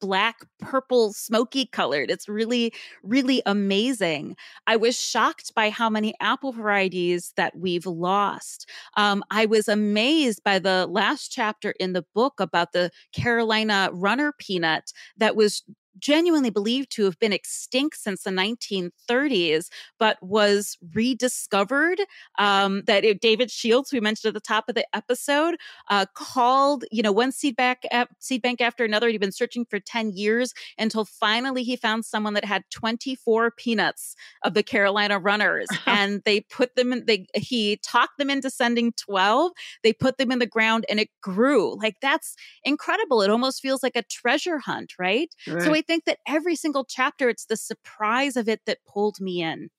black, 0.00 0.44
purple, 0.60 1.12
smoky 1.12 1.66
colored. 1.66 2.10
It's 2.10 2.28
really, 2.28 2.72
really 3.02 3.42
amazing. 3.46 4.36
I 4.66 4.76
was 4.76 4.98
shocked 4.98 5.54
by 5.54 5.70
how 5.70 5.90
many 5.90 6.14
apple 6.20 6.52
varieties 6.52 7.32
that 7.36 7.56
we've 7.56 7.86
lost. 7.86 8.68
Um, 8.96 9.24
I 9.30 9.46
was 9.46 9.68
amazed 9.68 10.42
by 10.44 10.58
the 10.58 10.86
last 10.86 11.32
chapter 11.32 11.72
in 11.80 11.92
the 11.94 12.04
book 12.14 12.34
about 12.38 12.72
the 12.72 12.90
Carolina 13.12 13.90
runner 13.92 14.32
peanut 14.38 14.92
that 15.16 15.36
was 15.36 15.62
genuinely 15.98 16.50
believed 16.50 16.90
to 16.92 17.04
have 17.04 17.18
been 17.18 17.32
extinct 17.32 17.96
since 17.96 18.22
the 18.22 18.30
1930s, 18.30 19.68
but 19.98 20.16
was 20.22 20.76
rediscovered. 20.94 22.00
Um, 22.38 22.82
that 22.86 23.04
it, 23.04 23.20
David 23.20 23.50
Shields, 23.50 23.92
we 23.92 24.00
mentioned 24.00 24.28
at 24.28 24.34
the 24.34 24.40
top 24.40 24.68
of 24.68 24.74
the 24.74 24.86
episode, 24.94 25.56
uh, 25.90 26.06
called 26.14 26.84
you 26.90 27.02
know 27.02 27.12
one 27.12 27.32
seed 27.32 27.56
bank 27.56 27.80
seed 28.18 28.42
bank 28.42 28.60
after 28.60 28.84
another. 28.84 29.08
He'd 29.08 29.20
been 29.20 29.32
searching 29.32 29.64
for 29.64 29.80
10 29.80 30.12
years 30.12 30.52
until 30.78 31.04
finally 31.04 31.62
he 31.62 31.76
found 31.76 32.04
someone 32.04 32.34
that 32.34 32.44
had 32.44 32.64
24 32.70 33.52
peanuts 33.52 34.14
of 34.44 34.54
the 34.54 34.62
Carolina 34.62 35.18
Runners, 35.18 35.68
and 35.86 36.22
they 36.24 36.40
put 36.40 36.76
them 36.76 36.92
in. 36.92 37.04
They 37.06 37.26
he 37.34 37.78
talked 37.78 38.18
them 38.18 38.30
into 38.30 38.50
sending 38.50 38.92
12. 38.92 39.52
They 39.82 39.92
put 39.92 40.18
them 40.18 40.32
in 40.32 40.38
the 40.38 40.46
ground, 40.46 40.86
and 40.88 41.00
it 41.00 41.08
grew. 41.22 41.76
Like 41.76 41.96
that's 42.00 42.34
incredible. 42.64 43.22
It 43.22 43.30
almost 43.30 43.62
feels 43.62 43.82
like 43.82 43.96
a 43.96 44.02
treasure 44.02 44.58
hunt, 44.58 44.94
right? 44.98 45.34
right. 45.46 45.62
So 45.62 45.74
I 45.74 45.82
think 45.88 46.04
that 46.04 46.18
every 46.28 46.54
single 46.54 46.84
chapter, 46.84 47.28
it's 47.28 47.46
the 47.46 47.56
surprise 47.56 48.36
of 48.36 48.48
it 48.48 48.60
that 48.66 48.78
pulled 48.86 49.20
me 49.20 49.42
in. 49.42 49.70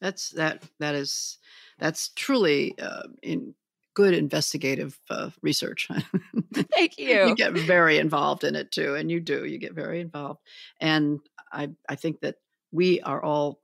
That's 0.00 0.30
that. 0.30 0.64
That 0.80 0.96
is 0.96 1.38
that's 1.78 2.08
truly 2.16 2.76
uh, 2.78 3.04
in 3.22 3.54
good 3.94 4.14
investigative 4.14 4.98
uh, 5.10 5.30
research. 5.42 5.88
Thank 6.54 6.98
you. 6.98 7.28
you 7.28 7.34
get 7.36 7.52
very 7.52 7.98
involved 7.98 8.42
in 8.42 8.56
it 8.56 8.72
too, 8.72 8.96
and 8.96 9.10
you 9.10 9.20
do. 9.20 9.44
You 9.44 9.58
get 9.58 9.74
very 9.74 10.00
involved, 10.00 10.40
and 10.80 11.20
I 11.52 11.70
I 11.88 11.94
think 11.94 12.20
that 12.20 12.36
we 12.72 13.00
are 13.02 13.22
all 13.22 13.60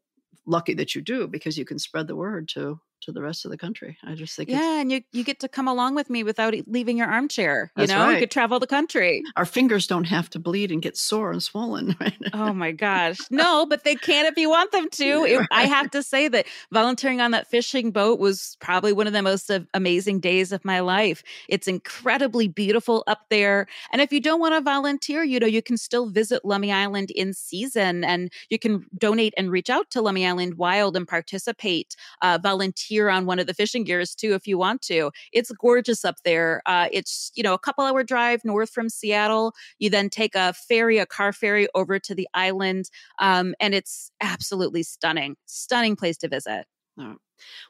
lucky 0.46 0.74
that 0.74 0.94
you 0.94 1.02
do 1.02 1.26
because 1.26 1.58
you 1.58 1.64
can 1.64 1.78
spread 1.78 2.06
the 2.06 2.16
word 2.16 2.48
to 2.48 2.80
to 3.02 3.12
the 3.12 3.22
rest 3.22 3.44
of 3.44 3.50
the 3.50 3.58
country. 3.58 3.96
I 4.04 4.14
just 4.14 4.36
think 4.36 4.50
yeah, 4.50 4.80
and 4.80 4.90
you 4.90 5.02
you 5.12 5.24
get 5.24 5.40
to 5.40 5.48
come 5.48 5.68
along 5.68 5.94
with 5.94 6.10
me 6.10 6.24
without 6.24 6.54
leaving 6.66 6.98
your 6.98 7.08
armchair. 7.08 7.72
You 7.76 7.86
know, 7.86 7.98
right. 7.98 8.14
you 8.14 8.20
could 8.20 8.30
travel 8.30 8.58
the 8.58 8.66
country. 8.66 9.22
Our 9.36 9.44
fingers 9.44 9.86
don't 9.86 10.04
have 10.04 10.28
to 10.30 10.38
bleed 10.38 10.72
and 10.72 10.82
get 10.82 10.96
sore 10.96 11.30
and 11.30 11.42
swollen. 11.42 11.96
Right? 12.08 12.14
Oh 12.32 12.52
my 12.52 12.70
gosh, 12.70 13.18
no, 13.30 13.66
but 13.66 13.82
they 13.82 13.96
can 13.96 14.26
if 14.26 14.36
you 14.36 14.48
want 14.48 14.70
them 14.70 14.88
to. 14.88 15.24
It, 15.24 15.48
I 15.50 15.64
have 15.66 15.90
to 15.90 16.02
say 16.02 16.28
that 16.28 16.46
volunteering 16.70 17.20
on 17.20 17.32
that 17.32 17.50
fishing 17.50 17.90
boat 17.90 18.20
was 18.20 18.56
probably 18.60 18.92
one 18.92 19.08
of 19.08 19.12
the 19.12 19.22
most 19.22 19.50
amazing 19.74 20.20
days 20.20 20.52
of 20.52 20.64
my 20.64 20.78
life. 20.80 21.24
It's 21.48 21.66
incredibly 21.66 22.46
beautiful 22.46 23.02
up 23.08 23.22
there, 23.30 23.66
and 23.92 24.00
if 24.00 24.12
you 24.12 24.20
don't 24.20 24.38
want 24.38 24.54
to 24.54 24.60
volunteer, 24.60 25.24
you 25.24 25.40
know, 25.40 25.46
you 25.46 25.60
can 25.60 25.76
still 25.76 26.08
visit 26.08 26.42
Lummi 26.44 26.72
Island 26.72 27.10
in 27.10 27.32
season, 27.32 28.04
and 28.04 28.30
you 28.48 28.60
can 28.60 28.86
donate 28.96 29.34
and 29.36 29.50
reach 29.50 29.70
out 29.70 29.90
to 29.90 30.00
Lummi 30.00 30.26
Island 30.26 30.54
Wild 30.54 30.96
and 30.96 31.08
participate, 31.08 31.96
uh, 32.22 32.38
volunteer 32.40 32.87
here 32.88 33.10
on 33.10 33.26
one 33.26 33.38
of 33.38 33.46
the 33.46 33.54
fishing 33.54 33.84
gears 33.84 34.14
too 34.14 34.34
if 34.34 34.46
you 34.46 34.58
want 34.58 34.82
to. 34.82 35.10
It's 35.32 35.52
gorgeous 35.52 36.04
up 36.04 36.16
there. 36.24 36.62
Uh, 36.66 36.88
it's 36.92 37.30
you 37.34 37.42
know 37.42 37.54
a 37.54 37.58
couple 37.58 37.84
hour 37.84 38.02
drive 38.02 38.40
north 38.44 38.70
from 38.70 38.88
Seattle. 38.88 39.54
You 39.78 39.90
then 39.90 40.10
take 40.10 40.34
a 40.34 40.52
ferry, 40.52 40.98
a 40.98 41.06
car 41.06 41.32
ferry 41.32 41.68
over 41.74 41.98
to 41.98 42.14
the 42.14 42.28
island, 42.34 42.90
um, 43.18 43.54
and 43.60 43.74
it's 43.74 44.10
absolutely 44.20 44.82
stunning, 44.82 45.36
stunning 45.46 45.96
place 45.96 46.16
to 46.18 46.28
visit. 46.28 46.66
Oh. 46.98 47.16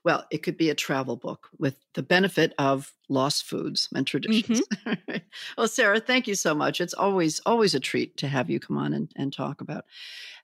Well, 0.04 0.24
it 0.30 0.42
could 0.42 0.56
be 0.56 0.70
a 0.70 0.74
travel 0.74 1.16
book 1.16 1.48
with 1.58 1.76
the 1.94 2.02
benefit 2.02 2.54
of 2.58 2.92
lost 3.08 3.44
foods 3.44 3.88
and 3.94 4.06
traditions. 4.06 4.62
Mm-hmm. 4.86 5.16
well, 5.58 5.68
Sarah, 5.68 6.00
thank 6.00 6.26
you 6.26 6.34
so 6.34 6.54
much. 6.54 6.80
It's 6.80 6.94
always 6.94 7.40
always 7.40 7.74
a 7.74 7.80
treat 7.80 8.16
to 8.18 8.28
have 8.28 8.48
you 8.48 8.60
come 8.60 8.78
on 8.78 8.92
and, 8.92 9.12
and 9.16 9.32
talk 9.32 9.60
about 9.60 9.84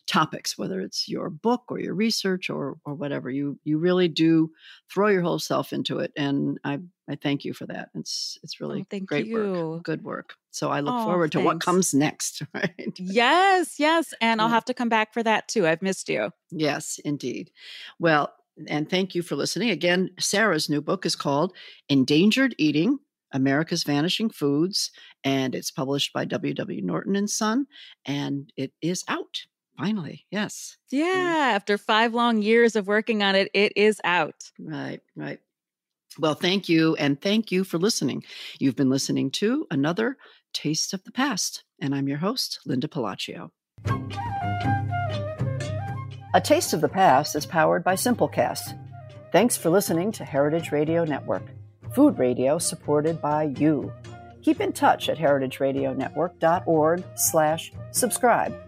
topics, 0.06 0.58
whether 0.58 0.80
it's 0.80 1.08
your 1.08 1.30
book 1.30 1.62
or 1.68 1.78
your 1.78 1.94
research 1.94 2.50
or 2.50 2.76
or 2.84 2.94
whatever. 2.94 3.30
You 3.30 3.58
you 3.64 3.78
really 3.78 4.08
do 4.08 4.50
throw 4.92 5.08
your 5.08 5.22
whole 5.22 5.38
self 5.38 5.72
into 5.72 5.98
it, 5.98 6.12
and 6.16 6.58
I 6.64 6.80
I 7.08 7.16
thank 7.16 7.44
you 7.44 7.54
for 7.54 7.66
that. 7.66 7.90
It's 7.94 8.38
it's 8.42 8.60
really 8.60 8.86
oh, 8.92 9.00
great 9.00 9.26
you. 9.26 9.36
work, 9.36 9.82
good 9.82 10.04
work. 10.04 10.34
So 10.50 10.70
I 10.70 10.80
look 10.80 10.94
oh, 10.94 11.04
forward 11.04 11.32
to 11.32 11.40
what 11.40 11.60
comes 11.60 11.94
next. 11.94 12.42
Right? 12.54 12.92
Yes, 12.98 13.80
yes, 13.80 14.14
and 14.20 14.40
I'll 14.40 14.48
have 14.48 14.66
to 14.66 14.74
come 14.74 14.88
back 14.88 15.12
for 15.12 15.22
that 15.22 15.48
too. 15.48 15.66
I've 15.66 15.82
missed 15.82 16.08
you. 16.08 16.30
Yes, 16.50 17.00
indeed. 17.04 17.50
Well, 17.98 18.32
and 18.68 18.88
thank 18.88 19.14
you 19.14 19.22
for 19.22 19.34
listening. 19.34 19.70
Again, 19.70 20.10
Sarah's 20.20 20.70
new 20.70 20.80
book 20.80 21.04
is 21.04 21.16
called 21.16 21.52
Endangered 21.88 22.54
Eating 22.58 22.98
America's 23.34 23.82
Vanishing 23.82 24.30
Foods, 24.30 24.92
and 25.24 25.54
it's 25.54 25.72
published 25.72 26.12
by 26.12 26.24
W.W. 26.24 26.80
Norton 26.82 27.16
and 27.16 27.28
Son, 27.28 27.66
and 28.06 28.52
it 28.56 28.72
is 28.80 29.04
out. 29.08 29.40
Finally, 29.76 30.24
yes. 30.30 30.76
Mm-hmm. 30.92 31.04
Yeah, 31.04 31.52
after 31.54 31.78
five 31.78 32.14
long 32.14 32.42
years 32.42 32.76
of 32.76 32.86
working 32.86 33.22
on 33.22 33.34
it, 33.34 33.50
it 33.54 33.72
is 33.76 34.00
out. 34.04 34.50
Right, 34.58 35.00
right. 35.16 35.40
Well, 36.18 36.34
thank 36.34 36.68
you. 36.68 36.94
And 36.96 37.20
thank 37.20 37.50
you 37.50 37.64
for 37.64 37.78
listening. 37.78 38.22
You've 38.60 38.76
been 38.76 38.90
listening 38.90 39.30
to 39.32 39.66
another 39.70 40.16
Taste 40.52 40.94
of 40.94 41.02
the 41.04 41.10
Past. 41.10 41.64
And 41.80 41.94
I'm 41.94 42.08
your 42.08 42.18
host, 42.18 42.60
Linda 42.64 42.86
Pelaccio. 42.86 43.50
A 46.34 46.40
Taste 46.40 46.72
of 46.72 46.80
the 46.80 46.88
Past 46.88 47.34
is 47.36 47.46
powered 47.46 47.82
by 47.84 47.94
Simplecast. 47.94 48.78
Thanks 49.32 49.56
for 49.56 49.70
listening 49.70 50.12
to 50.12 50.24
Heritage 50.24 50.70
Radio 50.70 51.04
Network, 51.04 51.42
food 51.92 52.18
radio 52.18 52.58
supported 52.58 53.20
by 53.20 53.54
you. 53.58 53.92
Keep 54.42 54.60
in 54.60 54.72
touch 54.72 55.08
at 55.08 55.18
heritageradionetwork.org 55.18 57.04
slash 57.16 57.72
subscribe. 57.90 58.63